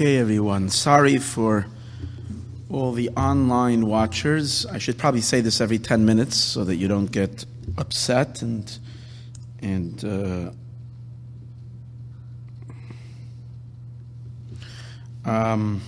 Okay, 0.00 0.18
everyone. 0.18 0.68
Sorry 0.68 1.18
for 1.18 1.66
all 2.70 2.92
the 2.92 3.08
online 3.16 3.84
watchers. 3.86 4.64
I 4.64 4.78
should 4.78 4.96
probably 4.96 5.22
say 5.22 5.40
this 5.40 5.60
every 5.60 5.80
10 5.80 6.04
minutes 6.04 6.36
so 6.36 6.62
that 6.62 6.76
you 6.76 6.86
don't 6.86 7.10
get 7.10 7.44
upset 7.76 8.40
and 8.40 8.78
and 9.60 10.04
uh, 10.04 10.50
um, 15.28 15.80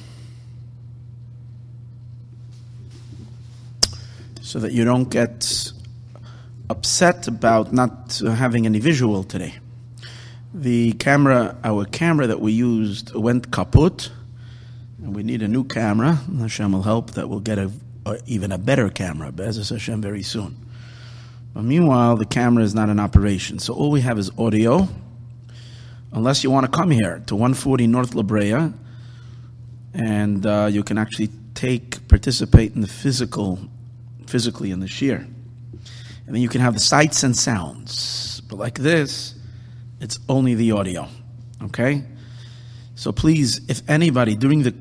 so 4.40 4.58
that 4.58 4.72
you 4.72 4.84
don't 4.84 5.08
get 5.08 5.72
upset 6.68 7.28
about 7.28 7.72
not 7.72 8.20
having 8.26 8.66
any 8.66 8.80
visual 8.80 9.22
today. 9.22 9.54
The 10.52 10.94
camera, 10.94 11.56
our 11.62 11.84
camera 11.84 12.26
that 12.26 12.40
we 12.40 12.50
used 12.50 13.14
went 13.14 13.52
kaput, 13.52 14.10
and 14.98 15.14
we 15.14 15.22
need 15.22 15.42
a 15.42 15.48
new 15.48 15.62
camera. 15.62 16.14
Hashem 16.14 16.72
will 16.72 16.82
help 16.82 17.12
that 17.12 17.28
we'll 17.28 17.38
get 17.38 17.58
a, 17.58 17.70
a 18.04 18.18
even 18.26 18.50
a 18.50 18.58
better 18.58 18.88
camera, 18.88 19.30
Be'ezras 19.30 19.70
Hashem, 19.70 20.02
very 20.02 20.24
soon. 20.24 20.56
But 21.54 21.62
meanwhile, 21.62 22.16
the 22.16 22.26
camera 22.26 22.64
is 22.64 22.74
not 22.74 22.88
in 22.88 22.98
operation, 22.98 23.60
so 23.60 23.74
all 23.74 23.92
we 23.92 24.00
have 24.00 24.18
is 24.18 24.28
audio. 24.38 24.88
Unless 26.12 26.42
you 26.42 26.50
want 26.50 26.66
to 26.66 26.76
come 26.76 26.90
here 26.90 27.22
to 27.26 27.36
140 27.36 27.86
North 27.86 28.16
La 28.16 28.24
Brea, 28.24 28.72
and 29.94 30.44
uh, 30.44 30.68
you 30.68 30.82
can 30.82 30.98
actually 30.98 31.30
take 31.54 32.08
participate 32.08 32.74
in 32.74 32.80
the 32.80 32.88
physical, 32.88 33.60
physically 34.26 34.72
in 34.72 34.80
the 34.80 34.86
shiur, 34.86 35.18
and 35.20 36.34
then 36.34 36.42
you 36.42 36.48
can 36.48 36.60
have 36.60 36.74
the 36.74 36.80
sights 36.80 37.22
and 37.22 37.36
sounds. 37.36 38.40
But 38.48 38.58
like 38.58 38.80
this 38.80 39.36
it's 40.00 40.18
only 40.28 40.54
the 40.54 40.72
audio. 40.72 41.08
Okay? 41.62 42.04
So 42.94 43.12
please, 43.12 43.60
if 43.68 43.88
anybody 43.88 44.34
during 44.34 44.62
the 44.62 44.74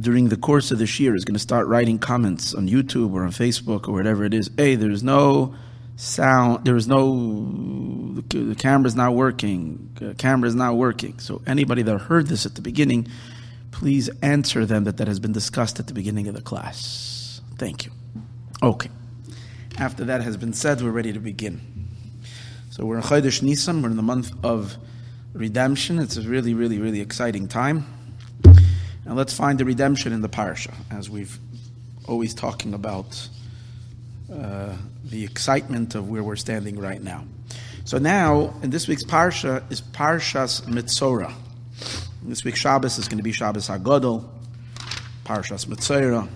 during 0.00 0.28
the 0.28 0.36
course 0.36 0.70
of 0.70 0.78
this 0.78 0.98
year 0.98 1.14
is 1.14 1.24
going 1.24 1.34
to 1.34 1.40
start 1.40 1.66
writing 1.66 1.98
comments 1.98 2.54
on 2.54 2.68
YouTube 2.68 3.12
or 3.12 3.24
on 3.24 3.30
Facebook 3.30 3.88
or 3.88 3.92
whatever 3.92 4.24
it 4.24 4.34
is, 4.34 4.50
hey, 4.56 4.74
there's 4.74 5.02
no 5.02 5.54
sound, 5.96 6.64
there 6.64 6.76
is 6.76 6.88
no, 6.88 8.14
the, 8.28 8.54
camera's 8.54 8.96
not 8.96 9.14
working, 9.14 9.90
the 9.94 10.14
camera's 10.14 10.54
not 10.54 10.76
working. 10.76 11.18
So 11.18 11.42
anybody 11.46 11.82
that 11.82 11.98
heard 11.98 12.26
this 12.26 12.46
at 12.46 12.54
the 12.54 12.62
beginning, 12.62 13.06
please 13.70 14.10
answer 14.22 14.66
them 14.66 14.84
that 14.84 14.96
that 14.96 15.08
has 15.08 15.20
been 15.20 15.32
discussed 15.32 15.78
at 15.78 15.86
the 15.86 15.94
beginning 15.94 16.26
of 16.26 16.34
the 16.34 16.42
class. 16.42 17.40
Thank 17.58 17.86
you. 17.86 17.92
Okay. 18.62 18.90
After 19.78 20.04
that 20.06 20.22
has 20.22 20.36
been 20.36 20.52
said, 20.52 20.80
we're 20.82 20.90
ready 20.90 21.12
to 21.12 21.20
begin. 21.20 21.60
So 22.72 22.86
we're 22.86 22.96
in 22.96 23.02
Chodesh 23.02 23.42
Nisan, 23.42 23.82
we're 23.82 23.90
in 23.90 23.96
the 23.96 24.02
month 24.02 24.32
of 24.42 24.78
redemption. 25.34 25.98
It's 25.98 26.16
a 26.16 26.22
really, 26.22 26.54
really, 26.54 26.78
really 26.78 27.02
exciting 27.02 27.46
time. 27.46 27.84
And 28.44 29.14
let's 29.14 29.34
find 29.34 29.60
the 29.60 29.66
redemption 29.66 30.14
in 30.14 30.22
the 30.22 30.30
parsha, 30.30 30.72
as 30.90 31.10
we've 31.10 31.38
always 32.08 32.32
talking 32.32 32.72
about 32.72 33.28
uh, 34.32 34.74
the 35.04 35.22
excitement 35.22 35.94
of 35.94 36.08
where 36.08 36.22
we're 36.22 36.34
standing 36.36 36.78
right 36.78 37.02
now. 37.02 37.26
So 37.84 37.98
now, 37.98 38.54
in 38.62 38.70
this 38.70 38.88
week's 38.88 39.04
parsha 39.04 39.70
is 39.70 39.82
Parshas 39.82 40.62
Mitzora. 40.62 41.34
This 42.22 42.42
week's 42.42 42.60
Shabbos 42.60 42.96
is 42.96 43.06
going 43.06 43.18
to 43.18 43.22
be 43.22 43.32
Shabbos 43.32 43.68
Hagodol, 43.68 44.26
Parshas 45.26 45.66
Mitzora. 45.66 46.26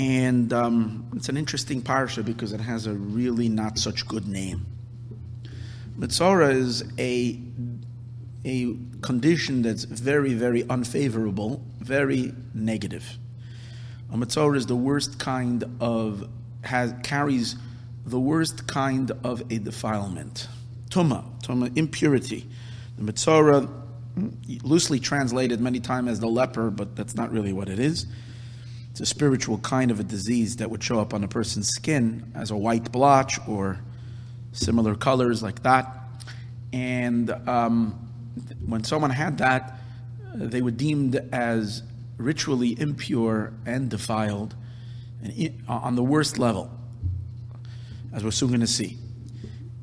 And 0.00 0.50
um, 0.54 1.10
it's 1.14 1.28
an 1.28 1.36
interesting 1.36 1.82
parsha 1.82 2.24
because 2.24 2.54
it 2.54 2.60
has 2.60 2.86
a 2.86 2.94
really 2.94 3.50
not 3.50 3.78
such 3.78 4.08
good 4.08 4.26
name. 4.26 4.64
Mitzora 5.98 6.54
is 6.54 6.82
a, 6.98 7.38
a 8.46 8.74
condition 9.02 9.60
that's 9.60 9.84
very, 9.84 10.32
very 10.32 10.66
unfavorable, 10.70 11.62
very 11.80 12.32
negative. 12.54 13.18
A 14.10 14.16
mitzora 14.16 14.56
is 14.56 14.64
the 14.64 14.74
worst 14.74 15.18
kind 15.18 15.64
of, 15.80 16.26
has, 16.62 16.94
carries 17.02 17.56
the 18.06 18.18
worst 18.18 18.66
kind 18.66 19.10
of 19.22 19.42
a 19.50 19.58
defilement. 19.58 20.48
Tuma, 20.88 21.24
tuma, 21.42 21.76
impurity. 21.76 22.48
The 22.96 23.12
mitzora, 23.12 23.70
loosely 24.62 24.98
translated 24.98 25.60
many 25.60 25.78
times 25.78 26.08
as 26.08 26.20
the 26.20 26.26
leper, 26.26 26.70
but 26.70 26.96
that's 26.96 27.14
not 27.14 27.30
really 27.32 27.52
what 27.52 27.68
it 27.68 27.78
is. 27.78 28.06
It's 28.90 29.00
a 29.00 29.06
spiritual 29.06 29.58
kind 29.58 29.90
of 29.90 30.00
a 30.00 30.02
disease 30.02 30.56
that 30.56 30.70
would 30.70 30.82
show 30.82 31.00
up 31.00 31.14
on 31.14 31.22
a 31.24 31.28
person's 31.28 31.68
skin 31.68 32.32
as 32.34 32.50
a 32.50 32.56
white 32.56 32.90
blotch 32.90 33.38
or 33.46 33.80
similar 34.52 34.94
colors 34.94 35.42
like 35.42 35.62
that. 35.62 35.86
And 36.72 37.30
um, 37.48 38.08
when 38.64 38.84
someone 38.84 39.10
had 39.10 39.38
that, 39.38 39.78
they 40.34 40.62
were 40.62 40.70
deemed 40.70 41.16
as 41.32 41.82
ritually 42.16 42.78
impure 42.78 43.52
and 43.66 43.88
defiled 43.88 44.54
and 45.22 45.62
on 45.68 45.96
the 45.96 46.02
worst 46.02 46.38
level, 46.38 46.70
as 48.12 48.24
we're 48.24 48.30
soon 48.30 48.48
going 48.48 48.60
to 48.60 48.66
see. 48.66 48.96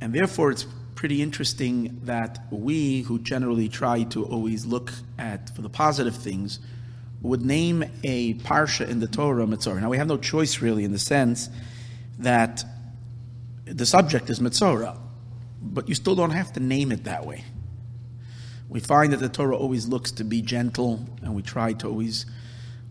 And 0.01 0.13
therefore, 0.13 0.51
it's 0.51 0.65
pretty 0.95 1.21
interesting 1.21 1.99
that 2.03 2.39
we, 2.49 3.01
who 3.03 3.19
generally 3.19 3.69
try 3.69 4.03
to 4.03 4.25
always 4.25 4.65
look 4.65 4.91
at 5.17 5.55
for 5.55 5.61
the 5.61 5.69
positive 5.69 6.15
things, 6.15 6.59
would 7.21 7.43
name 7.43 7.83
a 8.03 8.35
parsha 8.35 8.87
in 8.87 8.99
the 8.99 9.07
Torah 9.07 9.45
Mitzorah. 9.45 9.81
Now 9.81 9.89
we 9.89 9.97
have 9.97 10.07
no 10.07 10.17
choice 10.17 10.61
really 10.61 10.83
in 10.83 10.91
the 10.91 10.99
sense 10.99 11.49
that 12.19 12.63
the 13.65 13.85
subject 13.85 14.29
is 14.29 14.39
Mitzorah, 14.39 14.97
but 15.61 15.89
you 15.89 15.95
still 15.95 16.15
don't 16.15 16.31
have 16.31 16.53
to 16.53 16.59
name 16.59 16.91
it 16.91 17.03
that 17.05 17.25
way. 17.25 17.43
We 18.69 18.79
find 18.79 19.13
that 19.13 19.19
the 19.19 19.29
Torah 19.29 19.57
always 19.57 19.87
looks 19.87 20.11
to 20.13 20.23
be 20.23 20.41
gentle, 20.41 21.05
and 21.21 21.33
we 21.33 21.41
try 21.41 21.73
to 21.73 21.87
always, 21.87 22.25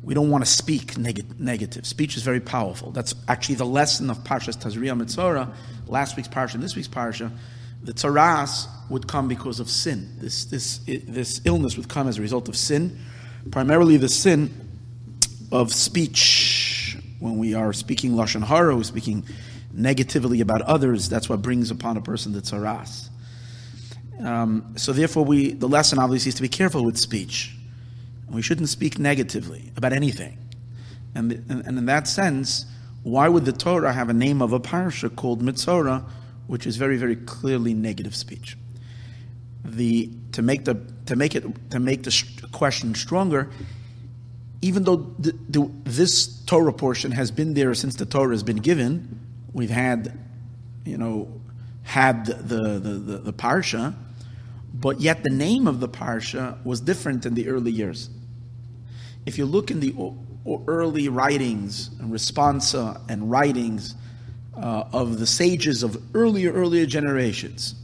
we 0.02 0.14
don't 0.14 0.30
want 0.30 0.44
to 0.44 0.50
speak 0.50 0.96
neg- 0.96 1.38
negative. 1.38 1.86
Speech 1.86 2.16
is 2.16 2.22
very 2.22 2.40
powerful. 2.40 2.90
That's 2.92 3.14
actually 3.28 3.56
the 3.56 3.66
lesson 3.66 4.10
of 4.10 4.18
Parshas 4.18 4.56
Tazria 4.56 4.98
Mitzorah, 4.98 5.54
last 5.86 6.16
week's 6.16 6.28
Parsha, 6.28 6.54
and 6.54 6.62
this 6.62 6.76
week's 6.76 6.88
Parsha. 6.88 7.30
The 7.82 7.92
Tzaras 7.92 8.66
would 8.88 9.06
come 9.06 9.28
because 9.28 9.60
of 9.60 9.68
sin. 9.68 10.16
This, 10.18 10.46
this, 10.46 10.80
this 10.86 11.42
illness 11.44 11.76
would 11.76 11.88
come 11.88 12.08
as 12.08 12.18
a 12.18 12.22
result 12.22 12.48
of 12.48 12.56
sin 12.56 12.98
primarily 13.50 13.96
the 13.96 14.08
sin 14.08 14.50
of 15.52 15.72
speech. 15.72 16.98
When 17.18 17.38
we 17.38 17.54
are 17.54 17.72
speaking 17.72 18.12
lashon 18.12 18.44
hara, 18.44 18.76
we're 18.76 18.82
speaking 18.82 19.24
negatively 19.72 20.40
about 20.40 20.62
others. 20.62 21.08
That's 21.08 21.28
what 21.28 21.42
brings 21.42 21.70
upon 21.70 21.96
a 21.96 22.00
person 22.02 22.32
the 22.32 22.40
tzaras. 22.40 23.08
Um, 24.20 24.74
so 24.76 24.92
therefore, 24.92 25.24
we 25.24 25.52
the 25.52 25.68
lesson 25.68 25.98
obviously 25.98 26.30
is 26.30 26.34
to 26.36 26.42
be 26.42 26.48
careful 26.48 26.84
with 26.84 26.96
speech. 26.96 27.54
We 28.30 28.42
shouldn't 28.42 28.68
speak 28.68 28.98
negatively 28.98 29.70
about 29.76 29.92
anything. 29.92 30.38
And, 31.14 31.32
and, 31.48 31.66
and 31.66 31.78
in 31.78 31.86
that 31.86 32.08
sense, 32.08 32.66
why 33.02 33.28
would 33.28 33.44
the 33.44 33.52
Torah 33.52 33.92
have 33.92 34.08
a 34.08 34.12
name 34.12 34.42
of 34.42 34.52
a 34.52 34.60
parsha 34.60 35.14
called 35.14 35.42
Mitzorah, 35.42 36.04
which 36.46 36.66
is 36.66 36.76
very, 36.76 36.96
very 36.96 37.16
clearly 37.16 37.72
negative 37.72 38.14
speech? 38.16 38.56
The 39.66 40.10
to 40.32 40.42
make 40.42 40.64
the 40.64 40.80
to 41.06 41.16
make 41.16 41.34
it 41.34 41.70
to 41.70 41.80
make 41.80 42.02
the 42.02 42.24
question 42.52 42.94
stronger, 42.94 43.50
even 44.62 44.84
though 44.84 44.96
the, 45.18 45.32
the, 45.48 45.70
this 45.84 46.26
Torah 46.44 46.72
portion 46.72 47.12
has 47.12 47.30
been 47.30 47.54
there 47.54 47.74
since 47.74 47.96
the 47.96 48.06
Torah 48.06 48.32
has 48.32 48.42
been 48.42 48.58
given, 48.58 49.20
we've 49.52 49.70
had, 49.70 50.18
you 50.84 50.98
know, 50.98 51.28
had 51.82 52.26
the 52.26 52.78
the, 52.78 52.90
the, 52.90 53.18
the 53.18 53.32
parsha, 53.32 53.94
but 54.74 55.00
yet 55.00 55.22
the 55.22 55.30
name 55.30 55.66
of 55.66 55.80
the 55.80 55.88
parsha 55.88 56.64
was 56.64 56.80
different 56.80 57.26
in 57.26 57.34
the 57.34 57.48
early 57.48 57.72
years. 57.72 58.10
If 59.24 59.38
you 59.38 59.46
look 59.46 59.70
in 59.70 59.80
the 59.80 59.94
early 60.68 61.08
writings 61.08 61.90
and 61.98 62.12
responsa 62.12 63.00
and 63.08 63.28
writings 63.30 63.96
uh, 64.56 64.84
of 64.92 65.18
the 65.18 65.26
sages 65.26 65.82
of 65.82 66.00
earlier 66.14 66.52
earlier 66.52 66.86
generations, 66.86 67.74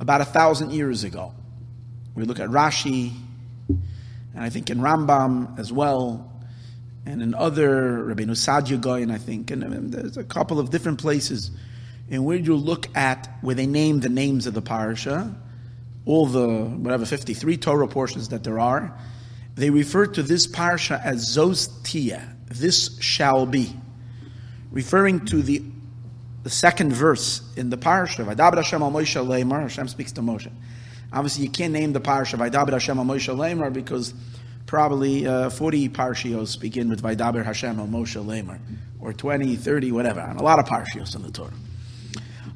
about 0.00 0.20
a 0.20 0.24
thousand 0.24 0.72
years 0.72 1.04
ago, 1.04 1.32
we 2.14 2.24
look 2.24 2.40
at 2.40 2.48
Rashi, 2.48 3.12
and 3.68 4.44
I 4.44 4.50
think 4.50 4.70
in 4.70 4.78
Rambam 4.78 5.58
as 5.58 5.72
well, 5.72 6.32
and 7.04 7.22
in 7.22 7.34
other 7.34 8.04
Rabbeinu 8.04 8.30
Saadia 8.30 8.80
Gaon, 8.80 9.10
I 9.10 9.18
think, 9.18 9.50
and, 9.50 9.62
and 9.62 9.92
there's 9.92 10.16
a 10.16 10.24
couple 10.24 10.58
of 10.58 10.70
different 10.70 11.00
places 11.00 11.50
in 12.08 12.24
where 12.24 12.36
you 12.36 12.56
look 12.56 12.94
at 12.96 13.28
where 13.40 13.54
they 13.54 13.66
name 13.66 14.00
the 14.00 14.08
names 14.08 14.46
of 14.46 14.54
the 14.54 14.62
parasha, 14.62 15.34
all 16.04 16.26
the 16.26 16.46
whatever 16.46 17.04
53 17.04 17.56
Torah 17.56 17.88
portions 17.88 18.28
that 18.28 18.44
there 18.44 18.60
are, 18.60 18.96
they 19.54 19.70
refer 19.70 20.06
to 20.06 20.22
this 20.22 20.46
parsha 20.46 21.02
as 21.02 21.36
Zostia, 21.36 22.34
this 22.46 22.98
shall 23.00 23.46
be, 23.46 23.74
referring 24.70 25.24
to 25.26 25.42
the 25.42 25.62
the 26.46 26.50
second 26.50 26.92
verse 26.92 27.42
in 27.56 27.70
the 27.70 27.76
parsha. 27.76 28.24
Hashem 28.24 28.80
al 28.80 28.92
Moshe 28.92 29.26
Leimer, 29.26 29.62
Hashem 29.62 29.88
speaks 29.88 30.12
to 30.12 30.20
Moshe. 30.20 30.48
Obviously, 31.12 31.42
you 31.42 31.50
can't 31.50 31.72
name 31.72 31.92
the 31.92 32.00
parsha 32.00 32.38
Vaidaber 32.38 32.70
Hashem 32.70 32.96
al 33.00 33.04
Moshe 33.04 33.34
Lemer 33.34 33.72
because 33.72 34.14
probably 34.64 35.26
uh, 35.26 35.50
40 35.50 35.88
parshios 35.88 36.54
begin 36.54 36.88
with 36.88 37.02
Vaidaber 37.02 37.44
Hashem 37.44 37.80
al 37.80 37.88
Moshe 37.88 38.24
Lemer, 38.24 38.60
or 39.00 39.12
20, 39.12 39.56
30, 39.56 39.90
whatever. 39.90 40.20
And 40.20 40.38
a 40.38 40.42
lot 40.44 40.60
of 40.60 40.66
parshios 40.66 41.16
in 41.16 41.22
the 41.22 41.32
Torah. 41.32 41.50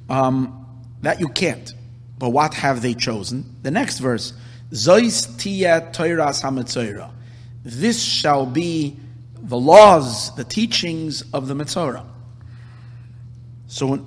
Um, 0.08 0.68
that 1.02 1.18
you 1.18 1.26
can't. 1.26 1.74
But 2.16 2.28
what 2.28 2.54
have 2.54 2.82
they 2.82 2.94
chosen? 2.94 3.56
The 3.62 3.72
next 3.72 3.98
verse, 3.98 4.34
Zois 4.70 5.36
tia 5.36 5.90
HaMetzora. 5.92 7.10
This 7.64 8.00
shall 8.00 8.46
be 8.46 9.00
the 9.34 9.58
laws, 9.58 10.32
the 10.36 10.44
teachings 10.44 11.22
of 11.32 11.48
the 11.48 11.54
Metzora. 11.54 12.06
So, 13.70 14.04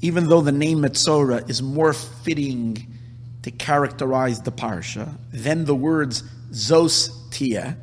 even 0.00 0.28
though 0.28 0.40
the 0.40 0.50
name 0.50 0.78
Metzora 0.78 1.48
is 1.50 1.60
more 1.60 1.92
fitting 1.92 2.98
to 3.42 3.50
characterize 3.50 4.40
the 4.40 4.50
parsha 4.50 5.14
than 5.30 5.66
the 5.66 5.74
words 5.74 6.22
Zos 6.50 7.10
Tia, 7.30 7.76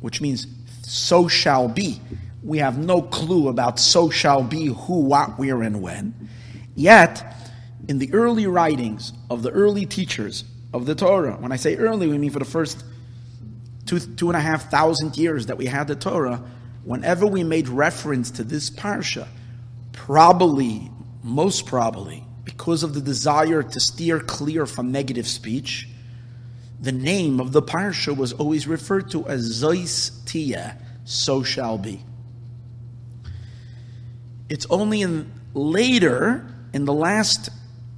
which 0.00 0.22
means 0.22 0.46
so 0.82 1.28
shall 1.28 1.68
be. 1.68 2.00
We 2.42 2.56
have 2.58 2.78
no 2.78 3.02
clue 3.02 3.48
about 3.48 3.78
so 3.78 4.08
shall 4.08 4.42
be 4.42 4.68
who, 4.68 5.00
what, 5.00 5.38
where, 5.38 5.62
and 5.62 5.82
when. 5.82 6.30
Yet, 6.74 7.22
in 7.88 7.98
the 7.98 8.14
early 8.14 8.46
writings 8.46 9.12
of 9.28 9.42
the 9.42 9.50
early 9.50 9.84
teachers 9.84 10.44
of 10.72 10.86
the 10.86 10.94
Torah, 10.94 11.36
when 11.36 11.52
I 11.52 11.56
say 11.56 11.76
early, 11.76 12.06
we 12.06 12.16
mean 12.16 12.30
for 12.30 12.38
the 12.38 12.46
first 12.46 12.82
two, 13.84 14.00
two 14.00 14.28
and 14.28 14.36
a 14.38 14.40
half 14.40 14.70
thousand 14.70 15.18
years 15.18 15.46
that 15.46 15.58
we 15.58 15.66
had 15.66 15.86
the 15.86 15.96
Torah, 15.96 16.42
whenever 16.86 17.26
we 17.26 17.42
made 17.42 17.68
reference 17.68 18.30
to 18.30 18.44
this 18.44 18.70
parsha, 18.70 19.26
probably, 19.92 20.88
most 21.22 21.66
probably, 21.66 22.24
because 22.44 22.84
of 22.84 22.94
the 22.94 23.00
desire 23.00 23.62
to 23.62 23.80
steer 23.80 24.20
clear 24.20 24.64
from 24.66 24.92
negative 24.92 25.26
speech, 25.26 25.88
the 26.80 26.92
name 26.92 27.40
of 27.40 27.50
the 27.50 27.60
parsha 27.60 28.16
was 28.16 28.32
always 28.34 28.68
referred 28.68 29.10
to 29.10 29.26
as 29.26 29.60
Zois 29.60 30.24
Tia, 30.26 30.78
so 31.04 31.42
shall 31.42 31.76
be. 31.76 32.04
It's 34.48 34.66
only 34.70 35.02
in 35.02 35.32
later, 35.54 36.46
in 36.72 36.84
the 36.84 36.92
last 36.92 37.48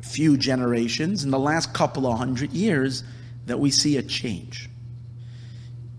few 0.01 0.39
generations, 0.39 1.25
in 1.25 1.31
the 1.31 1.39
last 1.39 1.75
couple 1.75 2.07
of 2.07 2.17
hundred 2.17 2.53
years, 2.53 3.05
that 3.45 3.61
we 3.61 3.71
see 3.71 3.99
a 3.99 4.03
change. 4.03 4.68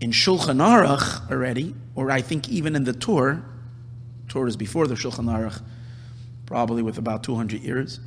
In 0.00 0.12
Shulchan 0.12 0.56
Aruch 0.56 1.30
already, 1.30 1.74
or 1.94 2.10
I 2.10 2.22
think 2.22 2.48
even 2.48 2.74
in 2.74 2.84
the 2.84 2.94
Tur, 2.94 3.44
Tur 4.28 4.46
is 4.46 4.56
before 4.56 4.86
the 4.86 4.94
Shulchan 4.94 5.26
Aruch, 5.26 5.60
probably 6.46 6.82
with 6.82 6.96
about 6.96 7.22
200 7.22 7.60
years. 7.60 8.00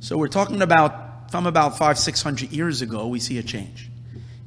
So 0.00 0.16
we're 0.16 0.28
talking 0.28 0.62
about, 0.62 1.30
from 1.30 1.46
about 1.46 1.76
five, 1.78 1.98
six 1.98 2.22
hundred 2.22 2.52
years 2.52 2.82
ago, 2.82 3.08
we 3.08 3.20
see 3.20 3.38
a 3.38 3.42
change. 3.42 3.90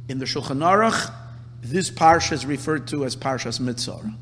In 0.10 0.20
the 0.20 0.26
Shulchan 0.26 0.60
Aruch, 0.60 1.14
this 1.62 1.90
parsha 1.90 2.34
is 2.34 2.46
referred 2.46 2.88
to 2.88 3.06
as 3.06 3.16
Parshas 3.16 3.60
Mitzvah. 3.60 4.14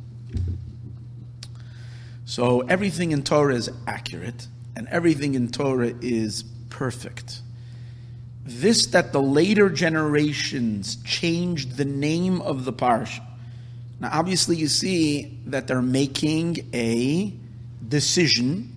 So 2.25 2.61
everything 2.61 3.11
in 3.11 3.23
Torah 3.23 3.55
is 3.55 3.69
accurate, 3.87 4.47
and 4.75 4.87
everything 4.87 5.35
in 5.35 5.49
Torah 5.49 5.93
is 6.01 6.43
perfect. 6.69 7.41
This 8.45 8.87
that 8.87 9.11
the 9.11 9.21
later 9.21 9.69
generations 9.69 10.97
changed 11.03 11.77
the 11.77 11.85
name 11.85 12.41
of 12.41 12.63
the 12.63 12.73
parsha. 12.73 13.23
Now, 13.99 14.11
obviously, 14.13 14.55
you 14.55 14.67
see 14.67 15.39
that 15.47 15.67
they're 15.67 15.81
making 15.81 16.69
a 16.73 17.33
decision 17.87 18.71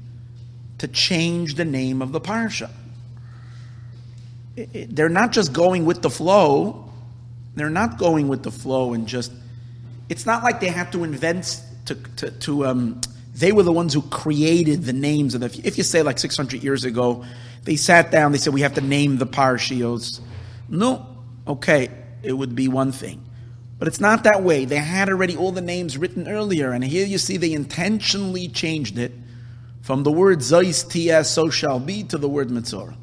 to 0.79 0.89
change 0.89 1.55
the 1.55 1.65
name 1.65 2.01
of 2.01 2.13
the 2.13 2.21
parsha. 2.21 2.71
They're 4.57 5.09
not 5.09 5.33
just 5.33 5.53
going 5.53 5.85
with 5.85 6.03
the 6.03 6.11
flow 6.11 6.89
they're 7.59 7.71
not 7.71 7.99
going 7.99 8.29
with 8.29 8.45
the 8.45 8.53
flow 8.53 8.93
and 8.93 9.07
just. 9.07 9.33
It's 10.09 10.25
not 10.25 10.45
like 10.45 10.61
they 10.61 10.69
have 10.69 10.93
to 10.93 11.03
invent 11.03 11.61
to 11.87 11.97
to, 12.17 12.31
to 12.31 12.67
um, 12.67 13.01
they 13.39 13.53
were 13.53 13.63
the 13.63 13.73
ones 13.73 13.95
who 13.95 14.03
created 14.03 14.85
the 14.85 14.93
names 14.93 15.35
of 15.35 15.41
the. 15.41 15.61
If 15.65 15.79
you 15.79 15.85
say 15.85 16.03
like 16.03 16.19
600 16.19 16.63
years 16.63 16.85
ago, 16.85 17.25
they 17.65 17.77
sat 17.77 18.11
down, 18.11 18.33
they 18.33 18.39
said 18.39 18.53
we 18.53 18.63
have 18.63 18.75
to 18.75 18.81
name 18.81 19.19
the 19.19 19.27
parshios. 19.27 20.21
No, 20.69 21.07
okay, 21.47 21.91
it 22.23 22.33
would 22.33 22.55
be 22.55 22.69
one 22.69 22.93
thing. 22.93 23.25
But 23.79 23.89
it's 23.89 24.01
not 24.01 24.25
that 24.25 24.43
way. 24.43 24.65
They 24.65 24.77
had 24.77 25.09
already 25.09 25.37
all 25.37 25.53
the 25.53 25.61
names 25.61 25.97
written 25.97 26.29
earlier, 26.29 26.73
and 26.73 26.83
here 26.83 27.07
you 27.07 27.19
see 27.19 27.37
they 27.37 27.53
intentionally 27.53 28.49
changed 28.49 28.99
it 28.99 29.13
from 29.83 30.03
the 30.03 30.11
word 30.11 30.41
Zois 30.41 30.89
Ts, 30.89 31.31
so 31.31 31.49
shall 31.49 31.79
be, 31.79 32.03
to 32.05 32.19
the 32.19 32.29
word 32.29 32.49
Mitzorah 32.49 32.97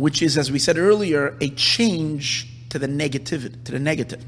which 0.00 0.22
is, 0.22 0.38
as 0.38 0.50
we 0.50 0.58
said 0.58 0.78
earlier, 0.78 1.36
a 1.42 1.50
change 1.50 2.48
to 2.70 2.78
the 2.78 2.88
negative, 2.88 3.64
to 3.64 3.72
the 3.72 3.78
negative. 3.78 4.24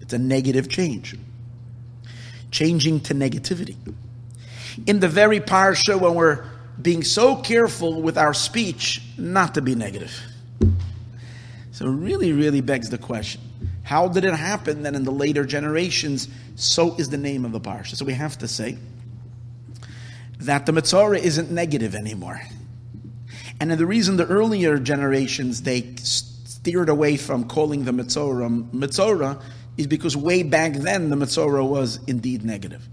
It's 0.00 0.14
a 0.14 0.18
negative 0.18 0.70
change. 0.70 1.14
Changing 2.50 3.00
to 3.00 3.14
negativity. 3.14 3.76
In 4.86 5.00
the 5.00 5.08
very 5.08 5.40
parsha 5.40 6.00
when 6.00 6.14
we're 6.14 6.44
being 6.80 7.02
so 7.02 7.36
careful 7.36 8.00
with 8.00 8.16
our 8.16 8.32
speech 8.32 9.02
not 9.16 9.54
to 9.54 9.62
be 9.62 9.74
negative. 9.74 10.12
So 11.72 11.86
it 11.86 11.90
really, 11.90 12.32
really 12.32 12.60
begs 12.60 12.90
the 12.90 12.98
question. 12.98 13.40
How 13.82 14.08
did 14.08 14.24
it 14.24 14.34
happen 14.34 14.82
that 14.82 14.94
in 14.94 15.04
the 15.04 15.10
later 15.10 15.44
generations, 15.44 16.28
so 16.56 16.94
is 16.96 17.08
the 17.08 17.16
name 17.16 17.44
of 17.44 17.52
the 17.52 17.60
parsha? 17.60 17.96
So 17.96 18.04
we 18.04 18.14
have 18.14 18.36
to 18.38 18.48
say 18.48 18.76
that 20.40 20.66
the 20.66 20.72
Mitzorah 20.72 21.18
isn't 21.18 21.50
negative 21.50 21.94
anymore. 21.94 22.40
And 23.60 23.70
the 23.70 23.86
reason 23.86 24.16
the 24.16 24.26
earlier 24.26 24.78
generations 24.78 25.62
they 25.62 25.94
steered 25.96 26.88
away 26.88 27.16
from 27.16 27.48
calling 27.48 27.84
the 27.84 27.92
Mitzorah 27.92 28.70
Mitzorah 28.70 29.42
is 29.78 29.86
because 29.86 30.16
way 30.16 30.42
back 30.42 30.74
then 30.74 31.08
the 31.08 31.16
Mitzorah 31.16 31.66
was 31.66 32.00
indeed 32.06 32.44
negative. 32.44 32.86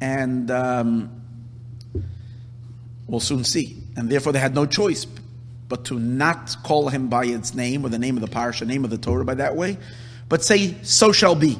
And 0.00 0.50
um, 0.50 1.22
we'll 3.06 3.20
soon 3.20 3.44
see. 3.44 3.76
And 3.96 4.08
therefore 4.08 4.32
they 4.32 4.38
had 4.38 4.54
no 4.54 4.64
choice 4.64 5.06
but 5.68 5.84
to 5.84 5.98
not 5.98 6.56
call 6.64 6.88
him 6.88 7.08
by 7.08 7.26
its 7.26 7.54
name 7.54 7.84
or 7.84 7.90
the 7.90 7.98
name 7.98 8.16
of 8.16 8.22
the 8.22 8.28
parsha, 8.28 8.66
name 8.66 8.84
of 8.84 8.90
the 8.90 8.98
Torah 8.98 9.24
by 9.24 9.34
that 9.34 9.54
way, 9.54 9.76
but 10.28 10.42
say, 10.42 10.74
so 10.82 11.12
shall 11.12 11.36
be. 11.36 11.58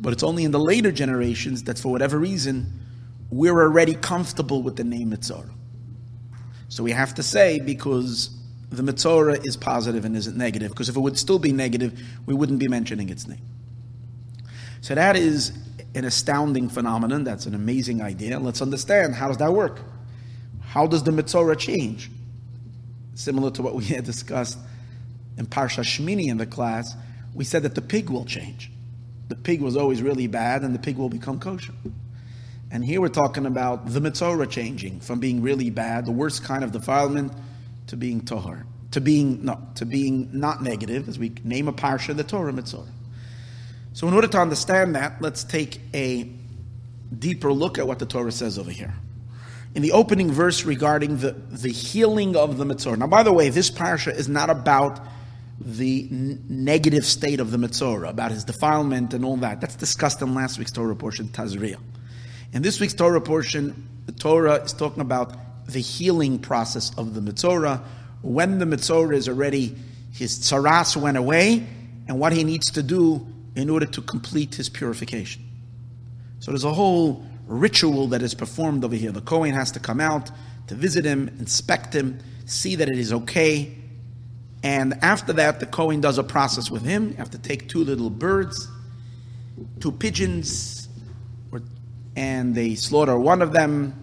But 0.00 0.12
it's 0.12 0.22
only 0.22 0.44
in 0.44 0.52
the 0.52 0.60
later 0.60 0.92
generations 0.92 1.64
that 1.64 1.78
for 1.78 1.90
whatever 1.90 2.18
reason, 2.18 2.80
we're 3.28 3.60
already 3.60 3.94
comfortable 3.94 4.62
with 4.62 4.76
the 4.76 4.84
name 4.84 5.10
Mitzorah. 5.10 5.50
So 6.68 6.84
we 6.84 6.92
have 6.92 7.14
to 7.16 7.22
say 7.22 7.58
because 7.58 8.30
the 8.70 8.82
Mitzorah 8.82 9.44
is 9.44 9.56
positive 9.56 10.04
and 10.04 10.16
isn't 10.16 10.36
negative, 10.36 10.70
because 10.70 10.88
if 10.88 10.96
it 10.96 11.00
would 11.00 11.18
still 11.18 11.38
be 11.38 11.52
negative, 11.52 12.00
we 12.26 12.34
wouldn't 12.34 12.60
be 12.60 12.68
mentioning 12.68 13.08
its 13.08 13.26
name. 13.26 13.40
So 14.80 14.94
that 14.94 15.16
is 15.16 15.52
an 15.94 16.04
astounding 16.04 16.68
phenomenon. 16.68 17.24
That's 17.24 17.46
an 17.46 17.54
amazing 17.54 18.00
idea. 18.00 18.38
Let's 18.38 18.62
understand 18.62 19.14
how 19.14 19.28
does 19.28 19.38
that 19.38 19.52
work? 19.52 19.80
How 20.60 20.86
does 20.86 21.02
the 21.02 21.10
Mitzorah 21.10 21.58
change? 21.58 22.10
Similar 23.14 23.50
to 23.52 23.62
what 23.62 23.74
we 23.74 23.84
had 23.96 24.04
discussed 24.04 24.58
in 25.36 25.46
Parsha 25.46 25.82
Shmini 25.82 26.28
in 26.28 26.36
the 26.36 26.46
class, 26.46 26.94
we 27.34 27.44
said 27.44 27.62
that 27.64 27.74
the 27.74 27.82
pig 27.82 28.10
will 28.10 28.24
change. 28.24 28.70
The 29.28 29.36
pig 29.36 29.60
was 29.62 29.76
always 29.76 30.02
really 30.02 30.26
bad, 30.26 30.62
and 30.62 30.74
the 30.74 30.78
pig 30.78 30.96
will 30.96 31.08
become 31.08 31.40
kosher. 31.40 31.72
And 32.70 32.84
here 32.84 33.00
we're 33.00 33.08
talking 33.08 33.46
about 33.46 33.92
the 33.92 34.00
Mitzorah 34.00 34.48
changing 34.48 35.00
from 35.00 35.18
being 35.18 35.42
really 35.42 35.70
bad, 35.70 36.06
the 36.06 36.12
worst 36.12 36.44
kind 36.44 36.62
of 36.62 36.72
defilement, 36.72 37.32
to 37.90 37.96
being 37.96 38.20
Tohar. 38.22 38.64
To 38.92 39.00
being, 39.00 39.44
no, 39.44 39.60
to 39.76 39.84
being 39.84 40.30
not 40.32 40.62
negative, 40.62 41.08
as 41.08 41.18
we 41.18 41.32
name 41.44 41.68
a 41.68 41.72
Parsha, 41.72 42.16
the 42.16 42.24
Torah 42.24 42.52
Mitzorah. 42.52 42.88
So 43.92 44.08
in 44.08 44.14
order 44.14 44.28
to 44.28 44.38
understand 44.38 44.94
that, 44.94 45.20
let's 45.20 45.44
take 45.44 45.80
a 45.92 46.28
deeper 47.16 47.52
look 47.52 47.78
at 47.78 47.86
what 47.86 47.98
the 47.98 48.06
Torah 48.06 48.32
says 48.32 48.58
over 48.58 48.70
here. 48.70 48.94
In 49.74 49.82
the 49.82 49.92
opening 49.92 50.30
verse 50.30 50.64
regarding 50.64 51.18
the, 51.18 51.32
the 51.32 51.70
healing 51.70 52.36
of 52.36 52.58
the 52.58 52.64
Mitzorah. 52.64 52.98
Now, 52.98 53.08
by 53.08 53.24
the 53.24 53.32
way, 53.32 53.48
this 53.48 53.70
Parsha 53.70 54.14
is 54.14 54.28
not 54.28 54.50
about 54.50 55.00
the 55.60 56.08
n- 56.10 56.44
negative 56.48 57.04
state 57.04 57.40
of 57.40 57.50
the 57.50 57.58
Mitzorah, 57.58 58.10
about 58.10 58.30
his 58.30 58.44
defilement 58.44 59.14
and 59.14 59.24
all 59.24 59.36
that. 59.38 59.60
That's 59.60 59.76
discussed 59.76 60.22
in 60.22 60.34
last 60.34 60.58
week's 60.58 60.72
Torah 60.72 60.96
portion, 60.96 61.28
Tazria. 61.28 61.78
In 62.52 62.62
this 62.62 62.80
week's 62.80 62.94
Torah 62.94 63.20
portion, 63.20 63.88
the 64.06 64.12
Torah 64.12 64.62
is 64.62 64.72
talking 64.72 65.00
about 65.00 65.34
the 65.72 65.80
healing 65.80 66.38
process 66.38 66.92
of 66.96 67.14
the 67.14 67.20
Mitzorah. 67.20 67.82
When 68.22 68.58
the 68.58 68.64
Mitzorah 68.64 69.14
is 69.14 69.28
already, 69.28 69.74
his 70.12 70.38
tsaras 70.38 70.96
went 70.96 71.16
away, 71.16 71.66
and 72.08 72.18
what 72.18 72.32
he 72.32 72.44
needs 72.44 72.70
to 72.72 72.82
do 72.82 73.26
in 73.54 73.70
order 73.70 73.86
to 73.86 74.02
complete 74.02 74.54
his 74.54 74.68
purification. 74.68 75.42
So 76.40 76.50
there's 76.50 76.64
a 76.64 76.72
whole 76.72 77.24
ritual 77.46 78.08
that 78.08 78.22
is 78.22 78.34
performed 78.34 78.84
over 78.84 78.94
here. 78.94 79.12
The 79.12 79.20
Kohen 79.20 79.54
has 79.54 79.72
to 79.72 79.80
come 79.80 80.00
out 80.00 80.30
to 80.68 80.74
visit 80.74 81.04
him, 81.04 81.28
inspect 81.38 81.94
him, 81.94 82.18
see 82.46 82.76
that 82.76 82.88
it 82.88 82.98
is 82.98 83.12
okay. 83.12 83.76
And 84.62 84.94
after 85.02 85.32
that, 85.34 85.60
the 85.60 85.66
Kohen 85.66 86.00
does 86.00 86.18
a 86.18 86.22
process 86.22 86.70
with 86.70 86.82
him. 86.82 87.10
You 87.10 87.16
have 87.16 87.30
to 87.30 87.38
take 87.38 87.68
two 87.68 87.82
little 87.82 88.10
birds, 88.10 88.68
two 89.80 89.92
pigeons, 89.92 90.88
and 92.16 92.54
they 92.54 92.74
slaughter 92.74 93.18
one 93.18 93.42
of 93.42 93.52
them, 93.52 93.94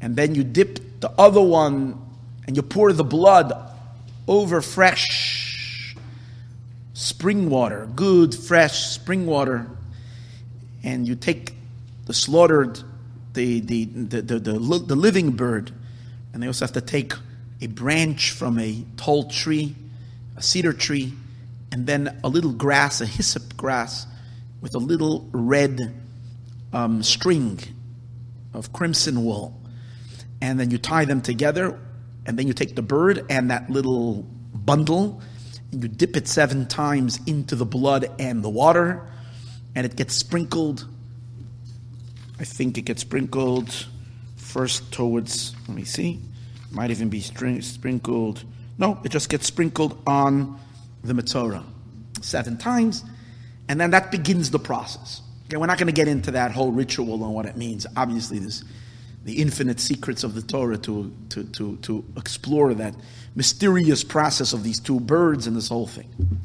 and 0.00 0.16
then 0.16 0.34
you 0.34 0.44
dip 0.44 1.00
the 1.00 1.10
other 1.18 1.40
one 1.40 2.00
and 2.46 2.56
you 2.56 2.62
pour 2.62 2.92
the 2.92 3.04
blood 3.04 3.52
over 4.26 4.60
fresh 4.60 5.96
spring 6.94 7.48
water, 7.48 7.88
good 7.94 8.34
fresh 8.34 8.86
spring 8.86 9.26
water, 9.26 9.66
and 10.82 11.06
you 11.06 11.14
take 11.14 11.54
the 12.06 12.14
slaughtered, 12.14 12.80
the, 13.34 13.60
the, 13.60 13.84
the, 13.84 14.22
the, 14.22 14.38
the, 14.38 14.58
the 14.58 14.96
living 14.96 15.30
bird, 15.30 15.72
and 16.32 16.42
they 16.42 16.46
also 16.46 16.64
have 16.64 16.72
to 16.72 16.80
take 16.80 17.12
a 17.60 17.66
branch 17.66 18.30
from 18.30 18.58
a 18.58 18.84
tall 18.96 19.24
tree, 19.28 19.74
a 20.36 20.42
cedar 20.42 20.72
tree, 20.72 21.12
and 21.72 21.86
then 21.86 22.18
a 22.24 22.28
little 22.28 22.52
grass, 22.52 23.00
a 23.00 23.06
hyssop 23.06 23.56
grass, 23.56 24.06
with 24.60 24.74
a 24.74 24.78
little 24.78 25.28
red 25.32 25.94
um, 26.72 27.02
string 27.02 27.58
of 28.52 28.72
crimson 28.72 29.24
wool. 29.24 29.59
And 30.40 30.58
then 30.58 30.70
you 30.70 30.78
tie 30.78 31.04
them 31.04 31.20
together, 31.20 31.78
and 32.26 32.38
then 32.38 32.46
you 32.46 32.52
take 32.52 32.74
the 32.76 32.82
bird 32.82 33.24
and 33.28 33.50
that 33.50 33.70
little 33.70 34.26
bundle, 34.54 35.20
and 35.72 35.82
you 35.82 35.88
dip 35.88 36.16
it 36.16 36.28
seven 36.28 36.66
times 36.66 37.20
into 37.26 37.56
the 37.56 37.66
blood 37.66 38.10
and 38.18 38.42
the 38.42 38.48
water, 38.48 39.06
and 39.74 39.84
it 39.84 39.96
gets 39.96 40.14
sprinkled. 40.14 40.86
I 42.38 42.44
think 42.44 42.78
it 42.78 42.82
gets 42.82 43.02
sprinkled 43.02 43.86
first 44.36 44.92
towards, 44.92 45.54
let 45.68 45.76
me 45.76 45.84
see, 45.84 46.20
might 46.70 46.90
even 46.90 47.08
be 47.08 47.20
sprinkled. 47.20 48.44
No, 48.78 48.98
it 49.04 49.10
just 49.10 49.28
gets 49.28 49.46
sprinkled 49.46 50.02
on 50.06 50.58
the 51.04 51.12
Metzorah 51.12 51.64
seven 52.22 52.56
times, 52.56 53.04
and 53.68 53.80
then 53.80 53.90
that 53.90 54.10
begins 54.10 54.50
the 54.50 54.58
process. 54.58 55.20
Okay, 55.46 55.56
we're 55.56 55.66
not 55.66 55.78
going 55.78 55.88
to 55.88 55.92
get 55.92 56.08
into 56.08 56.30
that 56.32 56.52
whole 56.52 56.72
ritual 56.72 57.24
and 57.24 57.34
what 57.34 57.44
it 57.46 57.56
means. 57.56 57.86
Obviously, 57.96 58.38
there's 58.38 58.64
the 59.24 59.40
infinite 59.40 59.80
secrets 59.80 60.24
of 60.24 60.34
the 60.34 60.42
Torah 60.42 60.78
to, 60.78 61.14
to, 61.30 61.44
to, 61.44 61.76
to 61.78 62.04
explore 62.16 62.74
that 62.74 62.94
mysterious 63.34 64.02
process 64.02 64.52
of 64.52 64.62
these 64.62 64.80
two 64.80 64.98
birds 64.98 65.46
and 65.46 65.56
this 65.56 65.68
whole 65.68 65.86
thing. 65.86 66.40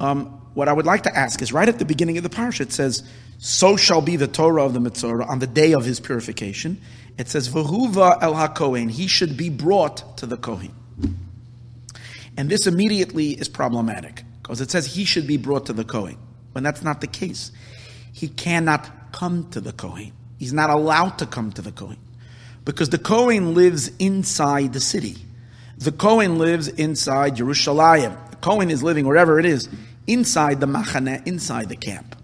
Um, 0.00 0.26
what 0.54 0.68
I 0.68 0.72
would 0.72 0.86
like 0.86 1.02
to 1.02 1.16
ask 1.16 1.42
is 1.42 1.52
right 1.52 1.68
at 1.68 1.78
the 1.78 1.84
beginning 1.84 2.16
of 2.16 2.22
the 2.22 2.30
parsha, 2.30 2.60
it 2.60 2.72
says, 2.72 3.02
So 3.38 3.76
shall 3.76 4.00
be 4.00 4.16
the 4.16 4.28
Torah 4.28 4.64
of 4.64 4.72
the 4.72 4.80
Metzorah 4.80 5.26
on 5.26 5.40
the 5.40 5.46
day 5.46 5.72
of 5.72 5.84
his 5.84 6.00
purification. 6.00 6.80
It 7.18 7.28
says, 7.28 7.48
Vahuva 7.48 8.22
el 8.22 8.34
HaKohen, 8.34 8.90
he 8.90 9.06
should 9.06 9.36
be 9.36 9.50
brought 9.50 10.16
to 10.18 10.26
the 10.26 10.36
Kohen. 10.36 10.74
And 12.36 12.48
this 12.48 12.66
immediately 12.66 13.30
is 13.30 13.48
problematic 13.48 14.24
because 14.42 14.60
it 14.60 14.70
says 14.70 14.86
he 14.86 15.04
should 15.04 15.26
be 15.26 15.36
brought 15.36 15.66
to 15.66 15.72
the 15.72 15.84
Kohen. 15.84 16.18
When 16.52 16.64
that's 16.64 16.82
not 16.82 17.00
the 17.00 17.06
case, 17.06 17.52
he 18.12 18.28
cannot 18.28 19.12
come 19.12 19.50
to 19.50 19.60
the 19.60 19.72
Kohen. 19.72 20.12
He's 20.38 20.52
not 20.52 20.70
allowed 20.70 21.18
to 21.18 21.26
come 21.26 21.52
to 21.52 21.62
the 21.62 21.72
Kohen 21.72 21.98
because 22.64 22.88
the 22.88 22.98
Kohen 22.98 23.54
lives 23.54 23.90
inside 23.98 24.72
the 24.72 24.80
city. 24.80 25.16
The 25.78 25.92
Kohen 25.92 26.38
lives 26.38 26.68
inside 26.68 27.36
Jerusalem. 27.36 28.16
The 28.30 28.36
Kohen 28.36 28.70
is 28.70 28.82
living 28.82 29.06
wherever 29.06 29.38
it 29.38 29.46
is, 29.46 29.68
inside 30.06 30.60
the 30.60 30.66
Machane, 30.66 31.26
inside 31.26 31.68
the 31.68 31.76
camp. 31.76 32.16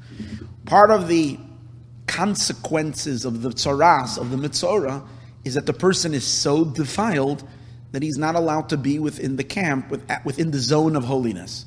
Part 0.66 0.90
of 0.90 1.08
the 1.08 1.38
consequences 2.06 3.24
of 3.24 3.42
the 3.42 3.50
tzaras, 3.50 4.18
of 4.18 4.30
the 4.30 4.36
mitzorah, 4.36 5.06
is 5.44 5.54
that 5.54 5.66
the 5.66 5.72
person 5.72 6.14
is 6.14 6.24
so 6.24 6.64
defiled 6.64 7.42
that 7.92 8.02
he's 8.02 8.18
not 8.18 8.34
allowed 8.34 8.68
to 8.68 8.76
be 8.76 8.98
within 8.98 9.36
the 9.36 9.44
camp, 9.44 9.90
within 10.24 10.50
the 10.50 10.58
zone 10.58 10.96
of 10.96 11.04
holiness. 11.04 11.66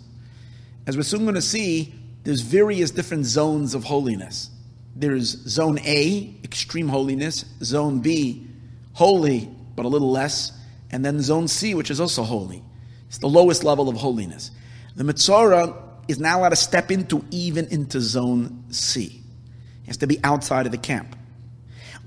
As 0.88 0.96
we're 0.96 1.04
soon 1.04 1.24
going 1.24 1.36
to 1.36 1.42
see, 1.42 1.94
there's 2.24 2.42
various 2.42 2.92
different 2.92 3.26
zones 3.26 3.74
of 3.74 3.84
holiness. 3.84 4.50
There's 4.96 5.28
zone 5.48 5.80
A, 5.80 6.36
extreme 6.44 6.88
holiness, 6.88 7.46
zone 7.64 8.00
B, 8.00 8.48
holy, 8.94 9.50
but 9.76 9.86
a 9.86 9.88
little 9.88 10.12
less, 10.12 10.52
and 10.92 11.04
then 11.04 11.22
zone 11.22 11.48
C, 11.48 11.74
which 11.74 11.90
is 11.90 12.00
also 12.00 12.24
holy. 12.24 12.64
It's 13.08 13.18
the 13.18 13.28
lowest 13.28 13.64
level 13.64 13.90
of 13.90 13.96
holiness. 13.96 14.52
The 14.96 15.04
Mitzorah 15.04 15.76
is 16.08 16.20
now 16.20 16.40
allowed 16.40 16.50
to 16.50 16.56
step 16.56 16.92
into 16.92 17.26
even 17.32 17.68
into 17.68 18.00
zone 18.02 18.66
C. 18.70 19.10
He 19.10 19.88
has 19.88 19.98
to 19.98 20.08
be 20.08 20.20
outside 20.24 20.66
of 20.66 20.72
the 20.72 20.78
camp. 20.78 21.16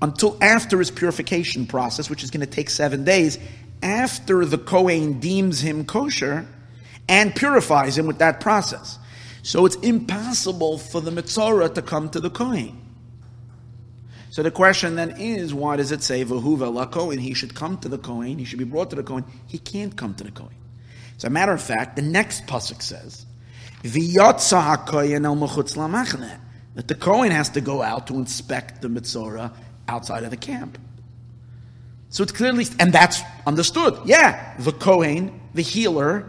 Until 0.01 0.37
after 0.41 0.79
his 0.79 0.91
purification 0.91 1.65
process, 1.65 2.09
which 2.09 2.23
is 2.23 2.31
going 2.31 2.45
to 2.45 2.51
take 2.51 2.69
seven 2.69 3.03
days, 3.03 3.39
after 3.81 4.45
the 4.45 4.57
Kohen 4.57 5.19
deems 5.19 5.59
him 5.59 5.85
kosher, 5.85 6.47
and 7.09 7.35
purifies 7.35 7.97
him 7.97 8.05
with 8.05 8.19
that 8.19 8.39
process. 8.39 8.99
So 9.47 9.65
it's 9.65 9.77
impossible 9.77 10.77
for 10.77 10.99
the 10.99 11.09
Mitzorah 11.09 11.73
to 11.75 11.81
come 11.81 12.09
to 12.09 12.19
the 12.19 12.29
Kohen. 12.29 12.81
So 14.29 14.43
the 14.43 14.51
question 14.51 14.97
then 14.97 15.11
is, 15.11 15.53
why 15.53 15.77
does 15.77 15.93
it 15.93 16.03
say 16.03 16.25
Vahuva 16.25 16.91
Kohen? 16.91 17.17
He 17.17 17.33
should 17.33 17.55
come 17.55 17.77
to 17.77 17.87
the 17.87 17.97
Kohen. 17.97 18.39
He 18.39 18.43
should 18.43 18.59
be 18.59 18.65
brought 18.65 18.89
to 18.89 18.97
the 18.97 19.03
Kohen. 19.03 19.23
He 19.45 19.57
can't 19.57 19.95
come 19.95 20.15
to 20.15 20.25
the 20.25 20.31
Kohen. 20.31 20.53
As 21.15 21.23
a 21.23 21.29
matter 21.29 21.53
of 21.53 21.61
fact, 21.61 21.95
the 21.95 22.01
next 22.01 22.45
pasuk 22.45 22.81
says, 22.81 23.25
"V'yotza 23.83 24.85
haKohen 24.85 25.25
el 25.25 25.37
mechutz 25.37 25.77
lamachne," 25.77 26.39
that 26.75 26.89
the 26.89 26.95
Kohen 26.95 27.31
has 27.31 27.47
to 27.51 27.61
go 27.61 27.81
out 27.81 28.07
to 28.07 28.15
inspect 28.15 28.81
the 28.81 28.89
Mitzorah 28.89 29.53
outside 29.87 30.25
of 30.25 30.29
the 30.29 30.35
camp. 30.35 30.77
So 32.09 32.21
it's 32.21 32.33
clearly, 32.33 32.67
and 32.81 32.91
that's 32.91 33.21
understood. 33.45 33.97
Yeah, 34.03 34.57
the 34.59 34.73
Kohen, 34.73 35.39
the 35.53 35.61
healer, 35.61 36.25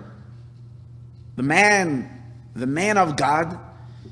the 1.34 1.42
man, 1.42 2.14
the 2.59 2.67
man 2.67 2.99
of 2.99 3.17
God, 3.17 3.59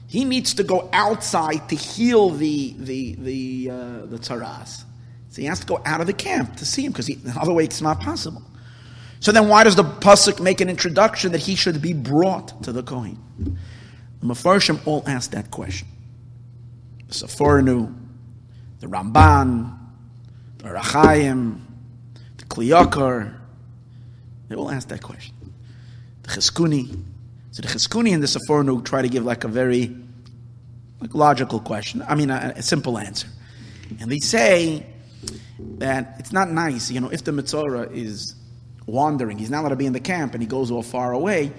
he 0.07 0.25
needs 0.25 0.55
to 0.55 0.63
go 0.63 0.89
outside 0.93 1.69
to 1.69 1.75
heal 1.75 2.31
the 2.31 2.75
the 2.79 3.15
the 3.17 3.71
uh, 3.71 4.07
the 4.07 4.19
tzaras. 4.19 4.85
So 5.31 5.43
he 5.43 5.49
has 5.49 5.61
to 5.61 5.67
go 5.67 5.83
out 5.85 6.01
of 6.01 6.07
the 6.07 6.13
camp 6.13 6.57
to 6.57 6.65
see 6.65 6.85
him 6.85 6.93
because 6.93 7.07
the 7.07 7.35
other 7.39 7.53
way 7.53 7.65
it's 7.65 7.83
not 7.83 8.01
possible. 8.01 8.43
So 9.21 9.33
then, 9.33 9.49
why 9.49 9.65
does 9.65 9.77
the 9.77 9.83
pasuk 9.83 10.41
make 10.41 10.61
an 10.61 10.69
introduction 10.69 11.33
that 11.33 11.39
he 11.39 11.57
should 11.57 11.83
be 11.83 11.93
brought 11.93 12.63
to 12.63 12.73
the 12.73 12.83
kohen? 12.83 13.19
The 14.21 14.27
Mefarshim 14.27 14.87
all 14.87 15.03
ask 15.07 15.33
that 15.33 15.51
question. 15.51 15.89
The 17.09 17.15
Sforno, 17.15 17.95
the 18.81 18.87
Ramban, 18.87 19.77
the 20.59 20.69
Rachayim, 20.69 21.61
the 22.37 22.45
Kli 22.45 22.69
Yakar, 22.69 23.35
they 24.49 24.55
all 24.55 24.71
ask 24.71 24.89
that 24.89 25.03
question. 25.03 25.35
The 26.23 26.29
Chizkuni, 26.29 27.03
so 27.57 27.63
the 27.63 27.69
Chizkuni 27.69 28.13
and 28.13 28.23
the 28.23 28.27
Sforno 28.27 28.85
try 28.85 29.01
to 29.01 29.09
give 29.09 29.25
like 29.25 29.43
a 29.43 29.49
very 29.49 29.97
like 31.01 31.15
logical 31.15 31.59
question. 31.59 32.05
I 32.07 32.15
mean, 32.15 32.29
a, 32.29 32.53
a, 32.55 32.61
simple 32.61 32.99
answer. 32.99 33.29
And 33.99 34.13
they 34.13 34.19
say 34.19 34.85
that 35.79 36.17
it's 36.19 36.33
not 36.33 36.51
nice, 36.51 36.91
you 36.91 37.01
know, 37.01 37.09
if 37.09 37.25
the 37.25 37.31
Mitzorah 37.31 37.91
is 37.97 38.35
wandering, 38.85 39.39
he's 39.39 39.49
not 39.49 39.61
allowed 39.61 39.71
to 39.71 39.77
be 39.77 39.87
in 39.87 39.95
the 39.95 40.01
camp 40.01 40.35
and 40.35 40.43
he 40.43 40.47
goes 40.47 40.71
all 40.71 40.83
far 40.83 41.15
away, 41.15 41.51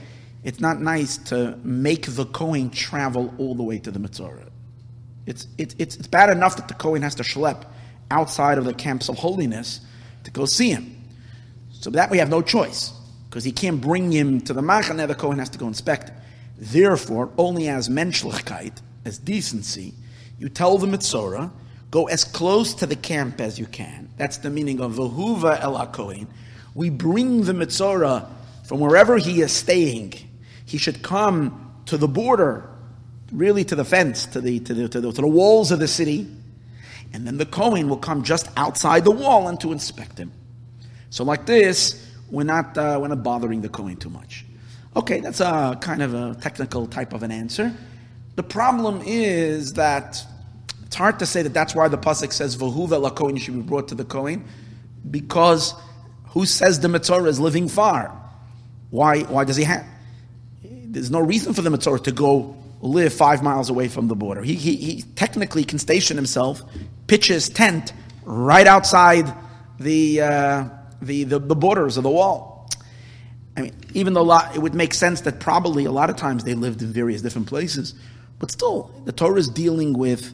it's 0.43 0.59
not 0.59 0.79
nice 0.79 1.17
to 1.29 1.57
make 1.63 2.05
the 2.05 2.25
Kohen 2.25 2.69
travel 2.69 3.33
all 3.39 3.55
the 3.55 3.63
way 3.63 3.79
to 3.79 3.89
the 3.89 3.97
Mitzorah. 3.99 4.51
It's, 5.25 5.47
it's, 5.57 5.75
it's, 5.79 5.95
it's 5.95 6.07
bad 6.07 6.29
enough 6.29 6.57
that 6.57 6.67
the 6.67 6.75
Kohen 6.75 7.01
has 7.01 7.15
to 7.15 7.23
schlep 7.23 7.63
outside 8.11 8.59
of 8.59 8.65
the 8.65 8.73
camps 8.75 9.09
of 9.09 9.17
holiness 9.17 9.81
to 10.25 10.29
go 10.29 10.45
see 10.45 10.69
him. 10.69 10.95
So 11.71 11.89
that 11.89 12.11
we 12.11 12.19
have 12.19 12.29
no 12.29 12.43
choice 12.43 12.93
because 13.29 13.43
he 13.43 13.51
can't 13.51 13.81
bring 13.81 14.11
him 14.11 14.41
to 14.41 14.53
the 14.53 14.61
Machane, 14.61 15.07
the 15.07 15.15
Kohen 15.15 15.39
has 15.39 15.49
to 15.49 15.57
go 15.57 15.67
inspect. 15.67 16.11
Therefore, 16.57 17.29
only 17.37 17.67
as 17.67 17.89
menschlichkeit, 17.89 18.81
as 19.05 19.17
decency, 19.17 19.93
you 20.39 20.49
tell 20.49 20.77
the 20.77 20.87
Mitzorah, 20.87 21.51
go 21.91 22.07
as 22.07 22.23
close 22.23 22.73
to 22.75 22.85
the 22.85 22.95
camp 22.95 23.39
as 23.41 23.59
you 23.59 23.65
can. 23.65 24.09
That's 24.17 24.37
the 24.37 24.49
meaning 24.49 24.81
of 24.81 24.93
Vahuva 24.93 25.59
El 25.61 25.77
HaKohen. 25.77 26.27
We 26.73 26.89
bring 26.89 27.43
the 27.43 27.53
Mitzorah 27.53 28.27
from 28.65 28.79
wherever 28.79 29.17
he 29.17 29.41
is 29.41 29.51
staying. 29.51 30.13
He 30.65 30.77
should 30.77 31.01
come 31.01 31.81
to 31.85 31.97
the 31.97 32.07
border, 32.07 32.69
really 33.31 33.63
to 33.65 33.75
the 33.75 33.85
fence, 33.85 34.25
to 34.27 34.41
the, 34.41 34.59
to 34.59 34.73
the, 34.73 34.89
to 34.89 35.01
the, 35.01 35.11
to 35.11 35.21
the 35.21 35.27
walls 35.27 35.71
of 35.71 35.79
the 35.79 35.87
city, 35.87 36.27
and 37.13 37.25
then 37.25 37.37
the 37.37 37.45
Kohen 37.45 37.89
will 37.89 37.97
come 37.97 38.23
just 38.23 38.49
outside 38.57 39.05
the 39.05 39.11
wall 39.11 39.47
and 39.47 39.59
to 39.61 39.71
inspect 39.71 40.17
him. 40.17 40.31
So, 41.09 41.23
like 41.23 41.45
this, 41.45 42.06
we're 42.29 42.43
not, 42.43 42.77
uh, 42.77 42.97
we're 43.01 43.07
not 43.07 43.23
bothering 43.23 43.61
the 43.61 43.69
Kohen 43.69 43.97
too 43.97 44.09
much. 44.09 44.45
Okay, 44.95 45.19
that's 45.19 45.39
a 45.39 45.77
kind 45.79 46.01
of 46.01 46.13
a 46.13 46.35
technical 46.41 46.87
type 46.87 47.13
of 47.13 47.23
an 47.23 47.31
answer. 47.31 47.73
The 48.35 48.43
problem 48.43 49.01
is 49.05 49.73
that 49.73 50.23
it's 50.85 50.95
hard 50.95 51.19
to 51.19 51.25
say 51.25 51.41
that 51.43 51.53
that's 51.53 51.75
why 51.75 51.87
the 51.87 51.97
pasuk 51.97 52.33
says 52.33 52.55
"Vahuva 52.55 52.99
la 52.99 53.09
Kohen" 53.09 53.37
should 53.37 53.53
be 53.53 53.61
brought 53.61 53.89
to 53.89 53.95
the 53.95 54.05
Kohen, 54.05 54.45
because 55.09 55.73
who 56.29 56.45
says 56.45 56.79
the 56.79 56.87
Mitzorah 56.87 57.27
is 57.27 57.39
living 57.39 57.67
far? 57.67 58.11
Why? 58.89 59.21
Why 59.23 59.43
does 59.43 59.55
he 59.55 59.65
have? 59.65 59.85
There's 60.63 61.11
no 61.11 61.19
reason 61.19 61.53
for 61.53 61.61
the 61.61 61.69
Mitzorah 61.69 62.03
to 62.05 62.11
go 62.11 62.55
live 62.81 63.13
five 63.13 63.43
miles 63.43 63.69
away 63.69 63.87
from 63.87 64.07
the 64.07 64.15
border. 64.15 64.41
He, 64.41 64.55
he, 64.55 64.75
he 64.75 65.01
technically 65.15 65.63
can 65.63 65.79
station 65.79 66.15
himself, 66.15 66.63
pitch 67.07 67.27
his 67.27 67.49
tent 67.49 67.93
right 68.23 68.65
outside 68.65 69.31
the. 69.79 70.21
Uh, 70.21 70.69
the, 71.01 71.23
the, 71.23 71.39
the 71.39 71.55
borders 71.55 71.97
of 71.97 72.03
the 72.03 72.09
wall. 72.09 72.69
I 73.55 73.61
mean, 73.61 73.75
even 73.93 74.13
though 74.13 74.23
lot, 74.23 74.55
it 74.55 74.59
would 74.59 74.75
make 74.75 74.93
sense 74.93 75.21
that 75.21 75.39
probably 75.39 75.85
a 75.85 75.91
lot 75.91 76.09
of 76.09 76.15
times 76.15 76.43
they 76.43 76.53
lived 76.53 76.81
in 76.81 76.93
various 76.93 77.21
different 77.21 77.47
places, 77.47 77.95
but 78.39 78.51
still, 78.51 78.91
the 79.05 79.11
Torah 79.11 79.39
is 79.39 79.49
dealing 79.49 79.97
with 79.97 80.33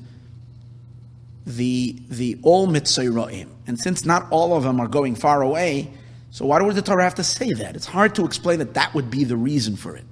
the 1.45 1.97
the 2.09 2.37
all 2.43 2.67
mitzayraim, 2.67 3.47
and 3.65 3.79
since 3.79 4.05
not 4.05 4.27
all 4.29 4.55
of 4.55 4.63
them 4.63 4.79
are 4.79 4.87
going 4.87 5.15
far 5.15 5.41
away, 5.41 5.91
so 6.31 6.45
why 6.47 6.61
would 6.61 6.75
the 6.75 6.81
Torah 6.81 7.03
have 7.03 7.15
to 7.15 7.23
say 7.23 7.53
that? 7.53 7.75
It's 7.75 7.85
hard 7.85 8.15
to 8.15 8.25
explain 8.25 8.59
that 8.59 8.73
that 8.73 8.93
would 8.93 9.09
be 9.09 9.23
the 9.23 9.37
reason 9.37 9.75
for 9.75 9.95
it. 9.95 10.03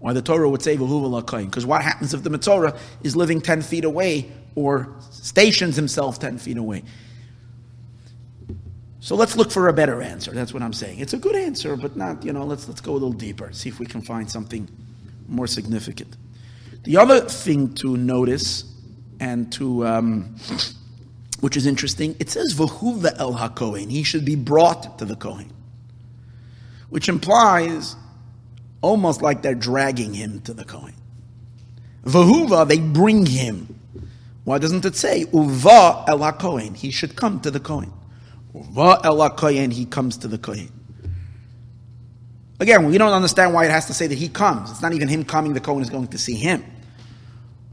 Why 0.00 0.12
the 0.12 0.20
Torah 0.20 0.50
would 0.50 0.62
say 0.62 0.76
v'huva 0.76 1.44
Because 1.46 1.64
what 1.64 1.80
happens 1.80 2.12
if 2.12 2.22
the 2.22 2.30
Mitzorah 2.30 2.76
is 3.02 3.16
living 3.16 3.40
ten 3.40 3.62
feet 3.62 3.84
away 3.84 4.30
or 4.54 4.94
stations 5.10 5.76
himself 5.76 6.18
ten 6.18 6.36
feet 6.36 6.58
away? 6.58 6.82
So 9.04 9.16
let's 9.16 9.36
look 9.36 9.50
for 9.50 9.68
a 9.68 9.72
better 9.74 10.00
answer. 10.00 10.30
That's 10.30 10.54
what 10.54 10.62
I'm 10.62 10.72
saying. 10.72 10.98
It's 10.98 11.12
a 11.12 11.18
good 11.18 11.36
answer, 11.36 11.76
but 11.76 11.94
not, 11.94 12.24
you 12.24 12.32
know, 12.32 12.46
let's, 12.46 12.66
let's 12.66 12.80
go 12.80 12.92
a 12.92 12.94
little 12.94 13.12
deeper, 13.12 13.52
see 13.52 13.68
if 13.68 13.78
we 13.78 13.84
can 13.84 14.00
find 14.00 14.30
something 14.30 14.66
more 15.28 15.46
significant. 15.46 16.16
The 16.84 16.96
other 16.96 17.20
thing 17.20 17.74
to 17.74 17.98
notice 17.98 18.64
and 19.20 19.52
to, 19.52 19.86
um, 19.86 20.36
which 21.40 21.54
is 21.54 21.66
interesting, 21.66 22.16
it 22.18 22.30
says, 22.30 22.54
V'huva 22.54 23.14
el 23.18 23.34
ha-kohen. 23.34 23.90
He 23.90 24.04
should 24.04 24.24
be 24.24 24.36
brought 24.36 24.98
to 24.98 25.04
the 25.04 25.16
Kohen. 25.16 25.52
Which 26.88 27.10
implies 27.10 27.96
almost 28.80 29.20
like 29.20 29.42
they're 29.42 29.54
dragging 29.54 30.14
him 30.14 30.40
to 30.44 30.54
the 30.54 30.64
Kohen. 30.64 30.94
Vahuva, 32.04 32.66
they 32.66 32.78
bring 32.78 33.26
him. 33.26 33.78
Why 34.44 34.56
doesn't 34.56 34.86
it 34.86 34.96
say, 34.96 35.26
Uva 35.30 36.06
el 36.08 36.20
ha-kohen? 36.20 36.72
He 36.72 36.90
should 36.90 37.16
come 37.16 37.40
to 37.40 37.50
the 37.50 37.60
Kohen. 37.60 37.92
Uva 38.54 39.00
el 39.04 39.20
ha-kohen, 39.20 39.70
he 39.70 39.84
comes 39.84 40.16
to 40.18 40.28
the 40.28 40.38
Kohen. 40.38 40.70
Again, 42.60 42.86
we 42.86 42.96
don't 42.98 43.12
understand 43.12 43.52
why 43.52 43.64
it 43.64 43.70
has 43.70 43.86
to 43.86 43.94
say 43.94 44.06
that 44.06 44.16
he 44.16 44.28
comes. 44.28 44.70
It's 44.70 44.80
not 44.80 44.92
even 44.92 45.08
him 45.08 45.24
coming, 45.24 45.54
the 45.54 45.60
Kohen 45.60 45.82
is 45.82 45.90
going 45.90 46.06
to 46.08 46.18
see 46.18 46.34
him. 46.34 46.64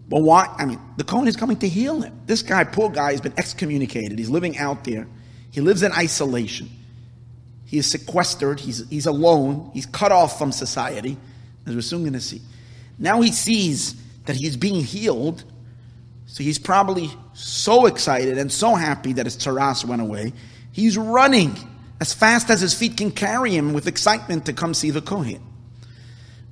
But 0.09 0.23
why? 0.23 0.53
I 0.57 0.65
mean, 0.65 0.79
the 0.97 1.03
Kohen 1.03 1.27
is 1.27 1.37
coming 1.37 1.57
to 1.59 1.69
heal 1.69 2.01
him. 2.01 2.19
This 2.25 2.41
guy, 2.41 2.63
poor 2.63 2.89
guy, 2.89 3.11
has 3.11 3.21
been 3.21 3.33
excommunicated. 3.37 4.17
He's 4.17 4.29
living 4.29 4.57
out 4.57 4.83
there. 4.83 5.07
He 5.51 5.61
lives 5.61 5.83
in 5.83 5.91
isolation. 5.93 6.69
He 7.65 7.77
is 7.77 7.89
sequestered. 7.89 8.59
He's, 8.59 8.85
he's 8.89 9.05
alone. 9.05 9.71
He's 9.73 9.85
cut 9.85 10.11
off 10.11 10.37
from 10.37 10.51
society, 10.51 11.15
as 11.65 11.75
we're 11.75 11.81
soon 11.81 12.01
going 12.01 12.13
to 12.13 12.19
see. 12.19 12.41
Now 12.99 13.21
he 13.21 13.31
sees 13.31 13.95
that 14.25 14.35
he's 14.35 14.57
being 14.57 14.83
healed. 14.83 15.45
So 16.25 16.43
he's 16.43 16.59
probably 16.59 17.09
so 17.33 17.85
excited 17.85 18.37
and 18.37 18.51
so 18.51 18.75
happy 18.75 19.13
that 19.13 19.25
his 19.25 19.37
tzaras 19.37 19.85
went 19.85 20.01
away. 20.01 20.33
He's 20.71 20.97
running 20.97 21.55
as 21.99 22.13
fast 22.13 22.49
as 22.49 22.61
his 22.61 22.73
feet 22.73 22.97
can 22.97 23.11
carry 23.11 23.51
him 23.51 23.73
with 23.73 23.87
excitement 23.87 24.45
to 24.45 24.53
come 24.53 24.73
see 24.73 24.89
the 24.89 25.01
Kohen. 25.01 25.41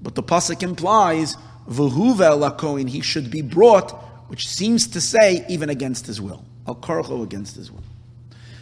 But 0.01 0.15
the 0.15 0.23
Pasuk 0.23 0.61
implies 0.61 1.35
V'huvel 1.69 2.57
Kohen, 2.57 2.88
he 2.88 3.01
should 3.01 3.29
be 3.29 3.41
brought, 3.41 3.91
which 4.29 4.47
seems 4.47 4.88
to 4.88 5.01
say 5.01 5.45
even 5.49 5.69
against 5.69 6.07
his 6.07 6.21
will. 6.21 6.45
Al 6.67 6.75
Karcho 6.75 7.23
against 7.23 7.55
his 7.55 7.71
will. 7.71 7.83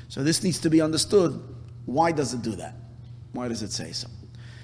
So 0.09 0.23
this 0.23 0.43
needs 0.43 0.59
to 0.59 0.69
be 0.69 0.81
understood. 0.81 1.41
Why 1.85 2.11
does 2.11 2.33
it 2.33 2.41
do 2.41 2.55
that? 2.55 2.75
Why 3.33 3.47
does 3.47 3.61
it 3.61 3.71
say 3.71 3.91
so? 3.91 4.07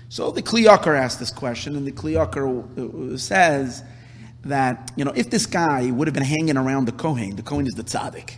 So 0.09 0.31
the 0.31 0.41
Kli 0.41 0.65
Yakar 0.65 0.97
asked 0.97 1.19
this 1.19 1.31
question, 1.31 1.75
and 1.75 1.85
the 1.88 1.91
Kli 1.91 2.13
Yakar 2.13 3.13
uh, 3.13 3.17
says 3.17 3.83
that, 4.45 4.91
you 4.95 5.03
know, 5.03 5.13
if 5.15 5.29
this 5.29 5.45
guy 5.45 5.89
would 5.91 6.07
have 6.07 6.13
been 6.13 6.23
hanging 6.23 6.57
around 6.57 6.85
the 6.85 6.91
Kohen, 6.91 7.35
the 7.35 7.41
Kohen 7.41 7.65
is 7.65 7.73
the 7.73 7.83
tzaddik. 7.83 8.35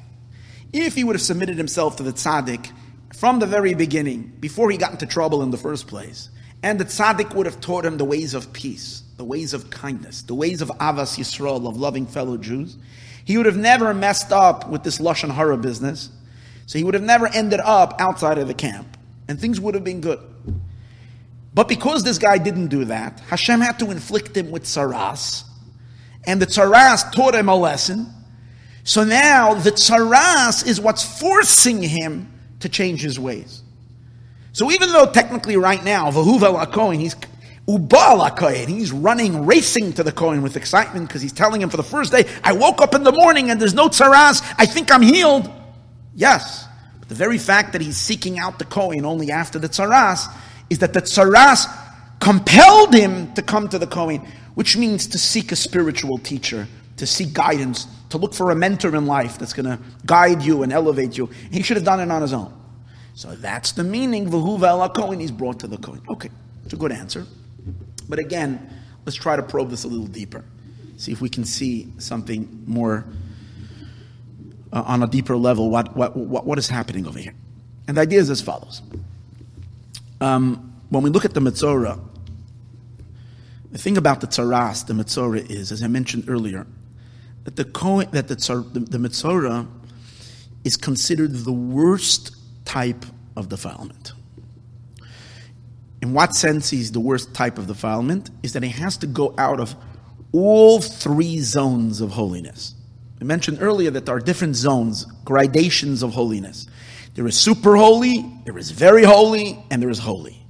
If 0.77 0.95
he 0.95 1.05
would 1.05 1.15
have 1.15 1.21
submitted 1.21 1.57
himself 1.57 1.95
to 1.95 2.03
the 2.03 2.11
tzaddik 2.11 2.69
from 3.15 3.39
the 3.39 3.45
very 3.45 3.73
beginning, 3.75 4.33
before 4.41 4.69
he 4.69 4.77
got 4.77 4.91
into 4.91 5.05
trouble 5.05 5.41
in 5.41 5.49
the 5.49 5.57
first 5.57 5.87
place, 5.87 6.29
and 6.61 6.77
the 6.77 6.83
tzaddik 6.83 7.33
would 7.33 7.45
have 7.45 7.61
taught 7.61 7.85
him 7.85 7.95
the 7.95 8.03
ways 8.03 8.33
of 8.33 8.51
peace, 8.51 9.01
the 9.15 9.23
ways 9.23 9.53
of 9.53 9.69
kindness, 9.69 10.23
the 10.23 10.35
ways 10.35 10.61
of 10.61 10.67
ahavas 10.67 11.17
Yisrael, 11.17 11.65
of 11.65 11.77
loving 11.77 12.05
fellow 12.05 12.35
Jews. 12.35 12.75
He 13.23 13.37
would 13.37 13.45
have 13.45 13.55
never 13.55 13.93
messed 13.93 14.33
up 14.33 14.67
with 14.69 14.83
this 14.83 14.97
lashon 14.97 15.33
hara 15.33 15.55
business. 15.55 16.09
So 16.65 16.77
he 16.77 16.83
would 16.83 16.93
have 16.93 17.03
never 17.03 17.27
ended 17.27 17.61
up 17.61 17.95
outside 18.01 18.37
of 18.37 18.49
the 18.49 18.53
camp, 18.53 18.97
and 19.29 19.39
things 19.39 19.61
would 19.61 19.75
have 19.75 19.85
been 19.85 20.01
good. 20.01 20.19
But 21.53 21.69
because 21.69 22.03
this 22.03 22.17
guy 22.17 22.37
didn't 22.37 22.67
do 22.67 22.83
that, 22.83 23.21
Hashem 23.29 23.61
had 23.61 23.79
to 23.79 23.91
inflict 23.91 24.35
him 24.35 24.51
with 24.51 24.63
tsaras, 24.63 25.45
and 26.27 26.41
the 26.41 26.47
tsaras 26.47 27.13
taught 27.13 27.33
him 27.33 27.47
a 27.47 27.55
lesson. 27.55 28.11
So 28.85 29.03
now 29.03 29.55
the 29.55 29.71
tsaras 29.71 30.65
is 30.65 30.79
what's 30.79 31.19
forcing 31.19 31.81
him 31.81 32.31
to 32.59 32.69
change 32.69 33.01
his 33.01 33.19
ways. 33.19 33.63
So 34.53 34.71
even 34.71 34.89
though 34.93 35.11
technically 35.11 35.57
right 35.57 35.83
now, 35.83 36.11
Vahuva 36.11 36.71
Kohen, 36.71 36.99
he's 36.99 37.15
Ubal 37.67 38.37
Kohen, 38.37 38.69
he's 38.69 38.91
running, 38.91 39.47
racing 39.47 39.93
to 39.93 40.03
the 40.03 40.11
Kohen 40.11 40.43
with 40.43 40.55
excitement 40.55 41.07
because 41.07 41.23
he's 41.23 41.33
telling 41.33 41.61
him 41.61 41.69
for 41.69 41.77
the 41.77 41.83
first 41.83 42.11
day, 42.11 42.25
I 42.43 42.53
woke 42.53 42.79
up 42.79 42.93
in 42.93 43.03
the 43.03 43.11
morning 43.11 43.49
and 43.49 43.59
there's 43.59 43.73
no 43.73 43.87
tsaras, 43.87 44.43
I 44.59 44.67
think 44.67 44.91
I'm 44.91 45.01
healed. 45.01 45.49
Yes, 46.13 46.67
but 46.99 47.09
the 47.09 47.15
very 47.15 47.39
fact 47.39 47.73
that 47.73 47.81
he's 47.81 47.97
seeking 47.97 48.37
out 48.37 48.59
the 48.59 48.65
Kohen 48.65 49.03
only 49.03 49.31
after 49.31 49.57
the 49.57 49.67
tsaras 49.67 50.31
is 50.69 50.77
that 50.79 50.93
the 50.93 51.01
tsaras 51.01 51.65
compelled 52.19 52.93
him 52.93 53.33
to 53.33 53.41
come 53.41 53.67
to 53.69 53.79
the 53.79 53.87
Kohen, 53.87 54.21
which 54.53 54.77
means 54.77 55.07
to 55.07 55.17
seek 55.17 55.51
a 55.51 55.55
spiritual 55.55 56.19
teacher, 56.19 56.67
to 56.97 57.07
seek 57.07 57.33
guidance, 57.33 57.87
to 58.09 58.17
look 58.17 58.33
for 58.33 58.51
a 58.51 58.55
mentor 58.55 58.95
in 58.95 59.05
life 59.05 59.37
that's 59.37 59.53
going 59.53 59.65
to 59.65 59.79
guide 60.05 60.43
you 60.43 60.63
and 60.63 60.71
elevate 60.71 61.17
you. 61.17 61.29
He 61.51 61.61
should 61.63 61.77
have 61.77 61.85
done 61.85 61.99
it 61.99 62.11
on 62.11 62.21
his 62.21 62.33
own. 62.33 62.53
So 63.15 63.33
that's 63.35 63.71
the 63.71 63.83
meaning. 63.83 64.29
V'hu 64.29 64.93
Kohen. 64.93 65.19
He's 65.19 65.31
brought 65.31 65.59
to 65.61 65.67
the 65.67 65.77
Kohen. 65.77 66.01
Okay, 66.09 66.29
it's 66.63 66.73
a 66.73 66.77
good 66.77 66.91
answer. 66.91 67.25
But 68.07 68.19
again, 68.19 68.69
let's 69.05 69.15
try 69.15 69.35
to 69.35 69.43
probe 69.43 69.69
this 69.69 69.83
a 69.83 69.87
little 69.87 70.07
deeper. 70.07 70.43
See 70.97 71.11
if 71.11 71.21
we 71.21 71.29
can 71.29 71.45
see 71.45 71.91
something 71.97 72.63
more 72.65 73.05
uh, 74.71 74.83
on 74.85 75.03
a 75.03 75.07
deeper 75.07 75.35
level. 75.35 75.69
What, 75.69 75.95
what, 75.95 76.15
what, 76.15 76.45
what 76.45 76.57
is 76.57 76.67
happening 76.67 77.07
over 77.07 77.19
here? 77.19 77.33
And 77.87 77.97
the 77.97 78.01
idea 78.01 78.19
is 78.19 78.29
as 78.29 78.41
follows. 78.41 78.81
Um, 80.21 80.73
when 80.89 81.03
we 81.03 81.09
look 81.09 81.25
at 81.25 81.33
the 81.33 81.39
Metzora, 81.39 81.99
the 83.71 83.77
thing 83.77 83.97
about 83.97 84.21
the 84.21 84.27
Tzaras, 84.27 84.85
the 84.87 84.93
Metzora, 84.93 85.49
is, 85.49 85.71
as 85.71 85.83
I 85.83 85.87
mentioned 85.87 86.25
earlier, 86.29 86.65
that 87.45 87.55
the, 87.55 87.63
Kohen, 87.63 88.09
that 88.11 88.27
the, 88.27 88.35
the, 88.35 88.79
the 88.79 88.97
Metzora 88.97 89.67
is 90.63 90.75
considered 90.77 91.33
the 91.33 91.53
worst 91.53 92.35
type 92.65 93.05
of 93.37 93.49
defilement. 93.49 94.11
In 96.01 96.13
what 96.13 96.35
sense 96.35 96.69
he's 96.69 96.91
the 96.91 96.99
worst 96.99 97.33
type 97.33 97.57
of 97.57 97.67
defilement? 97.67 98.29
Is 98.43 98.53
that 98.53 98.63
he 98.63 98.69
has 98.69 98.97
to 98.97 99.07
go 99.07 99.33
out 99.37 99.59
of 99.59 99.75
all 100.35 100.81
three 100.81 101.39
zones 101.39 102.01
of 102.01 102.11
holiness. 102.11 102.75
I 103.21 103.23
mentioned 103.23 103.59
earlier 103.61 103.89
that 103.91 104.05
there 104.05 104.15
are 104.15 104.19
different 104.19 104.55
zones, 104.55 105.05
gradations 105.23 106.03
of 106.03 106.13
holiness. 106.13 106.67
There 107.13 107.25
is 107.25 107.39
super 107.39 107.77
holy, 107.77 108.25
there 108.43 108.57
is 108.57 108.71
very 108.71 109.03
holy, 109.03 109.63
and 109.71 109.81
there 109.81 109.89
is 109.89 109.99
holy. 109.99 110.45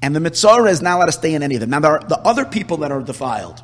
And 0.00 0.14
the 0.14 0.20
Mitzvah 0.20 0.66
is 0.66 0.80
not 0.80 0.96
allowed 0.96 1.06
to 1.06 1.12
stay 1.12 1.34
in 1.34 1.42
any 1.42 1.56
of 1.56 1.60
them. 1.60 1.70
Now, 1.70 1.80
there 1.80 1.92
are 1.92 2.08
the 2.08 2.18
other 2.18 2.44
people 2.44 2.76
that 2.78 2.92
are 2.92 3.02
defiled. 3.02 3.62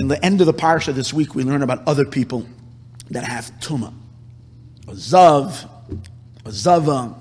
In 0.00 0.08
the 0.08 0.24
end 0.24 0.40
of 0.40 0.46
the 0.46 0.54
parsha 0.54 0.94
this 0.94 1.12
week, 1.12 1.34
we 1.34 1.44
learn 1.44 1.62
about 1.62 1.86
other 1.86 2.06
people 2.06 2.46
that 3.10 3.22
have 3.22 3.52
tuma. 3.60 3.92
A 4.88 4.92
zav, 4.92 5.68
a 6.46 6.50
zava, 6.50 7.14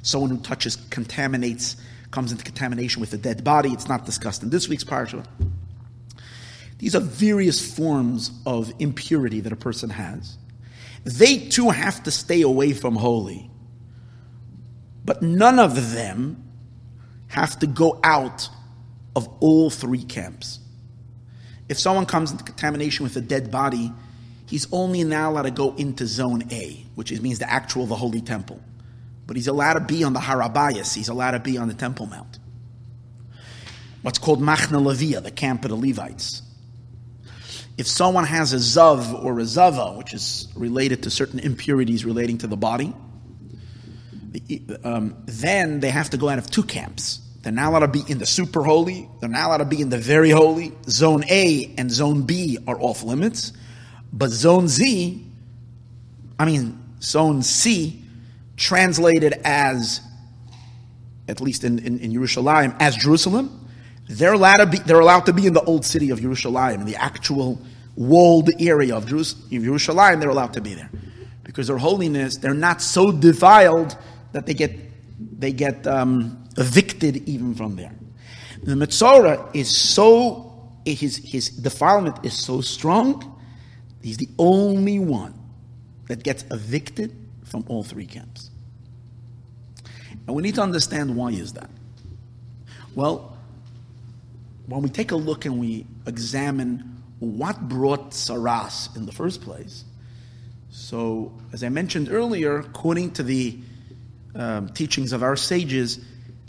someone 0.00 0.30
who 0.30 0.38
touches, 0.38 0.76
contaminates, 0.88 1.76
comes 2.10 2.32
into 2.32 2.44
contamination 2.44 3.02
with 3.02 3.12
a 3.12 3.18
dead 3.18 3.44
body. 3.44 3.72
It's 3.72 3.90
not 3.90 4.06
discussed 4.06 4.42
in 4.42 4.48
this 4.48 4.70
week's 4.70 4.84
parsha. 4.84 5.26
These 6.78 6.96
are 6.96 7.00
various 7.00 7.60
forms 7.76 8.30
of 8.46 8.72
impurity 8.78 9.40
that 9.40 9.52
a 9.52 9.56
person 9.56 9.90
has. 9.90 10.38
They 11.04 11.40
too 11.40 11.68
have 11.68 12.02
to 12.04 12.10
stay 12.10 12.40
away 12.40 12.72
from 12.72 12.96
holy. 12.96 13.50
But 15.04 15.20
none 15.20 15.58
of 15.58 15.92
them 15.92 16.42
have 17.28 17.58
to 17.58 17.66
go 17.66 18.00
out 18.02 18.48
of 19.14 19.28
all 19.40 19.68
three 19.68 20.04
camps. 20.04 20.58
If 21.68 21.78
someone 21.78 22.06
comes 22.06 22.30
into 22.32 22.44
contamination 22.44 23.04
with 23.04 23.16
a 23.16 23.20
dead 23.20 23.50
body, 23.50 23.92
he's 24.46 24.66
only 24.72 25.04
now 25.04 25.30
allowed 25.30 25.42
to 25.42 25.50
go 25.50 25.74
into 25.76 26.06
zone 26.06 26.44
A, 26.50 26.84
which 26.94 27.18
means 27.20 27.38
the 27.38 27.50
actual, 27.50 27.86
the 27.86 27.96
holy 27.96 28.20
temple. 28.20 28.60
But 29.26 29.36
he's 29.36 29.46
allowed 29.48 29.74
to 29.74 29.80
be 29.80 30.04
on 30.04 30.12
the 30.12 30.20
Har 30.20 30.38
HaBayis, 30.38 30.94
he's 30.94 31.08
allowed 31.08 31.30
to 31.30 31.38
be 31.38 31.56
on 31.56 31.68
the 31.68 31.74
Temple 31.74 32.06
Mount. 32.06 32.38
What's 34.02 34.18
called 34.18 34.40
Machna 34.40 34.82
Levia, 34.82 35.22
the 35.22 35.30
camp 35.30 35.64
of 35.64 35.70
the 35.70 35.76
Levites. 35.76 36.42
If 37.78 37.86
someone 37.86 38.24
has 38.24 38.52
a 38.52 38.56
Zav 38.56 39.24
or 39.24 39.38
a 39.38 39.44
Zava, 39.44 39.96
which 39.96 40.12
is 40.12 40.48
related 40.54 41.04
to 41.04 41.10
certain 41.10 41.38
impurities 41.38 42.04
relating 42.04 42.38
to 42.38 42.46
the 42.46 42.56
body, 42.56 42.92
um, 44.84 45.16
then 45.24 45.80
they 45.80 45.90
have 45.90 46.10
to 46.10 46.16
go 46.16 46.28
out 46.28 46.38
of 46.38 46.50
two 46.50 46.62
camps. 46.62 47.21
They're 47.42 47.52
not 47.52 47.70
allowed 47.70 47.80
to 47.80 47.88
be 47.88 48.04
in 48.06 48.18
the 48.18 48.26
super 48.26 48.62
holy, 48.62 49.08
they're 49.20 49.28
not 49.28 49.46
allowed 49.46 49.56
to 49.58 49.64
be 49.64 49.80
in 49.80 49.88
the 49.88 49.98
very 49.98 50.30
holy. 50.30 50.72
Zone 50.88 51.24
A 51.28 51.74
and 51.76 51.90
Zone 51.90 52.22
B 52.22 52.58
are 52.66 52.80
off 52.80 53.02
limits. 53.02 53.52
But 54.12 54.30
zone 54.30 54.68
Z, 54.68 55.24
I 56.38 56.44
mean, 56.44 56.78
zone 57.00 57.42
C, 57.42 58.02
translated 58.56 59.32
as, 59.44 60.00
at 61.26 61.40
least 61.40 61.64
in, 61.64 61.78
in, 61.78 61.98
in 61.98 62.12
Yerushalayim, 62.12 62.76
as 62.78 62.94
Jerusalem, 62.94 63.58
they're 64.08 64.34
allowed, 64.34 64.58
to 64.58 64.66
be, 64.66 64.78
they're 64.78 65.00
allowed 65.00 65.26
to 65.26 65.32
be 65.32 65.46
in 65.46 65.54
the 65.54 65.62
old 65.62 65.84
city 65.86 66.10
of 66.10 66.20
Yerushalayim, 66.20 66.80
in 66.80 66.84
the 66.84 66.96
actual 66.96 67.58
walled 67.96 68.50
area 68.60 68.94
of 68.94 69.06
Jerusalem, 69.06 70.20
they're 70.20 70.28
allowed 70.28 70.54
to 70.54 70.60
be 70.60 70.74
there. 70.74 70.90
Because 71.44 71.66
their 71.66 71.78
holiness, 71.78 72.36
they're 72.36 72.54
not 72.54 72.82
so 72.82 73.12
defiled 73.12 73.96
that 74.32 74.46
they 74.46 74.54
get, 74.54 74.72
they 75.40 75.52
get 75.52 75.86
um, 75.86 76.41
evicted 76.56 77.28
even 77.28 77.54
from 77.54 77.76
there. 77.76 77.94
The 78.62 78.74
Metzora 78.74 79.54
is 79.54 79.74
so, 79.76 80.70
his, 80.84 81.16
his 81.16 81.48
defilement 81.48 82.24
is 82.24 82.34
so 82.34 82.60
strong 82.60 83.32
He's 84.02 84.16
the 84.16 84.28
only 84.38 84.98
one 84.98 85.34
that 86.08 86.22
gets 86.22 86.44
evicted 86.50 87.16
from 87.44 87.64
all 87.68 87.84
three 87.84 88.06
camps. 88.06 88.50
And 90.26 90.36
we 90.36 90.42
need 90.42 90.56
to 90.56 90.62
understand 90.62 91.16
why 91.16 91.30
is 91.30 91.52
that. 91.54 91.70
Well, 92.94 93.36
when 94.66 94.82
we 94.82 94.88
take 94.88 95.12
a 95.12 95.16
look 95.16 95.44
and 95.44 95.58
we 95.58 95.86
examine 96.06 97.02
what 97.20 97.68
brought 97.68 98.10
Tzaras 98.10 98.94
in 98.96 99.06
the 99.06 99.12
first 99.12 99.40
place, 99.42 99.84
so 100.70 101.32
as 101.52 101.62
I 101.62 101.68
mentioned 101.68 102.08
earlier, 102.10 102.58
according 102.58 103.12
to 103.12 103.22
the 103.22 103.58
um, 104.34 104.68
teachings 104.70 105.12
of 105.12 105.22
our 105.22 105.36
sages, 105.36 106.04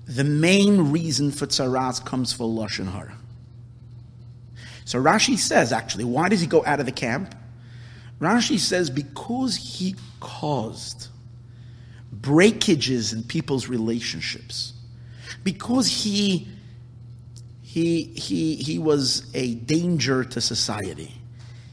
the 0.05 0.23
main 0.23 0.91
reason 0.91 1.31
for 1.31 1.45
Tzaras 1.45 2.03
comes 2.03 2.33
for 2.33 2.47
Lashon 2.47 2.91
Hara. 2.91 3.17
So 4.85 5.01
Rashi 5.01 5.37
says, 5.37 5.71
actually, 5.71 6.03
why 6.03 6.29
does 6.29 6.41
he 6.41 6.47
go 6.47 6.65
out 6.65 6.79
of 6.79 6.85
the 6.85 6.91
camp? 6.91 7.35
Rashi 8.19 8.59
says 8.59 8.89
because 8.89 9.55
he 9.55 9.95
caused 10.19 11.07
breakages 12.11 13.13
in 13.13 13.23
people's 13.23 13.67
relationships, 13.67 14.73
because 15.43 15.87
he 15.87 16.47
he 17.61 18.03
he 18.03 18.55
he 18.55 18.79
was 18.79 19.29
a 19.33 19.55
danger 19.55 20.23
to 20.23 20.39
society. 20.41 21.13